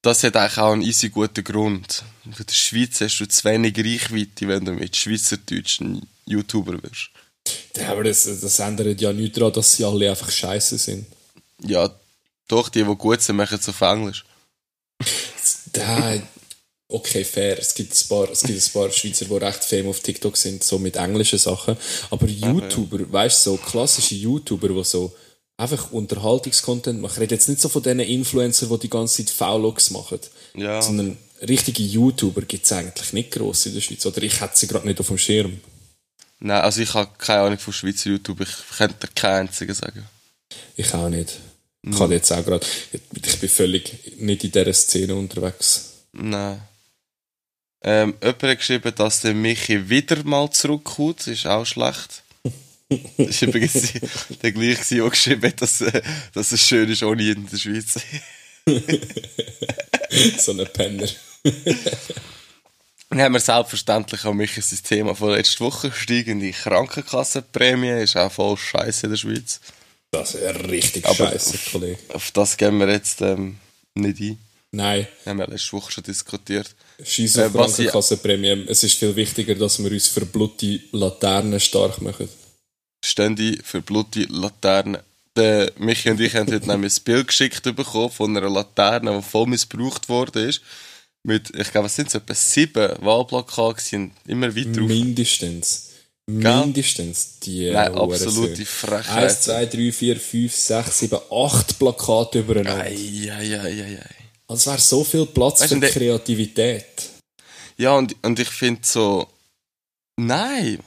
das 0.03 0.23
hat 0.23 0.37
eigentlich 0.37 0.59
auch 0.59 0.73
einen 0.73 0.83
easy 0.83 1.09
guten 1.09 1.45
Grund. 1.45 2.05
In 2.25 2.33
der 2.33 2.55
Schweiz 2.55 3.01
hast 3.01 3.19
du 3.19 3.27
zu 3.27 3.45
wenig 3.45 3.77
Reichweite, 3.79 4.49
wenn 4.49 4.65
du 4.65 4.73
mit 4.73 4.97
schweizerdeutschen 4.97 6.07
YouTuber 6.27 6.83
wirst. 6.83 7.11
Ja, 7.77 7.93
aber 7.93 8.05
das, 8.05 8.25
das 8.25 8.59
ändert 8.59 9.01
ja 9.01 9.13
nichts 9.13 9.39
daran, 9.39 9.53
dass 9.53 9.77
sie 9.77 9.85
alle 9.85 10.11
einfach 10.11 10.31
scheiße 10.31 10.79
sind. 10.79 11.07
Ja, 11.63 11.91
doch, 12.47 12.69
die, 12.69 12.85
die 12.85 12.97
gut 12.97 13.21
sind, 13.23 13.37
machen 13.37 13.59
es 13.61 13.69
auf 13.69 13.81
Englisch. 13.81 14.25
Okay, 16.91 17.23
fair. 17.23 17.59
Es 17.59 17.75
gibt 17.75 17.93
ein 17.93 18.09
paar, 18.09 18.31
es 18.31 18.43
gibt 18.43 18.63
ein 18.63 18.73
paar 18.73 18.91
Schweizer, 18.91 19.27
die 19.27 19.35
recht 19.35 19.63
fame 19.63 19.89
auf 19.89 20.01
TikTok 20.01 20.37
sind, 20.37 20.65
so 20.65 20.79
mit 20.79 20.97
englischen 20.97 21.39
Sachen. 21.39 21.77
Aber 22.11 22.27
YouTuber, 22.27 23.13
weißt 23.13 23.47
du, 23.47 23.51
so 23.51 23.57
klassische 23.59 24.15
YouTuber, 24.15 24.69
die 24.69 24.85
so 24.85 25.15
einfach 25.59 25.91
Unterhaltungscontent 25.91 27.01
machen. 27.01 27.15
Ich 27.15 27.21
rede 27.21 27.35
jetzt 27.35 27.49
nicht 27.49 27.61
so 27.61 27.69
von 27.69 27.83
diesen 27.83 28.01
Influencern, 28.01 28.71
die 28.71 28.79
die 28.79 28.91
ganze 28.91 29.25
Zeit 29.25 29.35
V-Logs 29.35 29.91
machen. 29.91 30.21
Ja. 30.55 30.81
Sondern 30.81 31.19
richtige 31.47 31.83
YouTuber 31.83 32.43
gibt 32.43 32.65
es 32.65 32.73
eigentlich 32.73 33.13
nicht 33.13 33.33
gross 33.33 33.67
in 33.67 33.75
der 33.75 33.81
Schweiz. 33.83 34.07
Oder 34.07 34.23
ich 34.23 34.41
hätte 34.41 34.57
sie 34.57 34.69
gerade 34.69 34.87
nicht 34.87 35.01
auf 35.01 35.09
dem 35.09 35.19
Schirm. 35.19 35.61
Nein, 36.41 36.63
also 36.63 36.81
ich 36.81 36.95
habe 36.95 37.11
keine 37.19 37.43
Ahnung 37.43 37.59
von 37.59 37.73
Schweizer 37.73 38.11
YouTube. 38.11 38.41
Ich 38.41 38.77
könnte 38.77 39.09
keinen 39.15 39.49
einzigen 39.49 39.75
sagen. 39.75 40.05
Ich 40.77 40.95
auch 40.95 41.09
nicht. 41.09 41.39
Ich 41.83 41.97
kann 41.97 42.11
jetzt 42.11 42.33
auch 42.33 42.45
gerade, 42.45 42.67
ich 42.93 43.41
bin 43.41 43.49
völlig 43.49 44.17
nicht 44.19 44.45
in 44.45 44.53
dieser 44.53 44.73
Szene 44.73 45.15
unterwegs. 45.15 45.93
Nein. 46.13 46.61
Ähm, 47.83 48.15
jemand 48.21 48.43
hat 48.43 48.59
geschrieben, 48.59 48.93
dass 48.95 49.21
der 49.21 49.35
Michi 49.35 49.89
wieder 49.89 50.23
mal 50.25 50.51
zurückkommt. 50.51 51.21
Das 51.21 51.29
ist 51.29 51.47
auch 51.47 51.65
schlecht. 51.65 52.23
Das 52.89 53.43
war 53.43 53.49
übrigens 53.49 53.93
der 54.43 54.53
gleiche, 54.53 54.95
der 54.97 55.11
geschrieben 55.11 55.43
hat, 55.49 55.61
dass, 55.61 55.81
äh, 55.83 56.03
dass 56.33 56.53
es 56.53 56.61
schön 56.67 56.89
ist 56.91 57.03
ohne 57.03 57.23
ihn 57.23 57.33
in 57.37 57.47
der 57.47 57.57
Schweiz. 57.59 57.95
so 60.39 60.53
ein 60.53 60.67
Penner. 60.73 61.07
Dann 63.11 63.21
haben 63.23 63.33
wir 63.35 63.41
selbstverständlich 63.41 64.25
auch 64.25 64.35
Michi 64.35 64.61
sein 64.61 64.81
Thema 64.83 65.15
von 65.15 65.31
letzter 65.33 65.65
Woche. 65.65 65.93
Steigende 65.93 66.51
Krankenkassenprämie 66.51 68.03
ist 68.03 68.17
auch 68.17 68.33
voll 68.33 68.57
scheiße 68.57 69.07
in 69.07 69.11
der 69.13 69.17
Schweiz. 69.19 69.61
Das 70.11 70.35
ist 70.35 70.65
richtig 70.69 71.07
scheiße, 71.07 71.59
Kollege. 71.71 71.99
Auf 72.15 72.31
das 72.33 72.57
gehen 72.57 72.79
wir 72.79 72.89
jetzt 72.91 73.21
ähm, 73.21 73.59
nicht 73.95 74.21
ein. 74.21 74.39
Nein, 74.71 75.07
Das 75.19 75.27
haben 75.31 75.39
wir 75.39 75.47
letzte 75.47 75.73
Woche 75.73 75.93
schon 75.93 76.05
diskutiert. 76.05 76.75
scheiß 77.03 77.37
Äh, 77.37 77.55
was 77.55 77.73
ich- 77.79 77.87
Krankenkassenprämie. 77.89 78.65
Es 78.69 78.83
ist 78.85 78.95
viel 78.99 79.15
wichtiger, 79.17 79.55
dass 79.55 79.83
wir 79.83 79.91
uns 79.91 80.07
für 80.09 80.25
blutige 80.27 80.85
Laternen 80.93 81.61
stark 81.61 82.01
machen. 82.03 82.29
Stände 83.05 83.59
für 83.63 83.81
blutige 83.83 84.33
Laternen. 84.33 85.03
Der 85.37 85.73
Michi 85.79 86.11
und 86.11 86.21
ich 86.21 86.35
haben 86.35 86.53
heute 86.53 86.67
nämlich 86.67 86.97
ein 86.97 87.05
Bild 87.05 87.29
geschickt 87.29 87.63
bekommen 87.63 88.11
von 88.11 88.37
einer 88.37 88.51
Laterne, 88.51 89.17
die 89.17 89.23
voll 89.23 89.47
missbraucht 89.47 90.09
worden 90.09 90.49
ist. 90.49 90.63
Mit, 91.23 91.55
ich 91.57 91.71
glaube, 91.71 91.87
es 91.87 91.95
sind 91.95 92.11
so 92.11 92.19
etwa 92.19 92.35
sieben 92.35 92.93
Wahlplakate, 93.01 94.11
immer 94.27 94.55
weiter 94.55 94.83
auf. 94.83 94.89
Mindestens. 94.89 95.89
Gell? 96.27 96.65
Mindestens. 96.65 97.39
Die 97.41 97.71
Nein, 97.71 97.95
absolute. 97.95 98.65
Frechheit. 98.67 99.25
1, 99.31 99.41
2, 99.43 99.67
3, 99.67 99.93
4, 99.93 100.21
5, 100.21 100.55
6, 100.55 100.99
7, 100.99 101.19
8 101.31 101.79
Plakate 101.79 102.39
übereinander. 102.41 102.85
Eieieiei. 102.85 103.99
Also 104.47 104.61
es 104.61 104.67
wäre 104.67 104.79
so 104.79 105.05
viel 105.05 105.27
Platz 105.27 105.61
Weißt 105.61 105.73
für 105.73 105.81
Kreativität. 105.81 106.85
Ja, 107.77 107.93
und, 107.93 108.17
und 108.23 108.39
ich 108.39 108.49
finde 108.49 108.81
so, 108.83 109.29
nein, 110.17 110.81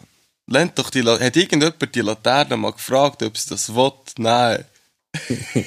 lernt 0.51 0.77
doch 0.77 0.89
die, 0.89 1.01
La- 1.01 1.19
hat 1.19 1.35
irgendjemand 1.35 1.95
die 1.95 2.01
Laterne 2.01 2.57
mal 2.57 2.73
gefragt, 2.73 3.23
ob 3.23 3.37
sie 3.37 3.49
das 3.49 3.73
will? 3.73 3.91
Nein. 4.17 4.65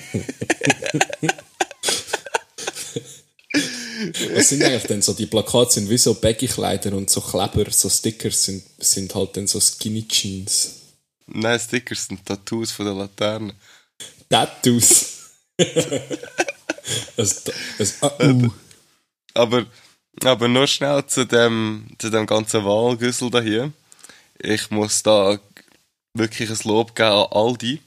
Was 4.35 4.49
sind 4.49 4.63
eigentlich 4.63 4.85
denn 4.85 5.03
so? 5.03 5.13
Die 5.15 5.27
Plakate 5.27 5.73
sind 5.73 5.89
wie 5.89 5.99
so 5.99 6.15
Baggy-Kleider 6.15 6.93
und 6.95 7.09
so 7.09 7.21
Kleber, 7.21 7.71
so 7.71 7.89
Stickers 7.89 8.45
sind, 8.45 8.63
sind 8.79 9.15
halt 9.15 9.37
dann 9.37 9.47
so 9.47 9.61
Skinny 9.61 10.07
Jeans. 10.07 10.81
Nein, 11.27 11.59
Stickers 11.59 12.07
sind 12.07 12.25
Tattoos 12.27 12.73
von 12.73 12.87
der 12.87 12.95
Laterne. 12.95 13.55
Tattoos. 14.29 15.13
es, 17.17 17.45
es, 17.79 18.03
ah, 18.03 18.13
uh. 18.23 18.51
Aber, 19.35 19.67
aber 20.23 20.49
nur 20.49 20.67
schnell 20.67 21.07
zu 21.07 21.25
dem, 21.25 21.87
zu 21.99 22.11
dem 22.11 22.27
ganzen 22.27 22.65
Wahlgüssel 22.65 23.31
da 23.31 23.41
hier. 23.41 23.73
Ich 24.39 24.71
muss 24.71 25.03
da 25.03 25.39
wirklich 26.15 26.51
ein 26.51 26.59
Lob 26.65 26.95
geben 26.95 27.09
an 27.09 27.27
Aldi. 27.31 27.81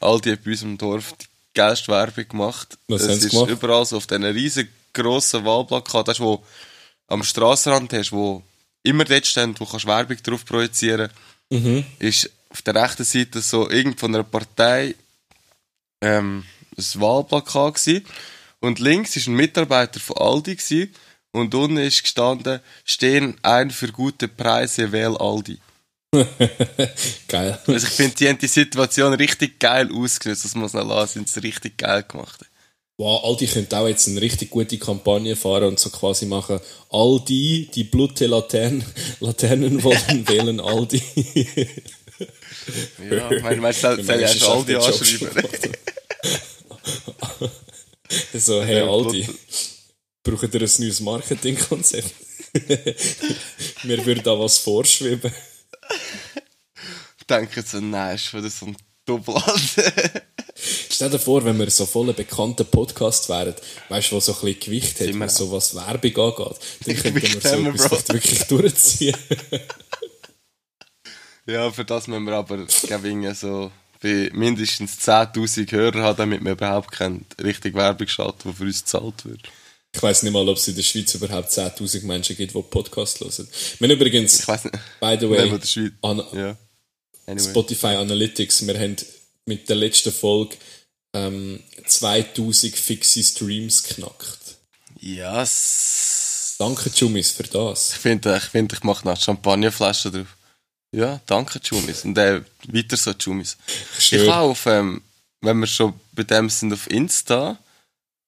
Aldi 0.00 0.30
hat 0.30 0.44
bei 0.44 0.50
unserem 0.50 0.78
Dorf 0.78 1.12
die 1.20 1.26
geilste 1.54 1.88
Werbung 1.88 2.28
gemacht. 2.28 2.78
Was 2.88 3.02
es 3.02 3.24
ist 3.24 3.30
gemacht? 3.30 3.50
überall 3.50 3.86
so 3.86 3.96
auf 3.96 4.06
diesen 4.06 4.24
riesengroßen 4.24 5.44
Wahlplakaten, 5.44 6.04
das 6.06 6.20
wo 6.20 6.44
am 7.08 7.22
Strassenrand 7.22 7.92
hast, 7.92 8.12
wo 8.12 8.42
immer 8.82 9.04
dort 9.04 9.26
steht, 9.26 9.58
wo 9.60 9.64
kannst 9.64 9.86
Werbung 9.86 10.16
drauf 10.22 10.44
projizieren, 10.44 11.10
Mhm. 11.48 11.84
ist 12.00 12.28
auf 12.50 12.62
der 12.62 12.74
rechten 12.74 13.04
Seite 13.04 13.40
so 13.40 13.70
irgend 13.70 14.00
von 14.00 14.12
einer 14.12 14.24
Partei 14.24 14.96
ähm, 16.00 16.44
ein 16.76 17.00
Wahlplakat 17.00 17.74
gsi 17.74 18.04
und 18.60 18.80
links 18.80 19.14
ist 19.16 19.28
ein 19.28 19.34
Mitarbeiter 19.34 20.00
von 20.00 20.16
Aldi 20.18 20.56
gsi 20.56 20.92
und 21.30 21.54
unten 21.54 21.76
ist 21.76 22.02
gestanden 22.02 22.60
stehen 22.84 23.36
ein 23.42 23.70
für 23.70 23.92
gute 23.92 24.26
Preise 24.26 24.90
wähl 24.90 25.16
Aldi. 25.16 25.58
Geil. 27.28 27.58
Also 27.66 27.86
ich 27.86 27.92
finde 27.92 28.14
die 28.14 28.28
haben 28.28 28.38
die 28.38 28.46
Situation 28.46 29.12
richtig 29.14 29.58
geil 29.58 29.90
ausgenutzt, 29.92 30.44
das 30.44 30.54
muss 30.54 30.72
man 30.72 30.88
lassen, 30.88 31.14
sind 31.14 31.28
sie 31.28 31.40
richtig 31.40 31.78
geil 31.78 32.04
gemacht. 32.04 32.46
Wow, 32.98 33.24
Aldi 33.24 33.46
könnte 33.46 33.76
auch 33.76 33.86
jetzt 33.86 34.08
eine 34.08 34.22
richtig 34.22 34.48
gute 34.48 34.78
Kampagne 34.78 35.36
fahren 35.36 35.64
und 35.64 35.78
so 35.78 35.90
quasi 35.90 36.24
machen, 36.24 36.60
Aldi, 36.88 37.70
die 37.74 37.84
Blute 37.84 38.26
Laternen, 38.26 38.84
Laternen 39.20 39.82
wollen, 39.82 40.26
wählen 40.28 40.60
Aldi. 40.60 41.02
Ja, 43.10 43.30
ich 43.30 43.42
meine, 43.42 43.60
meinst 43.60 43.84
du, 43.84 44.02
soll 44.02 44.22
ich 44.22 44.42
auch 44.42 44.56
Aldi 44.56 44.76
anschreiben? 44.76 45.72
so, 48.32 48.62
hey 48.62 48.78
Ja, 48.78 48.90
Aldi, 48.90 49.28
braucht 50.22 50.54
ihr 50.54 50.62
ein 50.62 50.70
neues 50.78 51.00
Marketingkonzept? 51.00 52.14
Mir 53.82 54.06
würde 54.06 54.22
da 54.22 54.38
was 54.38 54.56
vorschweben. 54.56 55.30
Denken 57.28 57.64
so, 57.64 57.80
nein, 57.80 58.14
ist 58.14 58.32
wieder 58.32 58.50
so 58.50 58.66
ein 58.66 58.76
Doppelhand. 59.04 59.76
Stell 60.56 61.10
dir 61.10 61.18
vor, 61.18 61.44
wenn 61.44 61.58
wir 61.58 61.70
so 61.70 61.86
voll 61.86 62.12
bekannter 62.12 62.64
Podcast 62.64 63.28
wären, 63.28 63.54
weißt 63.88 64.10
du, 64.10 64.16
wo 64.16 64.20
so 64.20 64.32
ein 64.32 64.40
bisschen 64.40 64.60
Gewicht 64.60 65.00
hat, 65.00 65.20
was 65.20 65.36
so 65.36 65.50
was 65.52 65.74
Werbung 65.74 66.16
angeht, 66.16 66.58
dann 66.86 66.96
könnten 66.96 67.22
wir 67.64 67.78
so 67.78 67.86
etwas 67.86 68.08
wirklich 68.08 68.42
durchziehen. 68.44 69.16
ja, 71.46 71.70
für 71.70 71.84
das 71.84 72.06
müssen 72.06 72.24
wir 72.24 72.34
aber, 72.34 72.64
glaube 72.64 73.34
so 73.34 73.70
bei 74.02 74.30
mindestens 74.32 74.98
10.000 75.06 75.70
Hörer 75.72 76.02
haben, 76.02 76.16
damit 76.16 76.44
wir 76.44 76.52
überhaupt 76.52 76.92
keine 76.92 77.20
richtige 77.42 77.76
Werbung 77.76 78.08
schalten, 78.08 78.50
die 78.50 78.54
für 78.54 78.64
uns 78.64 78.84
gezahlt 78.84 79.24
wird. 79.24 79.40
Ich 79.94 80.02
weiß 80.02 80.24
nicht 80.24 80.32
mal, 80.32 80.46
ob 80.48 80.56
es 80.58 80.68
in 80.68 80.76
der 80.76 80.82
Schweiz 80.82 81.14
überhaupt 81.14 81.50
10.000 81.50 82.04
Menschen 82.04 82.36
gibt, 82.36 82.54
die 82.54 82.62
Podcasts 82.62 83.20
hören. 83.20 83.48
Wir 83.78 83.88
haben 83.88 83.96
übrigens, 83.96 84.40
ich 84.40 84.46
by 84.46 85.16
the 85.18 85.30
way, 85.30 85.94
an 86.02 86.22
ja. 86.34 86.56
Anyway. 87.26 87.50
Spotify 87.50 87.96
Analytics, 87.96 88.66
wir 88.66 88.78
haben 88.78 88.96
mit 89.46 89.68
der 89.68 89.76
letzten 89.76 90.12
Folge 90.12 90.56
ähm, 91.14 91.60
2000 91.86 92.74
fixe 92.74 93.22
Streams 93.22 93.82
knackt. 93.82 94.56
Yes. 95.00 96.56
Danke, 96.58 96.90
Jumis, 96.94 97.30
für 97.30 97.44
das. 97.44 97.92
Ich 97.92 97.98
finde, 97.98 98.36
ich, 98.36 98.44
find, 98.44 98.72
ich 98.72 98.82
mache 98.82 99.06
noch 99.06 99.20
Champagnerflaschen 99.20 100.12
drauf. 100.12 100.36
Ja, 100.92 101.20
danke, 101.26 101.60
Jumis. 101.62 102.04
Und 102.04 102.16
äh, 102.16 102.42
weiter 102.68 102.96
so, 102.96 103.12
Jumis. 103.12 103.56
Schön. 103.98 104.22
Ich 104.22 104.30
habe 104.30 104.46
auf, 104.46 104.66
ähm, 104.66 105.02
wenn 105.42 105.58
wir 105.58 105.66
schon 105.66 105.94
bei 106.12 106.22
dem 106.22 106.48
sind, 106.48 106.72
auf 106.72 106.90
Insta, 106.90 107.58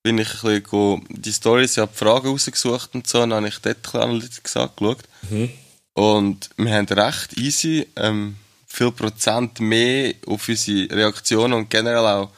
bin 0.02 0.18
ich 0.18 0.44
ein 0.44 0.62
bisschen 0.62 1.06
die 1.08 1.32
Stories, 1.32 1.72
ich 1.72 1.78
habe 1.78 1.94
Fragen 1.94 2.28
rausgesucht 2.28 2.94
und 2.94 3.06
so, 3.06 3.22
und 3.22 3.30
dann 3.30 3.44
habe 3.44 3.48
ich 3.48 3.58
dort 3.58 3.94
Analytics 3.94 4.56
angeschaut. 4.56 4.98
Mhm. 5.30 5.50
Und 5.94 6.50
wir 6.56 6.72
haben 6.72 6.86
recht 6.86 7.36
easy 7.38 7.86
ähm, 7.96 8.36
viel 8.78 8.92
Prozent 8.92 9.58
mehr 9.58 10.14
auf 10.26 10.48
unsere 10.48 10.94
Reaktionen 10.94 11.54
und 11.54 11.68
generell 11.68 12.06
auch 12.06 12.30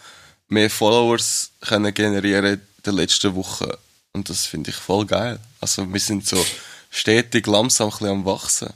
mehr 0.49 0.70
Followers 0.70 1.51
können 1.61 1.93
generieren 1.93 2.55
in 2.55 2.61
den 2.84 2.95
letzten 2.95 3.34
Wochen. 3.34 3.70
Und 4.12 4.30
das 4.30 4.47
finde 4.47 4.70
ich 4.70 4.76
voll 4.76 5.05
geil. 5.05 5.38
Also 5.61 5.93
wir 5.93 6.01
sind 6.01 6.26
so 6.26 6.43
stetig 6.91 7.47
langsam 7.47 7.88
ein 7.88 7.91
bisschen 7.91 8.09
am 8.09 8.24
Wachsen. 8.24 8.72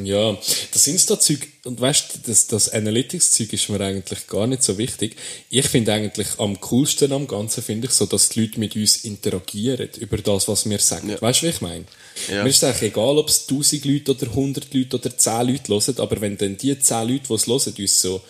Ja, 0.00 0.36
das 0.72 0.86
Insta-Zeug, 0.86 1.46
und 1.64 1.80
weißt 1.80 2.14
du, 2.14 2.18
das, 2.26 2.46
das 2.46 2.70
Analytics-Zeug 2.70 3.52
ist 3.52 3.68
mir 3.68 3.80
eigentlich 3.80 4.26
gar 4.26 4.46
nicht 4.46 4.62
so 4.62 4.78
wichtig. 4.78 5.16
Ich 5.50 5.68
finde 5.68 5.92
eigentlich 5.92 6.26
am 6.38 6.60
coolsten 6.60 7.12
am 7.12 7.26
Ganzen, 7.26 7.62
finde 7.62 7.86
ich 7.86 7.92
so, 7.92 8.06
dass 8.06 8.30
die 8.30 8.40
Leute 8.40 8.58
mit 8.58 8.74
uns 8.74 9.04
interagieren 9.04 9.90
über 10.00 10.16
das, 10.16 10.48
was 10.48 10.68
wir 10.68 10.78
sagen. 10.78 11.10
Ja. 11.10 11.20
Weißt 11.20 11.42
du, 11.42 11.46
wie 11.46 11.50
ich 11.50 11.60
meine? 11.60 11.84
Ja. 12.30 12.42
Mir 12.42 12.50
ist 12.50 12.64
eigentlich 12.64 12.90
egal, 12.90 13.18
ob 13.18 13.28
es 13.28 13.46
1000 13.48 13.84
Leute 13.84 14.10
oder 14.12 14.26
100 14.28 14.74
Leute 14.74 14.96
oder 14.96 15.16
10 15.16 15.46
Leute 15.46 15.72
hören, 15.72 15.98
aber 15.98 16.20
wenn 16.20 16.36
dann 16.36 16.56
die 16.56 16.78
10 16.78 17.08
Leute, 17.08 17.28
die 17.28 17.34
es 17.34 17.46
hören, 17.46 17.74
uns 17.78 18.00
so 18.00 18.22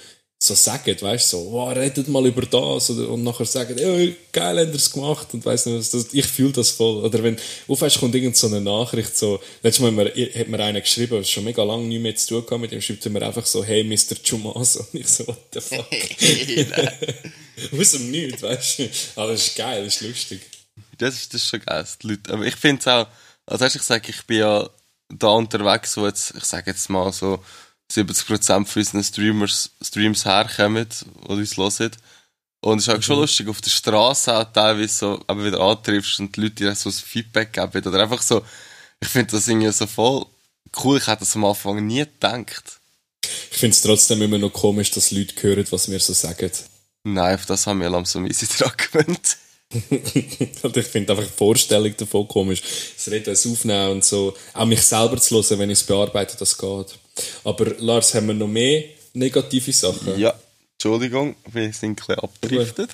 so 0.43 0.55
sagen, 0.55 1.01
weißt 1.01 1.33
du, 1.33 1.37
so, 1.37 1.53
wow, 1.53 1.73
redet 1.73 2.09
mal 2.09 2.27
über 2.27 2.43
das 2.43 2.91
oder, 2.91 3.09
und 3.11 3.23
nachher 3.23 3.47
sagen, 3.47 3.79
ja, 3.79 4.13
geil, 4.33 4.59
habt 4.59 4.71
ihr 4.71 4.75
es 4.75 4.91
gemacht 4.91 5.29
und 5.33 5.45
weiss 5.47 5.67
nicht, 5.67 5.79
was 5.79 5.91
das, 5.91 6.13
ich 6.13 6.27
fühle 6.27 6.51
das 6.51 6.71
voll. 6.71 7.05
Oder 7.05 7.23
wenn, 7.23 7.37
auf 7.69 7.81
kommt 8.01 8.13
irgend 8.17 8.37
so 8.37 8.49
eine 8.49 8.61
Nachricht, 8.61 9.17
so, 9.17 9.41
letztes 9.63 9.81
Mal 9.81 10.05
hat 10.05 10.17
mir, 10.17 10.35
hat 10.35 10.49
mir 10.49 10.59
einer 10.59 10.81
geschrieben, 10.81 11.21
was 11.21 11.31
schon 11.31 11.45
mega 11.45 11.63
lange 11.63 11.87
nicht 11.87 12.03
mehr 12.03 12.17
zu 12.17 12.27
tun 12.27 12.45
gehabt, 12.45 12.61
mit 12.61 12.73
dem 12.73 12.81
schreibt 12.81 13.07
er 13.07 13.13
mir 13.13 13.23
einfach 13.23 13.47
so, 13.47 13.63
hey, 13.63 13.85
Mr. 13.85 14.21
Chumas, 14.21 14.77
und 14.93 14.95
ich 14.95 15.07
so, 15.07 15.29
what 15.29 15.39
the 15.53 15.61
fuck. 15.61 15.87
Aus 17.79 17.93
dem 17.93 18.11
Nichts, 18.11 18.43
weißt 18.43 18.79
du. 18.81 18.89
Aber 19.15 19.33
das 19.33 19.47
ist 19.47 19.57
geil, 19.57 19.85
das 19.85 19.95
ist 19.95 20.03
lustig. 20.03 20.41
Das 20.99 21.15
ist, 21.15 21.33
das 21.33 21.43
ist 21.43 21.51
schon 21.51 21.61
geil, 21.61 21.87
die 22.03 22.07
Leute, 22.09 22.33
aber 22.33 22.45
ich 22.45 22.57
finde 22.57 22.81
es 22.81 22.89
auch, 22.89 23.07
also 23.47 23.65
ich 23.67 23.83
sage, 23.83 24.11
ich 24.11 24.23
bin 24.27 24.39
ja 24.39 24.69
da 25.09 25.29
unterwegs, 25.29 25.97
wo 25.97 26.07
jetzt, 26.07 26.35
ich 26.37 26.45
sage 26.45 26.73
jetzt 26.73 26.91
mal 26.91 27.13
so, 27.13 27.39
70% 27.95 28.67
von 28.67 28.81
unseren 28.81 29.05
Streamers, 29.05 29.71
Streams 29.83 30.25
herkommen, 30.25 30.87
die 31.29 31.33
uns 31.33 31.57
hören. 31.57 31.91
Und 32.61 32.79
es 32.79 32.87
ist 32.87 32.95
auch 32.95 32.99
mhm. 32.99 33.03
schon 33.03 33.21
lustig, 33.21 33.49
auf 33.49 33.61
der 33.61 33.71
Straße 33.71 34.37
auch 34.37 34.53
teilweise 34.53 34.95
so, 34.95 35.25
aber 35.27 35.45
wieder 35.45 35.61
antriffst 35.61 36.21
und 36.21 36.35
die 36.37 36.43
Leute 36.43 36.55
dir 36.55 36.75
so 36.75 36.91
ein 36.91 36.93
Feedback 36.93 37.53
geben. 37.53 37.87
Oder 37.87 38.03
einfach 38.03 38.23
so, 38.23 38.45
ich 39.01 39.09
finde 39.09 39.33
das 39.33 39.49
irgendwie 39.49 39.73
so 39.73 39.87
voll 39.87 40.27
cool. 40.85 40.99
Ich 40.99 41.07
hätte 41.07 41.21
das 41.21 41.35
am 41.35 41.45
Anfang 41.45 41.85
nie 41.85 42.01
gedacht. 42.05 42.81
Ich 43.51 43.59
finde 43.59 43.75
es 43.75 43.83
trotzdem 43.83 44.23
immer 44.23 44.39
noch 44.39 44.53
komisch, 44.53 44.91
dass 44.93 45.11
Leute 45.11 45.43
hören, 45.43 45.67
was 45.71 45.91
wir 45.91 46.01
so 46.01 46.13
sagen. 46.13 46.51
Nein, 47.05 47.35
auf 47.35 47.47
das 47.47 47.67
haben 47.67 47.81
wir 47.81 47.91
langsam 47.91 48.27
easy 48.27 48.47
dran 48.59 48.73
gewöhnt. 48.77 49.37
ich 49.73 50.87
finde 50.87 51.13
einfach 51.13 51.27
die 51.27 51.37
Vorstellung 51.37 51.97
davon 51.97 52.29
komisch. 52.29 52.63
Das 52.95 53.11
Reden, 53.11 53.25
das 53.25 53.47
Aufnehmen 53.47 53.91
und 53.91 54.05
so. 54.05 54.37
Auch 54.55 54.67
mich 54.67 54.83
selber 54.83 55.17
zu 55.19 55.35
hören, 55.35 55.59
wenn 55.59 55.71
ich 55.71 55.81
es 55.81 55.87
bearbeite, 55.87 56.37
das 56.37 56.57
geht. 56.57 56.99
Aber 57.45 57.67
Lars, 57.79 58.15
haben 58.15 58.29
wir 58.29 58.35
noch 58.35 58.49
mehr 58.49 58.85
negative 59.13 59.73
Sachen? 59.73 60.19
Ja, 60.19 60.35
Entschuldigung, 60.75 61.37
wir 61.53 61.73
sind 61.73 61.91
ein 61.91 61.97
bisschen 61.97 62.19
abgedriftet. 62.19 62.91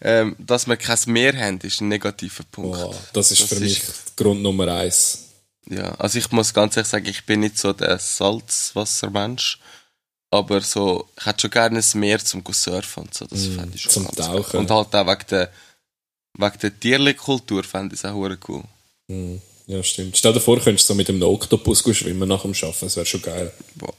Ähm, 0.00 0.36
dass 0.38 0.66
wir 0.68 0.76
kein 0.76 0.98
Meer 1.06 1.36
haben, 1.36 1.58
ist 1.62 1.80
ein 1.80 1.88
negativer 1.88 2.44
Punkt. 2.50 2.78
Oh, 2.78 2.94
das 3.12 3.32
ist 3.32 3.42
das 3.42 3.48
für 3.48 3.60
mich 3.60 3.82
Grund 4.16 4.42
Nummer 4.42 4.68
eins. 4.68 5.24
Ja, 5.68 5.92
also 5.96 6.18
ich 6.18 6.30
muss 6.30 6.54
ganz 6.54 6.76
ehrlich 6.76 6.88
sagen, 6.88 7.06
ich 7.06 7.26
bin 7.26 7.40
nicht 7.40 7.58
so 7.58 7.72
der 7.72 7.98
Salzwassermensch. 7.98 9.58
Aber 10.30 10.60
so, 10.60 11.08
ich 11.18 11.26
hätte 11.26 11.42
schon 11.42 11.50
gerne 11.50 11.78
ein 11.80 12.00
Meer 12.00 12.18
zum 12.22 12.44
Surfen 12.50 13.04
und 13.04 13.14
so. 13.14 13.26
Das 13.26 13.40
mm, 13.40 13.56
fände 13.56 13.76
ich 13.76 13.82
schon 13.82 13.92
Zum 13.92 14.08
Tauchen. 14.14 14.44
Cool. 14.52 14.60
Und 14.60 14.70
halt 14.70 14.94
auch 14.94 15.06
wegen 15.06 15.26
der, 15.30 15.50
wegen 16.34 16.58
der 16.60 16.80
Tierkultur 16.80 17.64
fände 17.64 17.94
ich 17.94 18.00
es 18.00 18.04
auch 18.04 18.14
cool. 18.48 18.62
Mm. 19.08 19.36
Ja, 19.68 19.82
stimmt. 19.82 20.16
Stell 20.16 20.32
dir 20.32 20.40
vor, 20.40 20.56
du 20.56 20.62
könntest 20.62 20.86
so 20.86 20.94
mit 20.94 21.10
einem 21.10 21.22
Oktopus 21.22 21.84
schwimmen 21.94 22.26
nach 22.26 22.40
dem 22.40 22.54
Arbeiten. 22.54 22.78
Das 22.80 22.96
wäre 22.96 23.04
schon 23.04 23.20
geil. 23.20 23.52
Boah. 23.74 23.94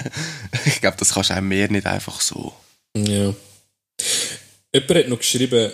ich 0.64 0.80
glaube, 0.80 0.96
das 0.98 1.12
kannst 1.12 1.28
du 1.28 1.36
auch 1.36 1.42
mehr 1.42 1.70
nicht 1.70 1.86
einfach 1.86 2.22
so. 2.22 2.54
Ja. 2.96 3.34
Jemand 4.72 4.90
hat 4.90 5.08
noch 5.08 5.18
geschrieben, 5.18 5.72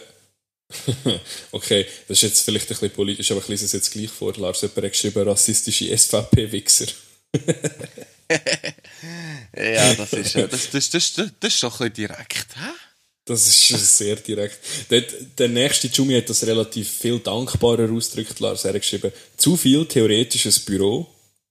okay, 1.53 1.87
das 2.09 2.19
ist 2.19 2.23
jetzt 2.23 2.45
vielleicht 2.45 2.67
ein 2.67 2.71
bisschen 2.71 2.91
politisch, 2.91 3.31
aber 3.31 3.41
ich 3.41 3.49
lese 3.49 3.67
es 3.67 3.73
jetzt 3.73 3.93
gleich 3.93 4.11
vor. 4.11 4.35
Lars, 4.35 4.63
jemand 4.63 4.79
hat 4.79 4.93
geschrieben, 4.93 5.29
rassistische 5.29 5.97
SVP-Wichser. 5.97 6.87
ja, 9.57 9.95
das 9.95 10.13
ist, 10.13 10.35
das, 10.35 10.51
das, 10.51 10.71
das, 10.71 10.91
das, 10.91 11.33
das 11.39 11.55
ist 11.55 11.63
doch 11.63 11.81
ein 11.81 11.93
bisschen 11.93 12.09
direkt, 12.09 12.57
hä? 12.57 12.71
Das 13.25 13.47
ist 13.47 13.99
sehr 13.99 14.17
direkt. 14.17 14.59
Der, 14.91 15.03
der 15.03 15.49
nächste 15.49 15.89
Jumi 15.89 16.15
hat 16.15 16.29
das 16.29 16.45
relativ 16.45 16.91
viel 16.91 17.19
dankbarer 17.19 17.91
ausgedrückt. 17.93 18.41
Lars 18.41 18.65
er 18.65 18.75
hat 18.75 18.81
geschrieben, 18.81 19.13
zu 19.37 19.57
viel 19.57 19.87
theoretisches 19.87 20.59
Büro, 20.59 21.07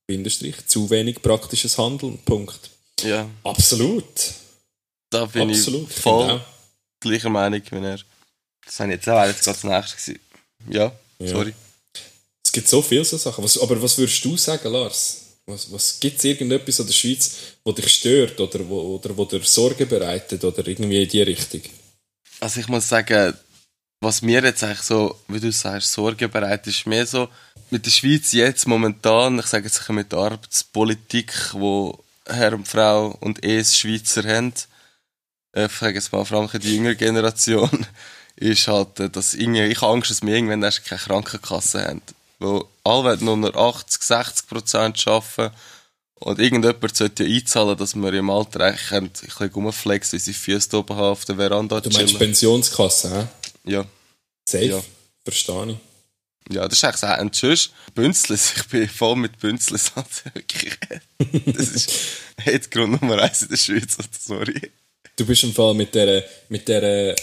Bindestrich, 0.07 0.55
zu 0.65 0.89
wenig 0.89 1.22
praktisches 1.22 1.78
Handeln, 1.78 2.17
Punkt. 2.26 2.70
Ja. 3.03 3.30
Absolut. 3.43 4.03
Da 5.09 5.26
bin 5.26 5.49
Absolut. 5.49 5.89
ich 5.89 5.95
voll 5.95 6.41
gleicher 6.99 7.30
Meinung 7.30 7.61
wie 7.70 7.86
er. 7.86 7.99
Das 8.65 8.80
habe 8.80 8.89
ich 8.89 8.95
jetzt 8.97 9.09
auch 9.09 9.26
jetzt 9.26 9.43
gerade 9.43 9.59
das 9.61 9.63
nächste 9.63 10.20
Ja, 10.70 10.91
ja, 11.20 11.28
sorry. 11.28 11.53
Es 12.43 12.51
gibt 12.51 12.67
so 12.67 12.82
viele 12.82 13.05
so 13.05 13.17
Sachen. 13.17 13.43
Was, 13.43 13.57
aber 13.59 13.82
was 13.82 13.97
würdest 13.97 14.24
du 14.24 14.38
sagen, 14.38 14.72
Lars? 14.72 15.28
Was, 15.50 15.72
was 15.72 16.00
gibt 16.00 16.20
es 16.20 16.26
irgendetwas 16.26 16.80
in 16.80 16.86
der 16.86 16.93
Schweiz, 16.93 17.32
wo 17.64 17.72
dich 17.72 17.89
stört 17.91 18.39
oder 18.39 18.68
wo, 18.70 18.95
oder 18.95 19.18
wo 19.18 19.26
dir 19.26 19.41
Sorgen 19.41 19.88
bereitet 19.89 20.43
oder 20.43 20.66
irgendwie 20.68 21.02
in 21.02 21.10
die 21.10 21.24
Richtung? 21.24 21.62
Also 22.39 22.60
ich 22.60 22.68
muss 22.68 22.88
sagen, 22.88 23.34
was 24.00 24.22
mir 24.22 24.43
jetzt 24.43 24.64
eigentlich 24.64 24.82
so, 24.82 25.20
wie 25.28 25.39
du 25.39 25.52
sagst, 25.52 25.91
Sorgen 25.91 26.30
bereitet, 26.30 26.68
ist 26.68 26.86
mehr 26.86 27.06
so 27.06 27.30
mit 27.72 27.84
der 27.84 27.91
Schweiz 27.91 28.32
jetzt 28.32 28.68
momentan, 28.68 29.39
ich 29.39 29.47
sage 29.47 29.66
jetzt 29.66 29.89
mit 29.89 30.12
der 30.12 30.20
Arbeitspolitik, 30.20 31.34
wo 31.54 31.97
Herr 32.28 32.54
und 32.54 32.68
Frau 32.68 33.18
und 33.20 33.43
es 33.43 33.76
Schweizer 33.76 34.24
haben, 34.24 34.54
äh, 35.56 35.66
ich 35.66 35.72
sage 35.72 35.95
jetzt 35.95 36.14
mal 36.14 36.26
vor 36.26 36.41
allem 36.41 36.62
die 36.62 36.76
jüngere 36.76 36.95
Generation, 36.95 37.88
ist 38.36 38.68
halt, 38.68 39.00
äh, 39.00 39.10
dass 39.10 39.34
irgendwie, 39.34 39.64
ich 39.64 39.82
habe 39.82 39.93
Angst, 39.93 40.12
dass 40.12 40.22
wir 40.22 40.36
irgendwann 40.36 40.62
erst 40.62 40.86
keine 40.86 41.02
Krankenkasse 41.02 41.84
haben. 41.84 42.02
Weil 42.40 42.64
alle 42.84 43.18
nur 43.18 43.38
noch 43.38 43.54
80, 43.54 44.02
60 44.02 44.48
Prozent 44.48 45.08
arbeiten. 45.08 45.54
Und 46.16 46.40
irgendjemand 46.40 46.96
sollte 46.96 47.24
ja 47.24 47.38
einzahlen, 47.38 47.78
dass 47.78 47.96
wir 47.96 48.14
im 48.14 48.30
Alter 48.30 48.62
eigentlich 48.62 48.92
ein 48.92 49.10
bisschen 49.10 49.52
rumflexen, 49.52 50.18
unsere 50.18 50.38
Füße 50.38 50.78
oben 50.78 50.96
haben 50.96 51.12
auf 51.12 51.26
der 51.26 51.36
Veranda 51.36 51.80
Du 51.80 51.90
meinst 51.92 52.18
Pensionskasse, 52.18 53.10
hä? 53.66 53.72
Ja. 53.72 53.86
Safe? 54.50 54.66
Ja. 54.66 54.84
Verstehe 55.24 55.72
ich. 55.72 56.56
Ja, 56.56 56.68
das 56.68 56.80
ist 56.80 56.84
eigentlich 56.84 57.04
ein 57.04 57.32
Tschüss. 57.32 57.70
Bünzles, 57.94 58.54
ich 58.58 58.68
bin 58.68 58.90
voll 58.90 59.16
mit 59.16 59.40
Bünzles. 59.40 59.92
Das 61.46 61.88
ist 62.46 62.72
Grund 62.72 63.02
Nummer 63.02 63.22
eins 63.22 63.44
in 63.44 63.50
der 63.50 63.58
Schweiz, 63.58 63.98
sorry. 64.20 64.72
Du 65.16 65.26
bist 65.26 65.44
im 65.44 65.54
Fall 65.54 65.74
mit 65.74 65.94
dieser, 65.94 66.24
mit 66.48 66.68
dieser 66.68 67.14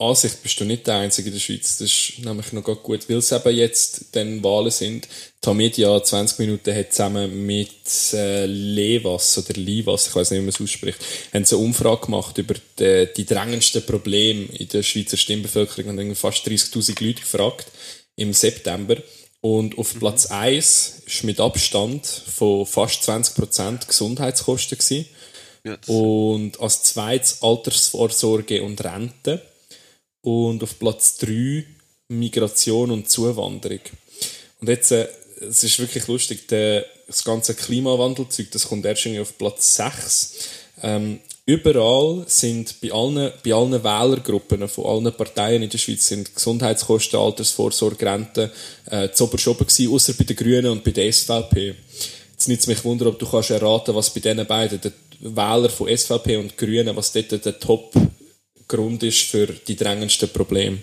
Ansicht 0.00 0.42
bist 0.44 0.60
du 0.60 0.64
nicht 0.64 0.86
der 0.86 0.96
Einzige 0.96 1.28
in 1.28 1.34
der 1.34 1.40
Schweiz. 1.40 1.78
Das 1.78 1.88
ist 1.88 2.18
nämlich 2.20 2.52
noch 2.52 2.62
gut, 2.62 3.08
weil 3.08 3.16
es 3.16 3.32
eben 3.32 3.56
jetzt 3.56 4.06
dann 4.12 4.44
Wahlen 4.44 4.70
sind. 4.70 5.08
Tamedia 5.40 6.02
20 6.02 6.38
Minuten 6.38 6.74
hat 6.74 6.92
zusammen 6.92 7.46
mit 7.46 8.12
äh, 8.12 8.46
Levas 8.46 9.38
oder 9.38 9.54
Livas, 9.54 10.06
ich 10.06 10.14
weiß 10.14 10.30
nicht, 10.30 10.38
wie 10.38 10.44
man 10.44 10.50
es 10.50 10.60
ausspricht, 10.60 10.98
haben 11.32 11.44
sie 11.44 11.56
eine 11.56 11.64
Umfrage 11.64 12.06
gemacht 12.06 12.38
über 12.38 12.54
die, 12.78 13.08
die 13.16 13.26
drängendsten 13.26 13.84
Probleme 13.86 14.44
in 14.52 14.68
der 14.68 14.84
Schweizer 14.84 15.16
Stimmbevölkerung 15.16 15.90
und 15.90 15.98
haben 15.98 16.14
fast 16.14 16.46
30'000 16.46 17.04
Leute 17.04 17.20
gefragt 17.20 17.66
im 18.14 18.32
September. 18.32 18.96
Und 19.40 19.78
auf 19.78 19.94
mhm. 19.94 20.00
Platz 20.00 20.26
1 20.26 21.02
ist 21.06 21.24
mit 21.24 21.40
Abstand 21.40 22.06
von 22.06 22.66
fast 22.66 23.08
20% 23.08 23.86
Gesundheitskosten 23.86 24.78
gewesen. 24.78 25.06
Das- 25.64 25.88
Und 25.88 26.60
als 26.60 26.84
zweites 26.84 27.42
Altersvorsorge 27.42 28.62
und 28.62 28.82
Rente. 28.84 29.42
Und 30.22 30.62
auf 30.62 30.78
Platz 30.78 31.18
3 31.18 31.64
Migration 32.08 32.90
und 32.90 33.08
Zuwanderung. 33.08 33.80
Und 34.60 34.68
jetzt, 34.68 34.90
äh, 34.92 35.08
es 35.40 35.62
ist 35.62 35.78
wirklich 35.78 36.06
lustig, 36.08 36.48
der, 36.48 36.84
das 37.06 37.22
ganze 37.22 37.54
Klimawandelzeug, 37.54 38.50
das 38.50 38.68
kommt 38.68 38.84
erst 38.84 39.06
irgendwie 39.06 39.22
auf 39.22 39.38
Platz 39.38 39.76
6. 39.76 40.34
Ähm, 40.82 41.20
überall 41.46 42.24
sind 42.26 42.80
bei 42.80 42.92
allen, 42.92 43.32
bei 43.44 43.52
allen 43.52 43.84
Wählergruppen 43.84 44.68
von 44.68 44.86
allen 44.86 45.14
Parteien 45.14 45.62
in 45.62 45.70
der 45.70 45.78
Schweiz 45.78 46.06
sind 46.06 46.34
Gesundheitskosten, 46.34 47.18
Altersvorsorge, 47.18 48.06
Rente 48.06 48.52
äh, 48.90 49.10
zu 49.10 49.24
oberst 49.24 49.48
oben 49.48 49.66
gewesen, 49.66 49.92
außer 49.92 50.14
bei 50.14 50.24
den 50.24 50.36
Grünen 50.36 50.70
und 50.72 50.84
bei 50.84 50.90
der 50.90 51.12
SVP. 51.12 51.74
Jetzt 52.32 52.48
es 52.48 52.66
mich 52.66 52.84
wunder, 52.84 53.06
ob 53.06 53.18
du 53.18 53.26
kannst 53.26 53.50
erraten, 53.50 53.94
was 53.94 54.10
bei 54.10 54.20
diesen 54.20 54.46
beiden, 54.46 54.80
den 54.80 54.92
Wähler 55.20 55.68
von 55.68 55.94
SVP 55.94 56.36
und 56.36 56.56
Grünen, 56.56 56.94
was 56.94 57.12
dort 57.12 57.44
der 57.44 57.58
Top-Grund 58.68 59.02
ist 59.02 59.22
für 59.22 59.46
die 59.46 59.76
drängendsten 59.76 60.28
Probleme. 60.30 60.78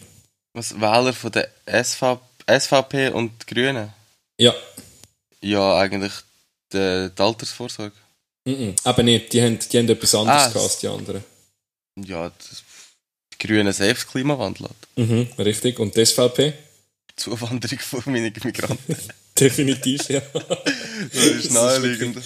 Was 0.53 0.73
Wähler 0.79 1.13
von 1.13 1.31
der 1.31 1.49
SV, 1.65 2.19
SVP 2.49 3.09
und 3.09 3.31
die 3.41 3.53
Grünen? 3.53 3.93
Ja, 4.39 4.53
Ja, 5.41 5.77
eigentlich 5.77 6.11
die, 6.73 7.09
die 7.15 7.21
Altersvorsorge. 7.21 7.95
mhm. 8.45 8.75
aber 8.83 9.03
nicht, 9.03 9.31
die 9.33 9.41
haben, 9.41 9.59
die 9.59 9.77
haben 9.77 9.89
etwas 9.89 10.15
anderes 10.15 10.41
Ah, 10.41 10.47
gehabt 10.47 10.63
als 10.65 10.77
die 10.79 10.88
anderen. 10.88 11.23
Ja, 12.03 12.29
das, 12.29 12.63
die 13.33 13.47
Grünen 13.47 13.71
selbst 13.71 14.07
Klimawandel 14.09 14.67
hat. 14.69 14.75
Mhm, 14.95 15.27
richtig. 15.38 15.79
Und 15.79 15.95
die 15.95 16.05
SVP? 16.05 16.53
Zuwanderung 17.15 17.79
von 18.03 18.11
Migranten. 18.11 18.97
Definitiv, 19.39 20.09
ja. 20.09 20.21
Das 20.31 21.23
ist 21.23 21.51
naheliegend. 21.51 22.17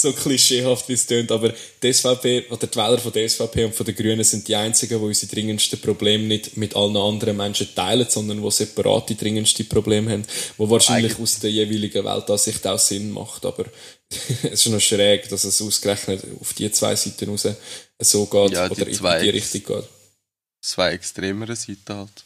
So 0.00 0.12
klischeehaft, 0.12 0.88
wie 0.88 0.94
es 0.94 1.06
tönt, 1.06 1.30
aber 1.32 1.52
die 1.82 1.92
SVP, 1.92 2.46
oder 2.50 2.66
die 2.66 2.76
Wähler 2.76 2.98
von 2.98 3.12
der 3.12 3.28
SVP 3.28 3.64
und 3.64 3.74
von 3.74 3.86
den 3.86 3.94
Grünen 3.94 4.24
sind 4.24 4.46
die 4.48 4.56
einzigen, 4.56 4.98
die 4.98 5.04
unsere 5.04 5.32
dringendsten 5.32 5.80
Probleme 5.80 6.24
nicht 6.24 6.56
mit 6.56 6.74
allen 6.76 6.96
anderen 6.96 7.36
Menschen 7.36 7.68
teilen, 7.74 8.06
sondern 8.08 8.42
die 8.42 8.50
separat 8.50 9.08
die 9.10 9.16
dringendsten 9.16 9.68
Probleme 9.68 10.10
haben, 10.12 10.24
wo 10.56 10.68
wahrscheinlich 10.70 11.12
Eigentlich- 11.12 11.22
aus 11.22 11.38
der 11.40 11.50
jeweiligen 11.50 12.04
Weltansicht 12.04 12.66
auch 12.66 12.78
Sinn 12.78 13.10
macht, 13.12 13.44
aber 13.44 13.64
es 14.42 14.66
ist 14.66 14.66
noch 14.68 14.80
schräg, 14.80 15.28
dass 15.28 15.44
es 15.44 15.60
ausgerechnet 15.62 16.22
auf 16.40 16.52
die 16.54 16.70
zwei 16.72 16.96
Seiten 16.96 17.28
raus 17.30 17.46
so 18.02 18.26
geht 18.26 18.52
Ja, 18.52 18.70
oder 18.70 18.86
in 18.86 18.94
zwei- 18.94 19.22
die 19.22 19.30
Richtung 19.30 19.62
geht. 19.64 19.84
Zwei 20.62 20.92
extremere 20.92 21.56
Seiten 21.56 21.94
halt. 21.94 22.24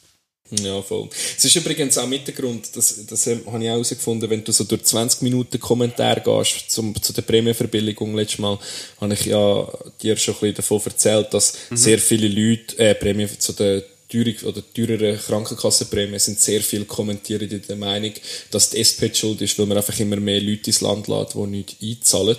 Ja, 0.50 0.82
voll. 0.82 1.08
Es 1.36 1.44
ist 1.44 1.56
übrigens 1.56 1.96
auch 1.96 2.06
mit 2.06 2.26
der 2.26 2.34
Grund, 2.34 2.76
das, 2.76 3.06
das 3.06 3.26
habe 3.26 3.40
ich 3.40 3.46
auch 3.46 3.58
herausgefunden, 3.58 4.28
wenn 4.28 4.44
du 4.44 4.52
so 4.52 4.64
durch 4.64 4.84
20 4.84 5.22
Minuten 5.22 5.58
Kommentar 5.58 6.20
gehst 6.20 6.70
zum, 6.70 7.00
zu 7.00 7.14
der 7.14 7.22
Prämienverbilligung 7.22 8.14
letztes 8.14 8.40
Mal, 8.40 8.58
habe 9.00 9.14
ich 9.14 9.24
ja 9.24 9.66
dir 10.02 10.16
schon 10.16 10.34
ein 10.34 10.40
bisschen 10.40 10.56
davon 10.56 10.82
erzählt, 10.84 11.32
dass 11.32 11.54
sehr 11.70 11.98
viele 11.98 12.28
Leute, 12.28 12.78
äh, 12.78 12.94
Prämien 12.94 13.30
zu 13.38 13.54
der 13.54 13.84
Teuerung 14.06 14.34
oder 14.44 14.62
teureren 14.74 15.18
Krankenkassenprämien 15.18 16.20
sind 16.20 16.38
sehr 16.38 16.60
viel 16.60 16.84
kommentieren 16.84 17.50
in 17.50 17.62
der 17.66 17.76
Meinung, 17.76 18.12
dass 18.50 18.70
die 18.70 18.78
SP 18.84 19.08
die 19.08 19.14
schuld 19.14 19.40
ist, 19.40 19.58
weil 19.58 19.66
man 19.66 19.78
einfach 19.78 19.98
immer 19.98 20.16
mehr 20.16 20.40
Leute 20.40 20.70
ins 20.70 20.82
Land 20.82 21.08
lässt, 21.08 21.34
die 21.34 21.46
nichts 21.46 21.82
einzahlen. 21.82 22.36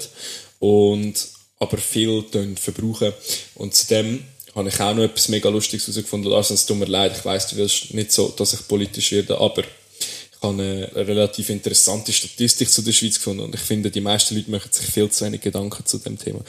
Und, 0.59 1.27
aber 1.59 1.77
viel 1.77 2.23
verbrauchen. 2.55 3.13
Und 3.55 3.73
zudem 3.73 4.23
habe 4.55 4.69
ich 4.69 4.79
auch 4.79 4.95
noch 4.95 5.03
etwas 5.03 5.27
mega 5.27 5.49
Lustiges 5.49 5.85
herausgefunden. 5.85 6.31
Lars, 6.31 6.49
es 6.49 6.65
tut 6.65 6.77
mir 6.77 6.85
leid, 6.85 7.17
ich 7.17 7.25
weiss, 7.25 7.47
du 7.47 7.57
willst 7.57 7.93
nicht 7.93 8.11
so, 8.11 8.29
dass 8.29 8.53
ich 8.53 8.67
politisch 8.67 9.11
werde, 9.11 9.39
aber 9.39 9.63
ich 9.63 10.41
habe 10.41 10.53
eine, 10.53 11.07
relativ 11.07 11.49
interessante 11.49 12.13
Statistik 12.13 12.71
zu 12.71 12.81
der 12.81 12.93
Schweiz 12.93 13.15
gefunden 13.15 13.43
und 13.43 13.53
ich 13.53 13.61
finde, 13.61 13.91
die 13.91 14.01
meisten 14.01 14.35
Leute 14.35 14.51
machen 14.51 14.71
sich 14.71 14.85
viel 14.85 15.09
zu 15.09 15.25
wenig 15.25 15.41
Gedanken 15.41 15.85
zu 15.85 15.97
dem 15.97 16.17
Thema. 16.17 16.39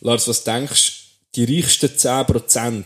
Lars, 0.00 0.28
was 0.28 0.44
denkst 0.44 1.00
du, 1.34 1.46
die 1.46 1.56
reichsten 1.56 1.88
10% 1.88 2.84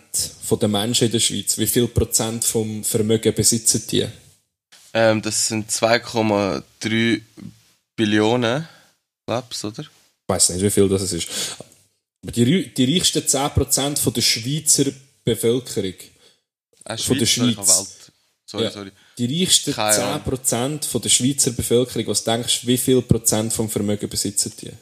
der 0.60 0.68
Menschen 0.68 1.06
in 1.06 1.12
der 1.12 1.20
Schweiz, 1.20 1.58
wie 1.58 1.66
viel 1.66 1.88
Prozent 1.88 2.44
vom 2.44 2.84
Vermögen 2.84 3.34
besitzen 3.34 3.84
die? 3.90 4.06
Ähm, 4.92 5.22
das 5.22 5.46
sind 5.48 5.70
2,3 5.70 7.20
Billionen, 7.96 8.68
glaubst 9.26 9.64
oder? 9.64 9.82
Ich 9.82 9.88
weiß 10.26 10.50
nicht, 10.50 10.62
wie 10.62 10.70
viel 10.70 10.88
das 10.88 11.12
ist. 11.12 11.28
Aber 12.22 12.32
die, 12.32 12.74
die 12.74 12.96
reichsten 12.98 13.22
10% 13.26 13.98
von 13.98 14.12
der 14.12 14.22
Schweizer 14.22 14.86
Bevölkerung, 15.24 15.94
Äh, 16.84 16.96
Von 16.96 17.18
der 17.18 17.26
Schweiz. 17.26 18.06
Sorry, 18.46 18.64
Ja. 18.64 18.70
sorry. 18.70 18.90
die 19.18 19.42
reichsten 19.42 19.72
Keine 19.74 20.02
Ahnung. 20.02 20.22
10% 20.24 20.84
von 20.86 21.02
der 21.02 21.08
Schweizer 21.08 21.50
Bevölkerung, 21.52 22.06
was 22.08 22.24
denkst 22.24 22.62
du, 22.62 22.66
wie 22.66 22.78
viel 22.78 23.02
Prozent 23.02 23.52
vom 23.52 23.68
Vermögen 23.70 24.08
besitzen 24.08 24.52
die? 24.60 24.72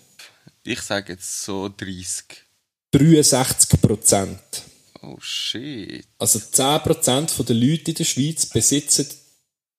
Ich 0.70 0.80
sage 0.80 1.12
jetzt 1.14 1.42
so 1.42 1.68
30. 1.68 2.24
63 2.92 3.80
Prozent. 3.80 4.40
Oh 5.02 5.18
shit. 5.20 6.04
Also 6.18 6.38
10% 6.38 7.44
der 7.44 7.56
Leute 7.56 7.90
in 7.90 7.94
der 7.96 8.04
Schweiz 8.04 8.46
besitzen 8.46 9.06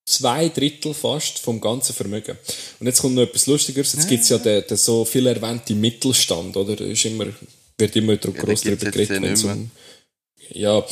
zwei 0.10 0.50
Drittel 0.50 0.94
fast 0.94 1.40
vom 1.40 1.62
ganzen 1.62 1.94
Vermögen. 1.94 2.38
Und 2.80 2.88
jetzt 2.88 3.02
kommt 3.02 3.16
noch 3.16 3.24
etwas 3.24 3.46
Lustigeres. 3.48 3.94
Jetzt 3.94 4.08
gibt 4.08 4.24
es 4.24 4.30
ja 4.30 4.38
den, 4.38 4.66
den 4.68 4.78
so 4.78 5.06
viel 5.06 5.28
erwähnten 5.28 5.80
Mittelstand, 5.80 6.56
oder? 6.58 6.76
Da 6.76 6.84
Ist 6.86 7.06
immer, 7.06 7.28
wird 7.78 7.96
immer 7.96 8.16
dr- 8.18 8.36
Ja, 8.36 8.44
den 8.44 8.80
darüber 8.80 8.92
geredet. 8.92 9.46
ja 10.52 10.78
um, 10.78 10.86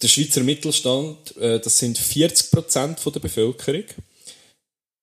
der 0.00 0.08
Schweizer 0.08 0.42
Mittelstand, 0.42 1.36
äh, 1.36 1.60
das 1.60 1.78
sind 1.78 1.98
40% 1.98 2.98
von 2.98 3.12
der 3.12 3.20
Bevölkerung. 3.20 3.84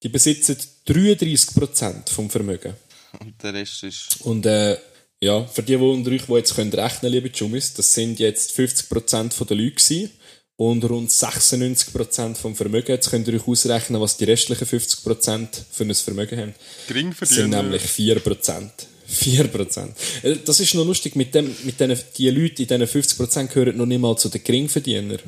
Die 0.03 0.09
besitzen 0.09 0.57
33% 0.87 2.09
vom 2.09 2.29
Vermögen. 2.29 2.73
Und 3.19 3.41
der 3.43 3.53
Rest 3.53 3.83
ist. 3.83 4.21
Und 4.21 4.45
äh, 4.45 4.77
ja, 5.21 5.45
für 5.45 5.63
die, 5.63 5.75
die 5.75 5.83
unter 5.83 6.11
euch, 6.11 6.25
die 6.25 6.33
jetzt 6.33 6.55
können 6.55 6.71
rechnen 6.71 7.11
liebe 7.11 7.29
Jummis, 7.29 7.73
das 7.73 7.93
sind 7.93 8.19
jetzt 8.19 8.57
50% 8.57 9.45
der 9.45 9.57
Leute 9.57 9.71
gewesen 9.75 10.11
und 10.59 10.83
rund 10.83 11.09
96% 11.09 12.35
vom 12.35 12.53
Vermögen. 12.53 12.91
Jetzt 12.91 13.09
könnt 13.09 13.25
ihr 13.29 13.35
euch 13.35 13.47
ausrechnen, 13.47 14.01
was 14.01 14.17
die 14.17 14.25
restlichen 14.25 14.67
50% 14.67 15.47
für 15.71 15.85
ein 15.85 15.95
Vermögen 15.95 16.37
haben. 16.37 16.55
Gering 16.85 17.15
Das 17.17 17.29
sind 17.29 17.51
nämlich 17.51 17.83
4%. 17.83 18.69
4%. 19.09 19.89
Äh, 20.21 20.35
Das 20.43 20.59
ist 20.59 20.75
noch 20.75 20.85
lustig, 20.85 21.15
mit 21.15 21.33
dem, 21.33 21.55
mit 21.63 21.79
denen, 21.79 21.97
die 22.17 22.29
Leute 22.29 22.63
in 22.63 22.67
diesen 22.67 23.01
50% 23.01 23.47
gehören 23.47 23.77
noch 23.77 23.85
nicht 23.85 24.01
mal 24.01 24.17
zu 24.17 24.27
den 24.27 24.43
Geringverdienern. 24.43 25.19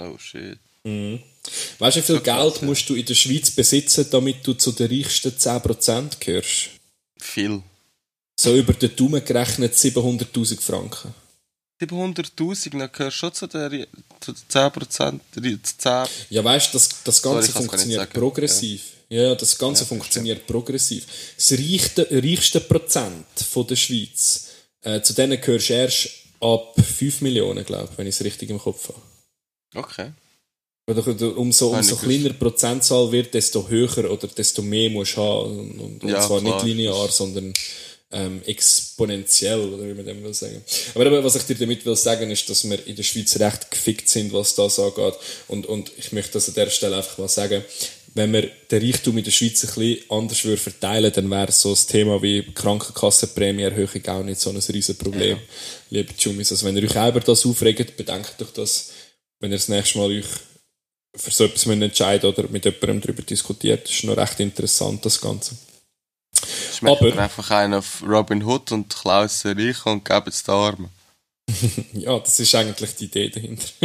Oh 0.00 0.16
shit. 0.16 0.58
Weißt 1.78 1.96
du, 1.96 2.00
wie 2.00 2.06
viel 2.06 2.20
krass, 2.20 2.54
Geld 2.54 2.62
musst 2.62 2.88
du 2.88 2.94
in 2.94 3.04
der 3.04 3.14
Schweiz 3.14 3.50
besitzen, 3.50 4.06
damit 4.10 4.46
du 4.46 4.54
zu 4.54 4.72
den 4.72 4.90
reichsten 4.90 5.28
10% 5.30 6.20
gehörst? 6.20 6.70
Viel. 7.20 7.62
So 8.40 8.56
über 8.56 8.72
den 8.72 8.96
Daumen 8.96 9.22
gerechnet 9.22 9.74
700'000 9.74 10.58
Franken. 10.62 11.14
700.000, 11.88 12.78
dann 12.78 12.90
gehörst 12.92 13.16
du 13.16 13.18
schon 13.18 13.32
zu 13.34 13.46
den 13.46 13.86
10%. 14.48 15.20
die- 15.36 15.60
zu 15.62 15.76
10. 15.78 16.06
Ja, 16.30 16.42
weißt 16.44 16.68
du, 16.72 16.78
das, 16.78 16.88
das 17.04 17.16
Sorry, 17.18 17.34
Ganze 17.36 17.48
nicht 17.48 17.56
funktioniert 17.58 18.12
progressiv. 18.12 18.82
Ja. 19.08 19.34
das 19.34 19.58
Ganze 19.58 19.82
Ja, 19.82 19.88
funktioniert 19.88 20.46
progressiv. 20.46 21.06
Das 21.36 21.52
reichste, 21.52 22.08
reichste 22.10 22.60
Prozent 22.60 23.26
von 23.50 23.66
der 23.66 23.76
Schweiz, 23.76 24.46
äh, 24.82 25.00
zu 25.02 25.12
denen 25.12 25.40
gehörst 25.40 25.68
du 25.68 25.72
erst 25.74 26.08
ab 26.40 26.74
5 26.98 27.20
Millionen, 27.20 27.64
glaube 27.64 27.88
ich, 27.92 27.98
wenn 27.98 28.06
ich 28.06 28.14
es 28.16 28.24
richtig 28.24 28.50
im 28.50 28.58
Kopf 28.58 28.88
habe. 28.88 29.02
Okay. 29.74 30.12
Umso, 30.86 31.68
umso 31.68 31.96
kleiner 31.96 32.28
die 32.28 32.34
Prozentzahl 32.34 33.10
wird, 33.10 33.32
desto 33.32 33.66
höher 33.68 34.10
oder 34.10 34.26
desto 34.28 34.60
mehr 34.60 34.90
musst 34.90 35.16
du 35.16 35.22
haben. 35.22 35.58
Und, 35.58 35.80
und, 35.80 36.04
und 36.04 36.10
Ja, 36.10 36.20
zwar 36.20 36.40
klar. 36.40 36.56
nicht 36.62 36.66
linear, 36.66 37.08
sondern 37.10 37.54
ähm, 38.14 38.40
exponentiell, 38.46 39.60
oder 39.60 39.86
wie 39.86 39.94
man 39.94 40.06
dem 40.06 40.22
will 40.22 40.32
sagen. 40.32 40.62
Aber 40.94 41.24
was 41.24 41.36
ich 41.36 41.42
dir 41.42 41.56
damit 41.56 41.84
will 41.84 41.96
sagen, 41.96 42.30
ist, 42.30 42.48
dass 42.48 42.68
wir 42.68 42.86
in 42.86 42.96
der 42.96 43.02
Schweiz 43.02 43.38
recht 43.38 43.70
gefickt 43.70 44.08
sind, 44.08 44.32
was 44.32 44.54
das 44.54 44.78
angeht. 44.78 45.14
Und, 45.48 45.66
und 45.66 45.92
ich 45.96 46.12
möchte 46.12 46.32
das 46.32 46.48
an 46.48 46.54
der 46.54 46.70
Stelle 46.70 46.96
einfach 46.96 47.18
mal 47.18 47.28
sagen, 47.28 47.64
wenn 48.14 48.32
wir 48.32 48.48
den 48.70 48.82
Reichtum 48.82 49.18
in 49.18 49.24
der 49.24 49.32
Schweiz 49.32 49.64
ein 49.64 49.74
bisschen 49.74 50.10
anders 50.10 50.44
würden 50.44 50.60
verteilen 50.60 51.12
dann 51.12 51.28
wäre 51.30 51.50
so 51.50 51.72
ein 51.72 51.86
Thema 51.88 52.22
wie 52.22 52.42
Krankenkassenprämieerhöhung 52.42 54.06
auch 54.06 54.22
nicht 54.22 54.40
so 54.40 54.50
ein 54.50 54.56
riesen 54.56 54.96
Problem, 54.96 55.38
liebe 55.90 56.12
Jumis. 56.16 56.52
Also 56.52 56.64
wenn 56.64 56.76
ihr 56.76 56.84
euch 56.84 57.08
über 57.08 57.20
das 57.20 57.44
aufregt, 57.44 57.96
bedenkt 57.96 58.34
doch 58.38 58.52
das, 58.52 58.92
wenn 59.40 59.50
ihr 59.50 59.56
das 59.56 59.68
nächste 59.68 59.98
Mal 59.98 60.10
euch 60.10 60.26
für 61.16 61.30
so 61.30 61.44
etwas 61.44 61.66
müsst 61.66 61.82
entscheiden 61.82 62.30
oder 62.30 62.48
mit 62.48 62.64
jemandem 62.64 63.00
darüber 63.00 63.22
diskutiert. 63.22 63.84
Das 63.84 63.94
ist 63.94 64.04
noch 64.04 64.16
recht 64.16 64.38
interessant, 64.38 65.04
das 65.04 65.20
Ganze. 65.20 65.56
Schmeckt 66.76 67.02
Aber- 67.02 67.18
einfach 67.22 67.50
einen 67.50 67.74
auf 67.74 68.02
Robin 68.06 68.42
Hood 68.44 68.72
und 68.72 68.94
Klaus 68.94 69.42
den 69.42 69.58
Reichen 69.58 69.92
und 69.92 70.04
geben 70.04 70.26
es 70.28 70.42
den 70.42 70.54
Armen. 70.54 70.88
Ja, 71.92 72.18
das 72.18 72.40
ist 72.40 72.54
eigentlich 72.54 72.94
die 72.96 73.04
Idee 73.04 73.28
dahinter. 73.28 73.66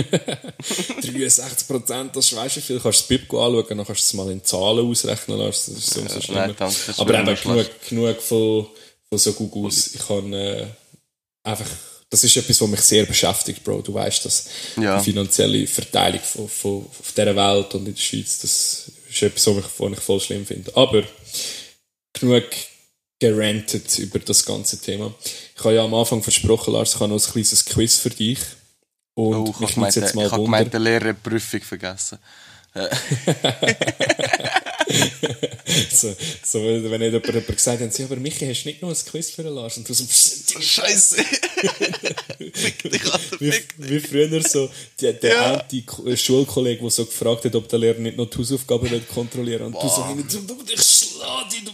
63%, 1.02 2.12
das 2.14 2.26
ist 2.26 2.36
weißt 2.36 2.56
du 2.56 2.60
wie 2.60 2.64
viel. 2.64 2.80
Kannst 2.80 3.00
du 3.10 3.14
das 3.16 3.22
BIP 3.22 3.34
anschauen, 3.34 3.66
dann 3.70 3.86
kannst 3.86 4.02
du 4.02 4.06
es 4.06 4.14
mal 4.14 4.32
in 4.32 4.44
Zahlen 4.44 4.90
ausrechnen 4.90 5.38
lassen. 5.38 5.76
Das 5.76 5.84
ist 5.86 5.94
so, 5.94 6.08
so 6.08 6.22
schlimmer. 6.22 6.48
Nein, 6.48 6.56
danke. 6.58 6.76
das 6.88 7.00
Aber 7.00 7.14
eben 7.20 7.36
genug, 7.36 7.68
genug 7.88 8.22
von, 8.22 8.68
von 9.10 9.18
so 9.18 9.34
Googles. 9.34 9.96
Ich 9.96 10.08
kann 10.08 10.34
äh, 10.34 10.66
einfach, 11.44 11.68
das 12.10 12.24
ist 12.24 12.36
etwas, 12.38 12.62
was 12.62 12.68
mich 12.70 12.82
sehr 12.82 13.06
beschäftigt, 13.06 13.64
Bro. 13.64 13.82
Du 13.82 13.94
weißt, 13.94 14.26
dass 14.26 14.46
Ja. 14.82 14.98
die 14.98 15.04
finanzielle 15.04 15.68
Verteilung 15.68 16.22
von, 16.22 16.50
von, 16.50 16.86
auf 16.86 17.12
dieser 17.16 17.36
Welt 17.36 17.76
und 17.76 17.88
in 17.88 17.94
der 17.94 18.02
Schweiz, 18.02 18.40
das 18.40 18.92
ist 19.10 19.22
etwas, 19.22 19.48
was 19.48 19.58
ich, 19.58 19.66
was 19.80 19.92
ich 19.92 20.00
voll 20.00 20.20
schlimm 20.20 20.46
finde. 20.46 20.76
Aber 20.76 21.04
genug 22.14 22.44
gerantet 23.20 24.00
über 24.00 24.20
das 24.20 24.46
ganze 24.46 24.80
Thema. 24.80 25.14
Ich 25.56 25.64
habe 25.64 25.76
ja 25.76 25.84
am 25.84 25.94
Anfang 25.94 26.24
versprochen, 26.24 26.74
Lars, 26.74 26.94
ich 26.96 27.00
habe 27.00 27.14
noch 27.14 27.24
ein 27.26 27.32
kleines 27.32 27.66
Quiz 27.66 27.98
für 27.98 28.10
dich. 28.10 28.40
Und 29.16 29.36
Oh, 29.36 29.54
ich 29.54 29.60
mich 29.60 29.76
habe 29.76 29.88
jetzt 29.88 30.16
mal 30.16 30.24
gemeint, 30.24 30.32
Wunder. 30.32 30.44
gemeint, 30.46 30.74
der 30.74 30.80
Lehrer 30.80 31.10
hat 31.10 31.18
die 31.26 31.30
Prüfung 31.30 31.62
vergessen. 31.62 32.18
so, 35.92 36.16
so, 36.44 36.64
wenn 36.64 37.02
jemand, 37.02 37.26
jemand 37.28 37.48
gesagt 37.48 37.82
hat, 37.82 37.98
ja, 38.00 38.06
aber 38.06 38.16
Michi, 38.18 38.46
hast 38.48 38.64
du 38.64 38.70
nicht 38.70 38.82
noch 38.82 38.90
ein 38.90 38.96
Quiz 38.96 39.32
für 39.32 39.44
den 39.44 39.54
Lars? 39.54 39.78
Und 39.78 39.88
du 39.90 39.94
so, 39.94 40.06
Scheiße! 40.62 41.18
Wie, 43.40 43.54
wie 43.78 44.00
früher 44.00 44.42
so, 44.48 44.70
die, 45.00 45.14
der 45.14 45.34
Ja. 45.34 45.66
eine 45.70 46.12
äh, 46.12 46.18
Schulkollege, 46.18 46.82
der 46.82 46.90
so 46.90 47.06
gefragt 47.06 47.46
hat, 47.46 47.56
ob 47.56 47.68
der 47.68 47.80
Lehrer 47.80 48.00
nicht 48.00 48.18
noch 48.18 48.30
die 48.30 48.38
Hausaufgaben 48.38 48.90
will 48.90 49.02
kontrollieren 49.02 49.64
Und 49.64 49.74
du 49.76 49.88
so 49.88 50.08
hinten, 50.08 50.48
du, 50.48 50.56
du, 50.56 50.74
ich 50.74 50.82
schlag 50.82 51.50
dich, 51.50 51.66
du. 51.66 51.72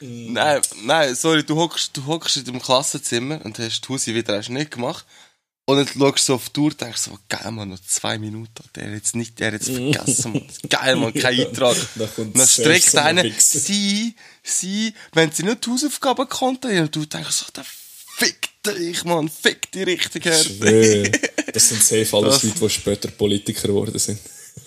Nein, 0.00 0.60
nein, 0.84 1.14
sorry, 1.14 1.42
du 1.44 1.56
hockst, 1.56 1.96
du 1.96 2.04
hockst 2.06 2.36
in 2.36 2.44
deinem 2.44 2.60
Klassenzimmer 2.60 3.40
und 3.44 3.58
hast 3.58 3.80
die 3.82 3.88
Hause 3.88 4.14
wieder 4.14 4.36
hast 4.36 4.50
nicht 4.50 4.70
gemacht. 4.70 5.04
Und 5.68 5.78
dann 5.78 5.88
schaust 5.88 6.18
du 6.18 6.22
so 6.22 6.34
auf 6.34 6.48
die 6.50 6.60
Uhr 6.60 6.66
und 6.70 6.80
denkst 6.80 7.00
so, 7.00 7.18
geil, 7.28 7.50
man, 7.50 7.70
noch 7.70 7.80
zwei 7.80 8.18
Minuten. 8.18 8.62
Der 8.76 8.84
hat 8.84 8.92
jetzt 8.92 9.16
nicht, 9.16 9.40
der 9.40 9.52
jetzt 9.52 9.68
vergessen, 9.68 10.32
man. 10.32 10.46
Geil, 10.68 10.94
man, 10.94 11.12
kein 11.12 11.40
Eintrag. 11.40 11.76
Und 12.18 12.36
dann 12.36 12.46
zuerst 12.46 12.52
streckt 12.52 12.90
so 12.90 12.98
ein 12.98 13.18
einer, 13.18 13.28
sie, 13.36 14.14
sie, 14.44 14.94
wenn 15.12 15.32
sie 15.32 15.42
nicht 15.42 15.66
die 15.66 15.70
Hausaufgaben 15.70 16.28
konnten, 16.28 16.78
und 16.78 16.94
du 16.94 17.04
denkst 17.04 17.30
so, 17.32 17.46
der 17.56 17.64
fick 18.16 18.48
dich, 18.64 19.02
man, 19.04 19.28
fick 19.28 19.72
die 19.72 19.82
richtig 19.82 20.26
her. 20.26 21.10
Das 21.52 21.68
sind 21.70 21.82
safe 21.82 22.16
alles 22.16 22.34
Das- 22.34 22.42
Leute, 22.44 22.58
die 22.60 22.70
später 22.70 23.08
Politiker 23.08 23.68
geworden 23.68 23.98
sind. 23.98 24.18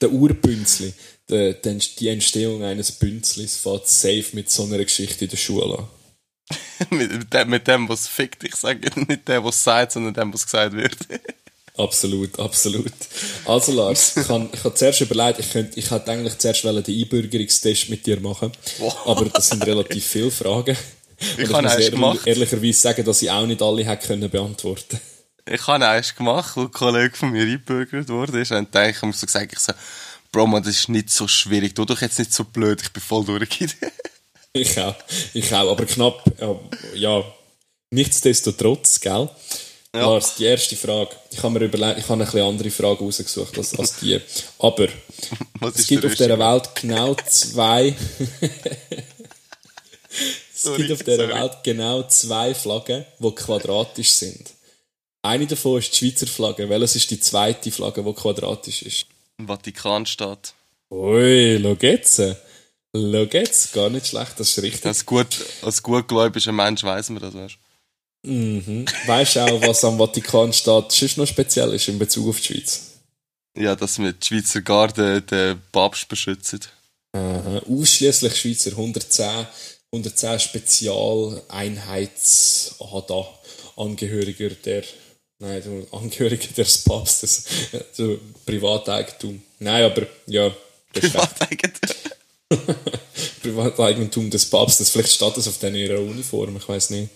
der 0.00 0.10
Urbünzli, 0.10 0.92
der, 1.30 1.54
der, 1.54 1.74
die 1.74 2.08
Entstehung 2.08 2.62
eines 2.64 2.92
Bünzlis 2.92 3.56
fängt 3.56 3.86
safe 3.88 4.26
mit 4.32 4.50
so 4.50 4.64
einer 4.64 4.78
Geschichte 4.78 5.24
in 5.24 5.30
der 5.30 5.36
Schule 5.36 5.78
an. 5.78 5.88
mit, 6.90 7.32
dem, 7.32 7.48
mit 7.50 7.66
dem, 7.68 7.88
was 7.88 8.08
fickt, 8.08 8.42
ich 8.44 8.56
sage 8.56 8.90
nicht 9.06 9.28
dem, 9.28 9.44
was 9.44 9.62
sagt, 9.62 9.92
sondern 9.92 10.14
dem, 10.14 10.32
was 10.34 10.44
gesagt 10.44 10.74
wird. 10.74 10.96
Absolut, 11.78 12.38
absolut. 12.38 12.92
Also 13.46 13.72
Lars, 13.72 14.14
ich 14.16 14.28
habe 14.28 14.50
ich 14.52 14.64
hab 14.64 14.76
zuerst 14.76 15.00
überlegt, 15.00 15.38
ich, 15.38 15.50
könnte, 15.50 15.78
ich 15.80 15.90
hätte 15.90 16.10
eigentlich 16.10 16.36
zuerst 16.36 16.62
den 16.64 16.76
Einbürgerungstest 16.76 17.88
mit 17.88 18.04
dir 18.04 18.20
machen, 18.20 18.52
Wow. 18.78 18.98
aber 19.06 19.24
das 19.26 19.48
sind 19.48 19.64
relativ 19.64 20.04
viele 20.04 20.30
Fragen. 20.30 20.76
Und 21.38 21.52
habe 21.54 21.62
muss 21.62 21.72
eins 21.72 21.84
ehrlich- 21.88 22.26
ehrlicherweise 22.26 22.78
sagen, 22.80 23.04
dass 23.04 23.22
ich 23.22 23.30
auch 23.30 23.46
nicht 23.46 23.62
alle 23.62 23.86
hätte 23.86 24.06
können 24.08 24.28
beantworten 24.28 25.00
Ich 25.50 25.66
habe 25.66 25.88
eins 25.88 26.14
gemacht, 26.14 26.54
wo 26.56 26.62
ein 26.62 26.70
Kollege 26.70 27.16
von 27.16 27.30
mir 27.30 27.42
eingebürgert 27.44 28.08
wurde. 28.10 28.40
ist. 28.40 28.52
Und 28.52 28.74
dann 28.74 28.94
habe 28.94 29.10
ich 29.10 29.16
so 29.16 29.24
gesagt, 29.26 29.50
ich 29.52 29.58
so, 29.58 29.72
Bro, 30.32 30.46
man, 30.46 30.62
das 30.62 30.76
ist 30.76 30.88
nicht 30.88 31.10
so 31.10 31.26
schwierig. 31.26 31.74
Tu 31.74 31.84
doch 31.84 32.00
jetzt 32.00 32.18
nicht 32.18 32.32
so 32.32 32.44
blöd, 32.44 32.80
ich 32.82 32.92
bin 32.92 33.02
voll 33.02 33.24
durchgegangen. 33.24 33.74
Ich 34.52 34.76
auch, 34.80 34.96
ich 35.32 35.54
auch, 35.54 35.70
aber 35.70 35.86
knapp, 35.86 36.24
ja, 36.96 37.22
nichtsdestotrotz, 37.90 38.98
gell? 38.98 39.30
Ja. 39.94 40.02
Lars, 40.02 40.36
die 40.36 40.44
erste 40.44 40.76
Frage. 40.76 41.16
Ich 41.30 41.42
habe 41.42 41.58
mir 41.58 41.64
überlegt, 41.66 41.98
ich 41.98 42.04
habe 42.04 42.14
eine 42.14 42.24
bisschen 42.24 42.42
andere 42.42 42.70
Frage 42.70 43.04
rausgesucht 43.04 43.58
als, 43.58 43.76
als 43.76 43.96
die. 43.96 44.20
Aber 44.58 44.88
es 45.74 45.86
gibt 45.86 46.04
auf 46.04 46.14
dieser? 46.14 46.38
Welt 46.38 46.70
genau 46.80 47.14
zwei. 47.26 47.96
es 50.10 50.62
Sorry, 50.62 50.76
gibt 50.78 50.92
auf 50.92 51.02
dieser 51.02 51.28
sorry. 51.28 51.34
Welt 51.34 51.58
genau 51.64 52.02
zwei 52.08 52.54
Flaggen, 52.54 53.04
die 53.18 53.30
quadratisch 53.32 54.12
sind. 54.12 54.50
Eine 55.22 55.46
davon 55.46 55.80
ist 55.80 55.92
die 55.92 55.96
Schweizer 55.98 56.26
Flagge. 56.28 56.68
Welches 56.68 56.96
ist 56.96 57.10
die 57.10 57.20
zweite 57.20 57.72
Flagge, 57.72 58.04
die 58.04 58.12
quadratisch 58.14 58.82
ist? 58.82 59.06
Im 59.40 59.48
Vatikanstaat. 59.48 60.54
Ui, 60.90 61.58
schau 61.62 61.76
jetzt. 61.80 62.20
Schau 62.94 63.26
jetzt. 63.32 63.72
Gar 63.72 63.88
nicht 63.88 64.08
schlecht, 64.08 64.38
das 64.38 64.50
ist 64.50 64.62
richtig. 64.62 64.84
Als, 64.84 65.06
gut, 65.06 65.28
als 65.62 65.82
gutgläubiger 65.82 66.52
Mensch 66.52 66.84
weiss 66.84 67.08
man 67.08 67.22
das, 67.22 67.32
weißt 67.32 67.56
Mhm. 68.22 68.84
Weißt 69.06 69.36
du 69.36 69.40
auch, 69.40 69.66
was 69.66 69.82
am 69.82 69.96
Vatikanstaat 69.96 70.92
sonst 70.92 71.16
noch 71.16 71.24
speziell 71.26 71.72
ist 71.72 71.88
in 71.88 71.98
Bezug 71.98 72.28
auf 72.28 72.38
die 72.40 72.48
Schweiz? 72.48 72.90
du? 73.54 73.62
Ja, 73.62 73.74
dass 73.74 73.98
wir 73.98 74.12
die 74.12 74.26
Schweizer 74.26 74.60
Garde 74.60 75.22
den 75.22 75.58
Papst 75.72 76.06
beschützen. 76.06 76.60
Aha. 77.12 77.62
Ausschließlich 77.66 78.36
Schweizer 78.36 78.72
110, 78.72 79.46
110 79.90 80.38
Spezialeinheits 80.38 82.74
da 83.08 83.26
Angehöriger 83.76 84.50
der 84.50 84.84
nein, 85.40 85.62
du, 85.62 85.96
Angehöriger 85.96 86.48
des 86.56 86.78
Papstes, 86.78 87.44
so 87.92 88.18
Privateigentum. 88.46 89.42
Nein, 89.58 89.84
aber 89.84 90.06
ja. 90.26 90.54
Privateigentum. 90.92 91.96
Privateigentum 93.42 94.30
des 94.30 94.46
Papstes. 94.46 94.90
Vielleicht 94.90 95.12
steht 95.12 95.36
das 95.36 95.48
auf 95.48 95.58
denen 95.58 95.76
ihrer 95.76 96.00
Uniform, 96.00 96.56
ich 96.56 96.68
weiß 96.68 96.90
nicht. 96.90 97.08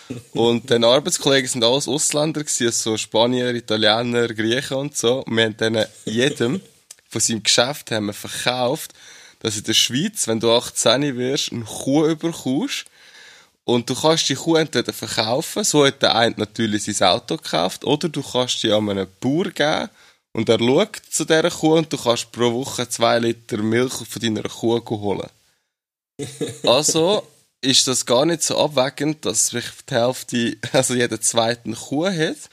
Und 0.31 0.71
dann 0.71 0.85
Arbeitskollegen 0.85 1.49
sind 1.49 1.65
alles 1.65 1.85
Ausländer 1.85 2.41
gewesen, 2.41 2.67
also 2.67 2.91
so 2.91 2.97
Spanier, 2.97 3.53
Italiener, 3.53 4.29
Griechen 4.29 4.77
und 4.77 4.95
so. 4.95 5.25
Und 5.25 5.35
wir 5.35 5.43
haben 5.43 5.57
dann 5.57 5.85
jedem 6.05 6.61
von 7.09 7.21
seinem 7.21 7.43
Geschäft 7.43 7.91
haben 7.91 8.05
wir 8.05 8.13
verkauft, 8.13 8.93
dass 9.39 9.57
in 9.57 9.63
der 9.63 9.73
Schweiz, 9.73 10.27
wenn 10.27 10.39
du 10.39 10.51
18 10.51 11.17
wirst, 11.17 11.51
eine 11.51 11.65
Kuh 11.65 12.05
überkommst. 12.05 12.85
Und 13.67 13.89
du 13.89 13.95
kannst 13.95 14.29
die 14.29 14.35
Kuh 14.35 14.55
entweder 14.55 14.93
verkaufen, 14.93 15.61
so 15.65 15.85
hat 15.85 16.01
der 16.01 16.15
eine 16.15 16.35
natürlich 16.37 16.85
sein 16.85 17.09
Auto 17.09 17.35
gekauft, 17.35 17.83
oder 17.83 18.07
du 18.07 18.23
kannst 18.23 18.63
die 18.63 18.71
an 18.71 18.89
einen 18.89 19.07
Bauer 19.19 19.51
geben 19.51 19.89
und 20.31 20.47
er 20.47 20.57
schaut 20.57 21.01
zu 21.09 21.25
dieser 21.25 21.51
Kuh 21.51 21.75
und 21.75 21.91
du 21.91 21.97
kannst 21.97 22.31
pro 22.31 22.53
Woche 22.53 22.87
zwei 22.87 23.19
Liter 23.19 23.57
Milch 23.57 23.91
von 23.91 24.21
deiner 24.21 24.43
Kuh 24.43 24.81
holen. 24.89 25.29
Also 26.63 27.27
ist 27.59 27.85
das 27.89 28.05
gar 28.05 28.25
nicht 28.25 28.41
so 28.41 28.57
abwägend, 28.57 29.25
dass 29.25 29.47
sich 29.47 29.65
die 29.89 29.93
Hälfte, 29.93 30.57
also 30.71 30.93
jeder 30.93 31.19
zweiten 31.19 31.75
Kuh 31.75 32.07
hat. 32.07 32.49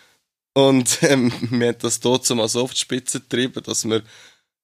Und 0.54 0.98
ähm, 1.02 1.32
wir 1.50 1.68
haben 1.68 1.78
das 1.78 2.00
dort 2.00 2.28
mal 2.30 2.48
so 2.48 2.62
auf 2.62 2.74
die 2.74 2.80
Spitze 2.80 3.20
getrieben, 3.20 3.62
dass 3.62 3.84
wir 3.84 4.02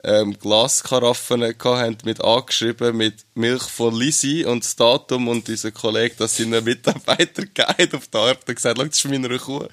ähm, 0.03 0.39
Glaskaraffen 0.39 1.43
hatten 1.43 1.99
mit 2.05 2.21
angeschrieben 2.23 2.97
mit 2.97 3.25
Milch 3.35 3.63
von 3.63 3.95
Lisi 3.95 4.45
und 4.45 4.65
das 4.65 4.77
Datum 4.77 5.29
und 5.29 5.49
unser 5.49 5.73
Kollege 5.73 6.15
das 6.19 6.37
seinen 6.37 6.65
Mitarbeiter 6.65 7.43
gegeben 7.43 7.97
auf 7.97 8.09
der 8.09 8.21
Art 8.21 8.49
und 8.49 8.55
gesagt, 8.55 8.79
schau, 8.79 8.85
das 8.85 8.97
ist 8.97 9.05
meine 9.05 9.39
Kuh. 9.39 9.67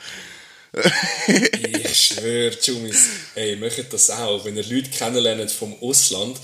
Ich 1.84 1.98
schwöre, 1.98 2.56
Jumis, 2.62 3.08
ey, 3.36 3.56
macht 3.56 3.92
das 3.92 4.10
auch. 4.10 4.44
Wenn 4.46 4.58
ihr 4.58 4.66
Leute 4.66 4.90
kennenlernt 4.90 5.50
vom 5.50 5.76
Ausland, 5.82 6.38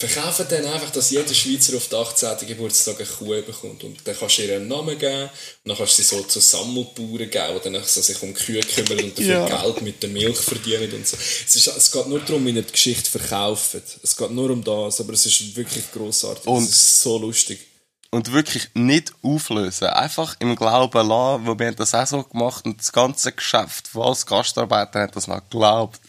verkaufen 0.00 0.46
dann 0.48 0.64
einfach, 0.66 0.90
dass 0.90 1.10
jeder 1.10 1.32
Schweizer 1.34 1.76
auf 1.76 1.88
den 1.88 1.98
18. 1.98 2.48
Geburtstag 2.48 2.96
eine 2.98 3.06
Kuh 3.06 3.42
bekommt. 3.42 3.84
Und 3.84 3.98
dann 4.04 4.16
kannst 4.18 4.38
du 4.38 4.42
ihr 4.42 4.56
einen 4.56 4.66
Namen 4.68 4.98
geben 4.98 5.24
und 5.24 5.68
dann 5.68 5.76
kannst 5.76 5.98
du 5.98 6.02
sie 6.02 6.08
so 6.16 6.22
zu 6.22 6.40
Sammelbauern 6.40 7.28
geben, 7.30 7.60
die 7.64 7.70
dann 7.70 7.84
sich 7.84 8.22
um 8.22 8.32
Kühe 8.34 8.60
kümmern 8.60 9.04
und 9.04 9.18
dafür 9.18 9.46
Ja. 9.48 9.62
Geld 9.62 9.82
mit 9.82 10.02
der 10.02 10.08
Milch 10.10 10.38
verdienen 10.38 10.92
und 10.94 11.06
so. 11.06 11.16
Es, 11.18 11.54
ist, 11.54 11.66
es 11.68 11.92
geht 11.92 12.06
nur 12.08 12.20
darum, 12.20 12.46
wie 12.46 12.50
ihr 12.50 12.62
die 12.62 12.72
Geschichte 12.72 13.10
verkauft. 13.10 13.76
Es 14.02 14.16
geht 14.16 14.30
nur 14.30 14.50
um 14.50 14.64
das, 14.64 15.00
aber 15.00 15.12
es 15.12 15.26
ist 15.26 15.54
wirklich 15.54 15.92
grossartig. 15.92 16.46
Und- 16.46 16.64
es 16.64 16.70
ist 16.70 17.02
so 17.02 17.18
lustig. 17.18 17.60
Und 18.12 18.32
wirklich 18.32 18.68
nicht 18.74 19.12
auflösen. 19.22 19.86
Einfach 19.86 20.34
im 20.40 20.56
Glauben 20.56 21.06
lassen, 21.06 21.46
weil 21.46 21.58
wir 21.60 21.66
haben 21.68 21.76
das 21.76 21.94
auch 21.94 22.06
so 22.08 22.24
gemacht 22.24 22.64
und 22.64 22.80
das 22.80 22.90
ganze 22.90 23.30
Geschäft, 23.30 23.90
wo 23.94 24.02
als 24.02 24.26
Gastarbeiter 24.26 25.02
hat 25.02 25.14
das 25.14 25.28
noch 25.28 25.40
geglaubt. 25.48 26.00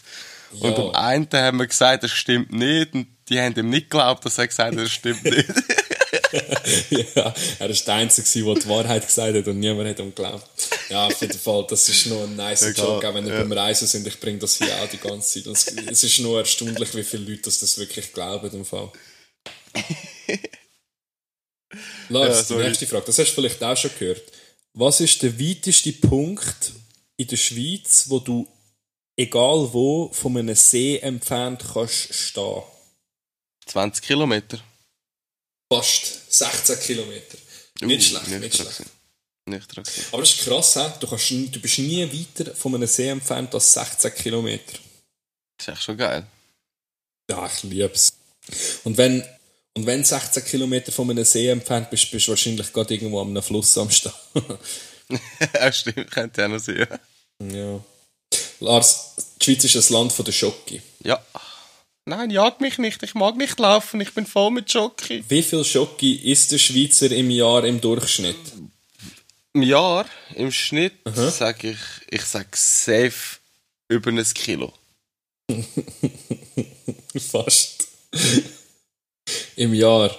Und 0.52 0.62
Ja. 0.62 0.76
am 0.76 0.90
einen 0.94 1.28
haben 1.32 1.58
wir 1.58 1.66
gesagt, 1.66 2.04
das 2.04 2.10
stimmt 2.10 2.52
nicht 2.52 2.94
und 2.94 3.06
die 3.28 3.40
haben 3.40 3.54
ihm 3.56 3.70
nicht 3.70 3.90
geglaubt, 3.90 4.24
dass 4.24 4.38
er 4.38 4.46
gesagt 4.46 4.72
hat, 4.76 4.78
das 4.78 4.90
stimmt 4.90 5.24
nicht. 5.24 5.48
ja, 6.90 7.34
er 7.58 7.68
war 7.68 7.68
der 7.68 7.94
Einzige, 7.94 8.44
der 8.44 8.54
die 8.54 8.68
Wahrheit 8.68 9.06
gesagt 9.06 9.36
hat 9.36 9.46
und 9.46 9.58
niemand 9.60 9.88
hat 9.88 9.98
ihm 9.98 10.14
geglaubt. 10.14 10.46
Ja, 10.88 11.06
auf 11.06 11.20
jeden 11.20 11.38
Fall, 11.38 11.66
das 11.68 11.88
ist 11.88 12.06
noch 12.06 12.22
ein 12.22 12.36
nice 12.36 12.60
Ja, 12.62 12.70
Joke, 12.84 13.08
auch 13.08 13.14
wenn 13.14 13.26
wir 13.26 13.34
ja. 13.34 13.40
beim 13.40 13.52
Reisen 13.52 13.86
sind. 13.86 14.06
Ich 14.06 14.18
bringe 14.20 14.38
das 14.38 14.56
hier 14.56 14.74
auch 14.76 14.88
die 14.88 14.98
ganze 14.98 15.42
Zeit. 15.42 15.46
Und 15.46 15.56
es, 15.90 16.04
ist 16.04 16.18
nur 16.20 16.38
erstaunlich, 16.38 16.94
wie 16.94 17.02
viele 17.02 17.30
Leute 17.30 17.42
das, 17.44 17.78
wirklich 17.78 18.12
glauben. 18.12 18.50
Im 18.52 18.64
Fall. 18.64 18.90
Lars, 22.08 22.48
Ja, 22.48 22.56
die 22.56 22.62
nächste 22.62 22.86
Frage, 22.86 23.04
das 23.06 23.18
hast 23.18 23.30
du 23.30 23.34
vielleicht 23.34 23.62
auch 23.62 23.76
schon 23.76 23.90
gehört. 23.98 24.22
Was 24.74 25.00
ist 25.00 25.22
der 25.22 25.38
weiteste 25.38 25.92
Punkt 25.92 26.72
in 27.16 27.26
der 27.26 27.36
Schweiz, 27.36 28.06
wo 28.08 28.18
du, 28.18 28.48
egal 29.16 29.72
wo, 29.72 30.10
von 30.12 30.36
einem 30.36 30.54
See 30.54 30.98
entfernt 30.98 31.64
kannst 31.72 32.12
stehen? 32.12 32.62
20 33.66 34.04
Kilometer. 34.04 34.58
Fast 35.72 36.32
16 36.32 36.80
Kilometer. 36.80 37.38
Nicht 37.80 38.08
schlecht, 38.08 38.28
Nicht, 38.28 38.40
nicht 38.40 38.56
schlecht. 38.56 38.82
Nicht. 39.46 39.78
Aber 40.12 40.22
das 40.22 40.34
ist 40.34 40.44
krass, 40.44 40.74
he? 40.74 41.00
du, 41.00 41.06
kannst, 41.06 41.30
du 41.30 41.60
bist 41.60 41.78
nie 41.78 42.06
weiter 42.06 42.54
von 42.54 42.74
einem 42.74 42.86
See 42.86 43.08
entfernt 43.08 43.52
als 43.54 43.72
16 43.72 44.14
Kilometer. 44.14 44.78
Das 45.56 45.68
ist 45.68 45.74
echt 45.74 45.82
schon 45.82 45.96
geil. 45.96 46.26
Ja, 47.28 47.46
ich 47.46 47.62
lieb's. 47.64 48.12
Und 48.84 48.96
wenn, 48.98 49.24
und 49.74 49.86
wenn 49.86 50.04
16 50.04 50.44
Kilometer 50.44 50.92
von 50.92 51.10
einem 51.10 51.24
See 51.24 51.48
entfernt 51.48 51.90
bist, 51.90 52.10
bist 52.10 52.26
du 52.26 52.32
wahrscheinlich 52.32 52.72
gerade 52.72 52.94
irgendwo 52.94 53.20
am 53.20 53.30
einem 53.30 53.42
Fluss 53.42 53.76
am 53.78 53.90
Stehen. 53.90 54.12
ja, 55.54 55.72
stimmt, 55.72 56.10
könnte 56.10 56.44
auch 56.44 56.48
noch 56.48 56.58
sein. 56.58 56.86
ja. 57.40 57.84
Lars, 58.60 59.14
die 59.40 59.44
Schweiz 59.44 59.64
ist 59.64 59.90
ein 59.90 59.94
Land 59.94 60.12
von 60.12 60.24
der 60.24 60.32
Schocke. 60.32 60.82
Ja. 61.02 61.20
Nein, 62.04 62.30
jag 62.30 62.60
mich 62.60 62.78
nicht. 62.78 63.02
Ich 63.02 63.14
mag 63.14 63.36
nicht 63.36 63.58
laufen. 63.60 64.00
Ich 64.00 64.12
bin 64.12 64.26
voll 64.26 64.50
mit 64.50 64.72
Jockey. 64.72 65.22
Wie 65.28 65.42
viel 65.42 65.64
Schocke 65.64 66.14
isst 66.14 66.50
der 66.50 66.58
Schweizer 66.58 67.10
im 67.12 67.30
Jahr 67.30 67.64
im 67.64 67.80
Durchschnitt? 67.80 68.36
Im 69.54 69.62
Jahr, 69.62 70.06
im 70.34 70.50
Schnitt, 70.50 70.94
sage 71.04 71.72
ich, 71.72 71.78
ich 72.10 72.22
sag 72.22 72.56
safe 72.56 73.38
über 73.88 74.10
ein 74.10 74.24
Kilo. 74.34 74.72
Fast. 77.30 77.86
Im 79.56 79.74
Jahr. 79.74 80.10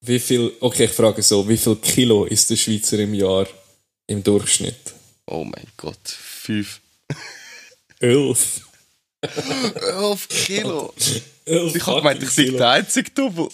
Wie 0.00 0.18
viel, 0.18 0.52
okay, 0.60 0.84
ich 0.84 0.90
frage 0.90 1.22
so, 1.22 1.48
wie 1.48 1.56
viel 1.56 1.76
Kilo 1.76 2.24
isst 2.24 2.50
der 2.50 2.56
Schweizer 2.56 2.98
im 2.98 3.14
Jahr 3.14 3.46
im 4.06 4.22
Durchschnitt? 4.22 4.94
Oh 5.26 5.44
mein 5.44 5.66
Gott, 5.76 6.08
fünf. 6.08 6.80
Elf. 8.00 8.60
Elf 9.22 10.28
Kilo. 10.28 10.92
Elf 11.44 11.74
Ich 11.74 11.86
hab 11.86 11.96
gemeint, 11.98 12.22
ich 12.22 12.30
Kilo. 12.30 12.58
der 12.58 12.70
einzige 12.70 13.10
Double. 13.10 13.48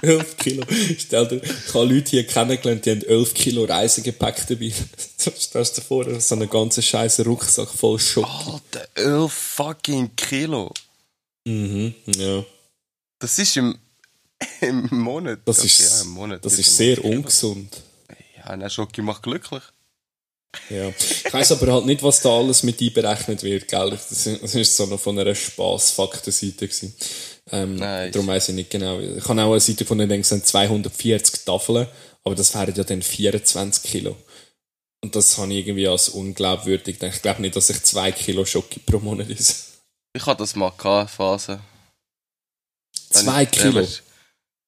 11 0.00 0.36
Kilo. 0.36 0.64
Stell 0.98 1.26
dir, 1.26 1.42
ich 1.42 1.74
habe 1.74 1.84
Leute 1.92 2.10
hier 2.10 2.26
kennengelernt, 2.26 2.86
die 2.86 2.90
haben 2.92 3.02
11 3.02 3.34
Kilo 3.34 3.64
Reisegepäck 3.64 4.46
dabei. 4.46 4.72
Stellst 5.18 5.76
du 5.76 5.80
dir 5.80 5.86
vor, 5.86 6.20
so 6.20 6.34
einen 6.36 6.48
ganzen 6.48 6.82
scheiß 6.82 7.20
Rucksack 7.26 7.68
voll 7.68 7.98
Schock. 7.98 8.28
Alter, 8.46 8.88
elf 8.94 9.32
fucking 9.32 10.14
Kilo. 10.14 10.72
Mhm, 11.44 11.94
ja. 12.16 12.44
Das 13.18 13.38
ist 13.40 13.56
im, 13.56 13.76
im 14.60 14.88
Monat. 14.90 15.40
Das 15.44 15.58
Okay, 15.58 15.66
ist, 15.66 15.98
ja, 15.98 16.04
Monat 16.04 16.44
das 16.44 16.52
ist 16.54 16.60
ist 16.60 16.76
sehr 16.76 16.90
elf 16.90 17.00
Kilo. 17.02 17.16
ungesund. 17.16 17.76
Ja, 18.36 18.56
nein, 18.56 18.70
Schoki 18.70 19.02
macht 19.02 19.24
glücklich. 19.24 19.62
Ja. 20.70 20.88
Ich 20.88 21.32
weiss 21.32 21.52
aber 21.52 21.72
halt 21.72 21.86
nicht, 21.86 22.02
was 22.02 22.20
da 22.20 22.30
alles 22.30 22.62
mit 22.62 22.80
einberechnet 22.80 23.42
wird, 23.42 23.68
gell? 23.68 23.90
Das 23.90 24.26
ist 24.54 24.76
so 24.76 24.86
noch 24.86 24.98
von 25.00 25.18
einer 25.18 25.34
Spass-Faktenseite 25.34 26.66
gewesen. 26.68 26.94
Ähm, 27.50 27.76
Nice. 27.76 28.12
Darum 28.12 28.26
weiss 28.28 28.48
ich 28.48 28.54
nicht 28.54 28.70
genau. 28.70 28.98
Ich 28.98 29.26
habe 29.28 29.42
auch 29.42 29.50
eine 29.52 29.60
Seite 29.60 29.84
gefunden, 29.84 30.08
die 30.08 30.22
sind 30.22 30.46
240 30.46 31.44
Tafeln, 31.44 31.86
aber 32.24 32.34
das 32.34 32.54
wären 32.54 32.74
ja 32.74 32.84
dann 32.84 33.02
24 33.02 33.82
Kilo. 33.90 34.16
Und 35.02 35.14
das 35.14 35.36
habe 35.38 35.52
ich 35.52 35.58
irgendwie 35.66 35.86
als 35.88 36.08
unglaubwürdig 36.08 36.98
gedacht. 36.98 37.16
Ich 37.16 37.22
glaube 37.22 37.40
nicht, 37.42 37.54
dass 37.54 37.70
ich 37.70 37.82
2 37.82 38.12
Kilo 38.12 38.44
Schoki 38.44 38.80
pro 38.80 38.98
Monat 38.98 39.28
ist. 39.28 39.66
Ich 40.14 40.26
hatte 40.26 40.42
das 40.42 40.56
mal 40.56 40.70
gehabt, 40.70 41.10
Phase. 41.10 41.60
Wenn 43.10 43.22
2 43.24 43.42
ich- 43.44 43.50
Kilo? 43.50 43.82
Weißt, 43.82 44.02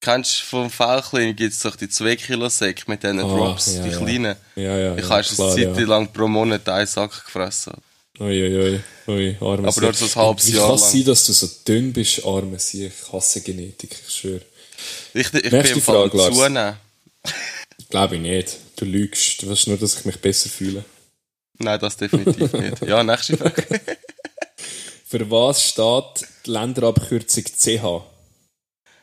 kennst 0.01 0.40
du 0.40 0.44
vom 0.46 0.70
Fällchen 0.70 1.36
gibt 1.36 1.53
es 1.53 1.61
doch 1.61 1.76
die 1.76 1.88
2 1.88 2.16
Kilo 2.16 2.48
Säcke 2.48 2.84
mit 2.86 3.03
diesen 3.03 3.20
Ah, 3.20 3.24
Drops, 3.24 3.74
ja, 3.76 3.82
die 3.84 3.90
kleinen. 3.90 4.36
Ja, 4.57 4.78
ja. 4.78 4.94
Ich 4.96 5.03
ja, 5.05 5.11
habe 5.11 5.22
klar, 5.22 5.53
eine 5.55 5.74
Zeit 5.74 5.86
lang 5.86 6.12
pro 6.12 6.26
Monat 6.28 6.68
einen 6.68 6.86
Sack 6.86 7.24
gefressen. 7.24 7.74
Ui, 8.18 8.26
ui, 8.26 8.80
ui, 9.09 9.36
arme 9.40 9.68
Aber 9.68 9.80
nur 9.80 9.94
so 9.94 10.05
ein 10.05 10.14
halbes 10.14 10.46
Wie 10.46 10.57
Jahr 10.57 10.66
kann 10.66 10.74
es 10.74 10.92
sein, 10.92 11.05
dass 11.05 11.24
du 11.26 11.32
so 11.32 11.48
dünn 11.66 11.92
bist, 11.92 12.24
arme 12.24 12.59
Sie? 12.59 12.86
Ich 12.86 13.12
hasse 13.12 13.40
Genetik, 13.40 13.96
ich 14.07 14.14
schwöre. 14.14 14.42
Ich, 15.14 15.26
ich 15.26 15.42
bin 15.42 15.53
Nächste 15.53 15.74
im 15.76 15.82
Fall 15.82 16.09
Frage, 16.11 16.16
Lars. 16.18 16.34
zunehmen. 16.36 16.76
Glaube 17.88 18.16
ich 18.16 18.20
nicht. 18.22 18.57
Du 18.76 18.84
lügst. 18.84 19.42
Du 19.42 19.48
willst 19.48 19.66
nur, 19.68 19.76
dass 19.78 19.98
ich 19.98 20.05
mich 20.05 20.20
besser 20.20 20.48
fühle. 20.51 20.84
Nein, 21.59 21.78
das 21.80 21.96
definitiv 21.96 22.53
nicht. 22.53 22.80
Ja, 22.86 23.03
nächste 23.03 23.36
Frage. 23.36 23.64
Für 25.07 25.30
was 25.30 25.62
steht 25.64 26.26
die 26.46 26.51
Länderabkürzung 26.51 27.44
CH? 27.44 28.03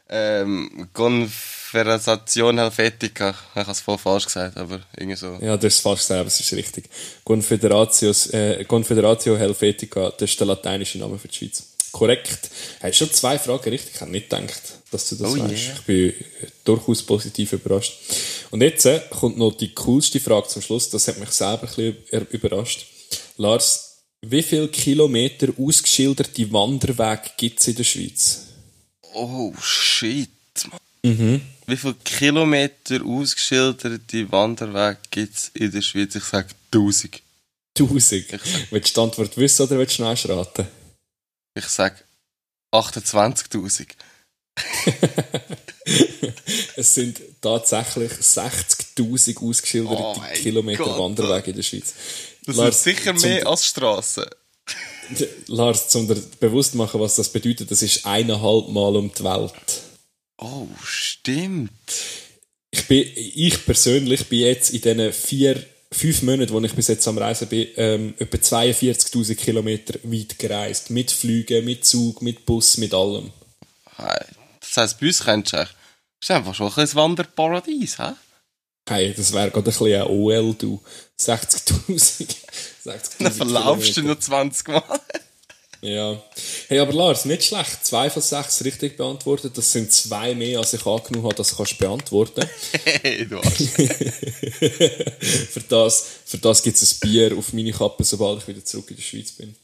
Ähm, 0.09 0.87
Conversation 0.93 2.57
Helvetica. 2.57 3.35
Ich 3.51 3.55
habe 3.55 3.71
es 3.71 3.81
voll 3.81 3.97
falsch 3.97 4.25
gesagt, 4.25 4.57
aber 4.57 4.81
irgendwie 4.95 5.17
so. 5.17 5.37
Ja, 5.41 5.57
das 5.57 5.75
ist 5.75 5.79
falsch 5.81 5.99
gesagt, 6.01 6.19
aber 6.19 6.27
es 6.27 6.39
ist 6.39 6.53
richtig. 6.53 6.85
Confederatios, 7.23 8.27
äh, 8.27 8.63
Confederatio 8.65 9.37
Helvetica, 9.37 10.11
das 10.17 10.29
ist 10.29 10.39
der 10.39 10.47
lateinische 10.47 10.97
Name 10.97 11.17
für 11.17 11.27
die 11.27 11.35
Schweiz. 11.35 11.63
Korrekt. 11.91 12.49
Hast 12.81 12.97
schon 12.97 13.11
zwei 13.11 13.39
Fragen 13.39 13.69
richtig. 13.69 13.95
Ich 13.95 14.01
habe 14.01 14.11
nicht 14.11 14.29
gedacht, 14.29 14.61
dass 14.91 15.09
du 15.09 15.15
das 15.15 15.31
Oh 15.33 15.37
weißt. 15.39 15.51
yeah. 15.51 15.73
Ich 15.75 15.81
bin 15.81 16.13
durchaus 16.63 17.01
positiv 17.03 17.53
überrascht. 17.53 17.97
Und 18.51 18.61
jetzt 18.61 18.85
äh, 18.85 19.01
kommt 19.09 19.37
noch 19.37 19.51
die 19.57 19.73
coolste 19.73 20.19
Frage 20.19 20.47
zum 20.47 20.61
Schluss. 20.61 20.89
Das 20.89 21.07
hat 21.07 21.17
mich 21.17 21.29
selber 21.31 21.63
ein 21.63 21.67
bisschen 21.67 21.97
über- 22.11 22.31
überrascht. 22.31 22.85
Lars, 23.37 24.03
wie 24.21 24.43
viele 24.43 24.67
Kilometer 24.67 25.47
ausgeschilderte 25.59 26.51
Wanderwege 26.51 27.31
gibt 27.37 27.59
es 27.61 27.67
in 27.69 27.75
der 27.75 27.83
Schweiz? 27.83 28.43
Oh, 29.19 29.51
shit. 29.59 30.29
Mann. 30.69 31.41
Wie 31.65 31.75
viele 31.75 31.95
Kilometer 32.03 33.03
ausgeschilderte 33.03 34.31
Wanderwege 34.31 34.99
gibt 35.09 35.35
es 35.35 35.51
in 35.55 35.71
der 35.71 35.81
Schweiz? 35.81 36.13
Ich 36.15 36.23
sage 36.23 36.49
1000. 36.71 37.21
1000. 37.79 38.39
Willst 38.71 38.95
du 38.95 39.01
die 39.01 39.03
Antwort 39.03 39.37
wissen 39.37 39.63
oder 39.63 39.79
willst 39.79 39.97
du 39.97 40.03
noch 40.03 40.29
raten? 40.29 40.67
Ich 41.55 41.65
sage 41.65 41.95
28.000. 42.71 43.87
Es 46.75 46.93
sind 46.93 47.19
tatsächlich 47.41 48.11
60.000 48.11 49.39
ausgeschilderte 49.39 50.03
Oh 50.03 50.21
Kilometer 50.35 50.83
Gott. 50.83 50.99
Wanderwege 50.99 51.49
in 51.49 51.55
der 51.55 51.63
Schweiz. 51.63 51.93
Das 52.45 52.55
Lars, 52.55 52.83
sind 52.83 52.97
sicher 52.97 53.13
mehr 53.13 53.47
als 53.47 53.65
Strassen. 53.65 54.25
Lars, 55.47 55.93
um 55.95 56.07
dir 56.07 56.21
bewusst 56.39 56.71
zu 56.71 56.77
machen, 56.77 56.99
was 56.99 57.15
das 57.15 57.29
bedeutet, 57.29 57.71
das 57.71 57.81
ist 57.81 58.05
eineinhalb 58.05 58.69
Mal 58.69 58.95
um 58.95 59.11
die 59.13 59.23
Welt. 59.23 59.53
Oh, 60.37 60.67
stimmt. 60.83 61.71
Ich, 62.69 62.87
bin, 62.87 63.05
ich 63.15 63.65
persönlich 63.65 64.27
bin 64.27 64.39
jetzt 64.39 64.71
in 64.71 64.81
diesen 64.81 65.13
vier, 65.13 65.63
fünf 65.91 66.21
Monaten, 66.21 66.51
wo 66.51 66.59
ich 66.61 66.73
bis 66.73 66.89
jetzt 66.89 67.07
am 67.07 67.17
Reisen 67.17 67.47
bin, 67.47 67.67
ähm, 67.75 68.13
etwa 68.19 68.37
42.000 68.37 69.35
Kilometer 69.35 69.99
weit 70.03 70.37
gereist. 70.37 70.89
Mit 70.91 71.11
Flügen, 71.11 71.65
mit 71.65 71.85
Zug, 71.85 72.21
mit 72.21 72.45
Bus, 72.45 72.77
mit 72.77 72.93
allem. 72.93 73.31
Das 74.59 74.77
heisst, 74.77 74.99
bei 74.99 75.07
uns 75.07 75.23
kennst 75.23 75.53
du. 75.53 75.57
Das 75.57 75.69
ist 76.21 76.31
einfach 76.31 76.53
schon 76.53 76.71
ein 76.71 76.93
Wanderparadies, 76.93 77.99
hä? 77.99 78.11
Hey, 78.87 79.13
das 79.15 79.33
wäre 79.33 79.51
gerade 79.51 79.59
ein 79.59 79.63
bisschen 79.63 80.01
ein 80.01 80.07
OL, 80.07 80.53
du. 80.55 80.81
60.000. 81.19 82.35
60.000 82.85 83.01
Dann 83.19 83.33
verlaufst 83.33 83.97
du 83.97 84.01
nur 84.03 84.19
20 84.19 84.67
Mal. 84.69 84.83
Ja. 85.81 86.21
Hey, 86.67 86.79
aber 86.79 86.93
Lars, 86.93 87.25
nicht 87.25 87.43
schlecht. 87.43 87.85
Zwei 87.85 88.09
von 88.09 88.21
sechs 88.21 88.63
richtig 88.63 88.97
beantwortet. 88.97 89.57
Das 89.57 89.71
sind 89.71 89.91
zwei 89.91 90.33
mehr, 90.33 90.59
als 90.59 90.73
ich 90.73 90.85
angenommen 90.85 91.25
habe, 91.25 91.35
dass 91.35 91.55
du 91.55 91.63
beantworten 91.77 92.41
kannst. 92.41 93.03
hey, 93.03 93.27
du 93.27 93.37
Arsch. 93.37 93.57
für 95.51 95.61
das, 95.69 96.05
für 96.25 96.37
das 96.39 96.63
gibt 96.63 96.81
es 96.81 96.93
ein 96.93 96.99
Bier 97.01 97.37
auf 97.37 97.53
meine 97.53 97.71
Kappe, 97.71 98.03
sobald 98.03 98.41
ich 98.41 98.47
wieder 98.47 98.65
zurück 98.65 98.89
in 98.89 98.95
der 98.95 99.03
Schweiz 99.03 99.31
bin. 99.33 99.55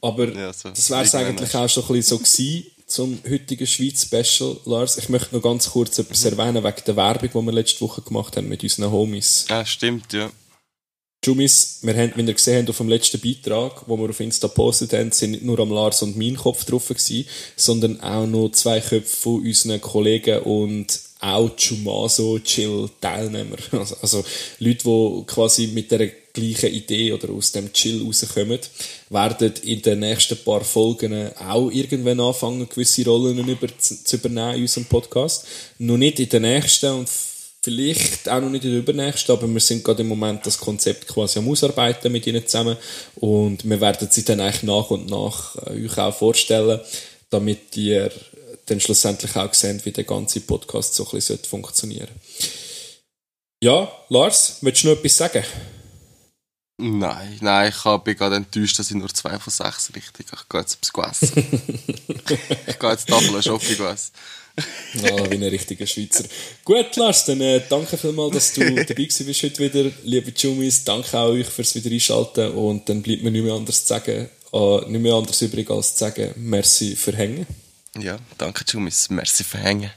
Aber 0.00 0.28
Ja, 0.34 0.52
so. 0.52 0.70
das 0.70 0.90
wäre 0.90 1.02
es 1.02 1.14
eigentlich 1.14 1.54
auch 1.54 1.68
schon 1.68 1.84
ein 1.84 1.92
bisschen 1.94 2.18
so 2.18 2.18
gewesen 2.18 2.66
zum 2.92 3.18
heutigen 3.28 3.66
Schweiz-Special, 3.66 4.58
Lars. 4.66 4.98
Ich 4.98 5.08
möchte 5.08 5.34
noch 5.34 5.42
ganz 5.42 5.70
kurz 5.70 5.98
etwas 5.98 6.24
erwähnen 6.24 6.62
wegen 6.62 6.84
der 6.86 6.96
Werbung, 6.96 7.30
die 7.30 7.46
wir 7.46 7.52
letzte 7.52 7.80
Woche 7.80 8.02
gemacht 8.02 8.36
haben 8.36 8.48
mit 8.48 8.62
unseren 8.62 8.92
Homies. 8.92 9.46
Ja, 9.48 9.64
stimmt, 9.64 10.12
ja. 10.12 10.30
Jumis, 11.24 11.78
wir 11.82 11.94
haben, 11.94 12.12
wie 12.16 12.22
ihr 12.22 12.34
gesehen 12.34 12.58
habt, 12.58 12.70
auf 12.70 12.78
dem 12.78 12.88
letzten 12.88 13.20
Beitrag, 13.20 13.84
wo 13.86 13.96
wir 13.96 14.10
auf 14.10 14.20
Insta 14.20 14.48
gepostet 14.48 14.92
haben, 14.92 15.12
sind 15.12 15.30
nicht 15.30 15.44
nur 15.44 15.58
am 15.60 15.70
Lars 15.70 16.02
und 16.02 16.18
mein 16.18 16.36
Kopf 16.36 16.64
drauf 16.64 16.88
gewesen, 16.88 17.26
sondern 17.56 18.00
auch 18.00 18.26
noch 18.26 18.50
zwei 18.50 18.80
Köpfe 18.80 19.16
von 19.16 19.40
unseren 19.40 19.80
Kollegen 19.80 20.40
und 20.42 21.00
auch 21.20 21.56
Chumaso 21.56 22.40
Chill 22.40 22.90
Teilnehmer. 23.00 23.56
Also, 23.72 23.96
also 24.02 24.24
Leute, 24.58 24.82
die 24.84 25.22
quasi 25.26 25.68
mit 25.68 25.90
der 25.92 26.10
gleichen 26.32 26.72
Idee 26.72 27.12
oder 27.12 27.30
aus 27.30 27.52
dem 27.52 27.72
Chill 27.72 28.02
rauskommen, 28.04 28.58
werden 29.10 29.52
in 29.62 29.82
den 29.82 30.00
nächsten 30.00 30.38
paar 30.38 30.62
Folgen 30.62 31.30
auch 31.36 31.70
irgendwann 31.70 32.20
anfangen, 32.20 32.68
gewisse 32.68 33.04
Rollen 33.04 33.46
über, 33.48 33.68
zu 33.78 34.16
übernehmen 34.16 34.54
in 34.56 34.62
unserem 34.62 34.86
Podcast. 34.86 35.46
Noch 35.78 35.98
nicht 35.98 36.20
in 36.20 36.28
den 36.28 36.42
nächsten 36.42 36.92
und 36.92 37.08
vielleicht 37.62 38.28
auch 38.28 38.40
noch 38.40 38.50
nicht 38.50 38.64
in 38.64 38.72
der 38.72 38.80
übernächsten, 38.80 39.34
aber 39.34 39.46
wir 39.46 39.60
sind 39.60 39.84
gerade 39.84 40.02
im 40.02 40.08
Moment 40.08 40.44
das 40.44 40.58
Konzept 40.58 41.06
quasi 41.06 41.38
am 41.38 41.48
Ausarbeiten 41.48 42.10
mit 42.10 42.26
ihnen 42.26 42.44
zusammen 42.46 42.76
und 43.16 43.68
wir 43.68 43.80
werden 43.80 44.08
sie 44.10 44.24
dann 44.24 44.40
eigentlich 44.40 44.64
nach 44.64 44.90
und 44.90 45.08
nach 45.08 45.56
äh, 45.66 45.84
euch 45.84 45.96
auch 45.96 46.14
vorstellen, 46.14 46.80
damit 47.30 47.76
ihr 47.76 48.10
dann 48.66 48.80
schlussendlich 48.80 49.36
auch 49.36 49.54
seht, 49.54 49.84
wie 49.84 49.92
der 49.92 50.04
ganze 50.04 50.40
Podcast 50.40 50.94
so 50.94 51.04
ein 51.04 51.10
bisschen 51.12 51.38
funktionieren 51.38 52.08
Ja, 53.62 53.90
Lars, 54.08 54.58
willst 54.60 54.82
du 54.82 54.88
noch 54.88 54.96
etwas 54.96 55.16
sagen? 55.16 55.44
Nein, 56.78 57.38
nein, 57.40 57.72
ich 57.72 58.02
bin 58.02 58.16
gerade 58.16 58.36
enttäuscht, 58.36 58.78
dass 58.78 58.90
ich 58.90 58.96
nur 58.96 59.08
zwei 59.08 59.38
von 59.38 59.52
sechs 59.52 59.90
richtig. 59.94 60.26
Ich 60.32 60.48
gehe 60.48 60.60
jetzt 60.60 60.78
etwas 60.82 61.22
essen. 61.22 61.46
ich 62.66 62.78
gehe 62.78 62.90
jetzt 62.90 63.08
Tafel 63.08 63.42
Schoki 63.42 63.74
essen. 63.74 64.12
ah, 65.04 65.30
wie 65.30 65.36
ein 65.36 65.42
richtiger 65.44 65.86
Schweizer. 65.86 66.24
Gut, 66.64 66.96
Lars, 66.96 67.24
dann 67.24 67.40
äh, 67.40 67.62
danke 67.68 67.96
vielmals, 67.96 68.34
dass 68.34 68.52
du 68.52 68.60
dabei 68.74 68.94
bist 68.94 69.42
heute 69.42 69.58
wieder. 69.58 69.90
Liebe 70.02 70.32
Jumis, 70.36 70.84
danke 70.84 71.18
auch 71.18 71.30
euch 71.30 71.46
fürs 71.46 71.74
wieder 71.74 71.90
einschalten 71.90 72.52
und 72.52 72.88
dann 72.88 73.02
bleibt 73.02 73.22
mir 73.22 73.30
nicht 73.30 73.44
mehr 73.44 73.54
anders 73.54 73.82
zu 73.82 73.88
sagen, 73.88 74.28
äh, 74.52 74.90
nicht 74.90 75.00
mehr 75.00 75.14
anders 75.14 75.40
übrig 75.40 75.70
als 75.70 75.94
zu 75.94 76.00
sagen, 76.00 76.34
merci 76.36 76.96
für 76.96 77.16
Hängen. 77.16 77.46
Ja, 77.98 78.18
danke 78.38 78.64
Jumis, 78.66 79.08
merci 79.10 79.44
für 79.44 79.58
Hängen. 79.58 79.90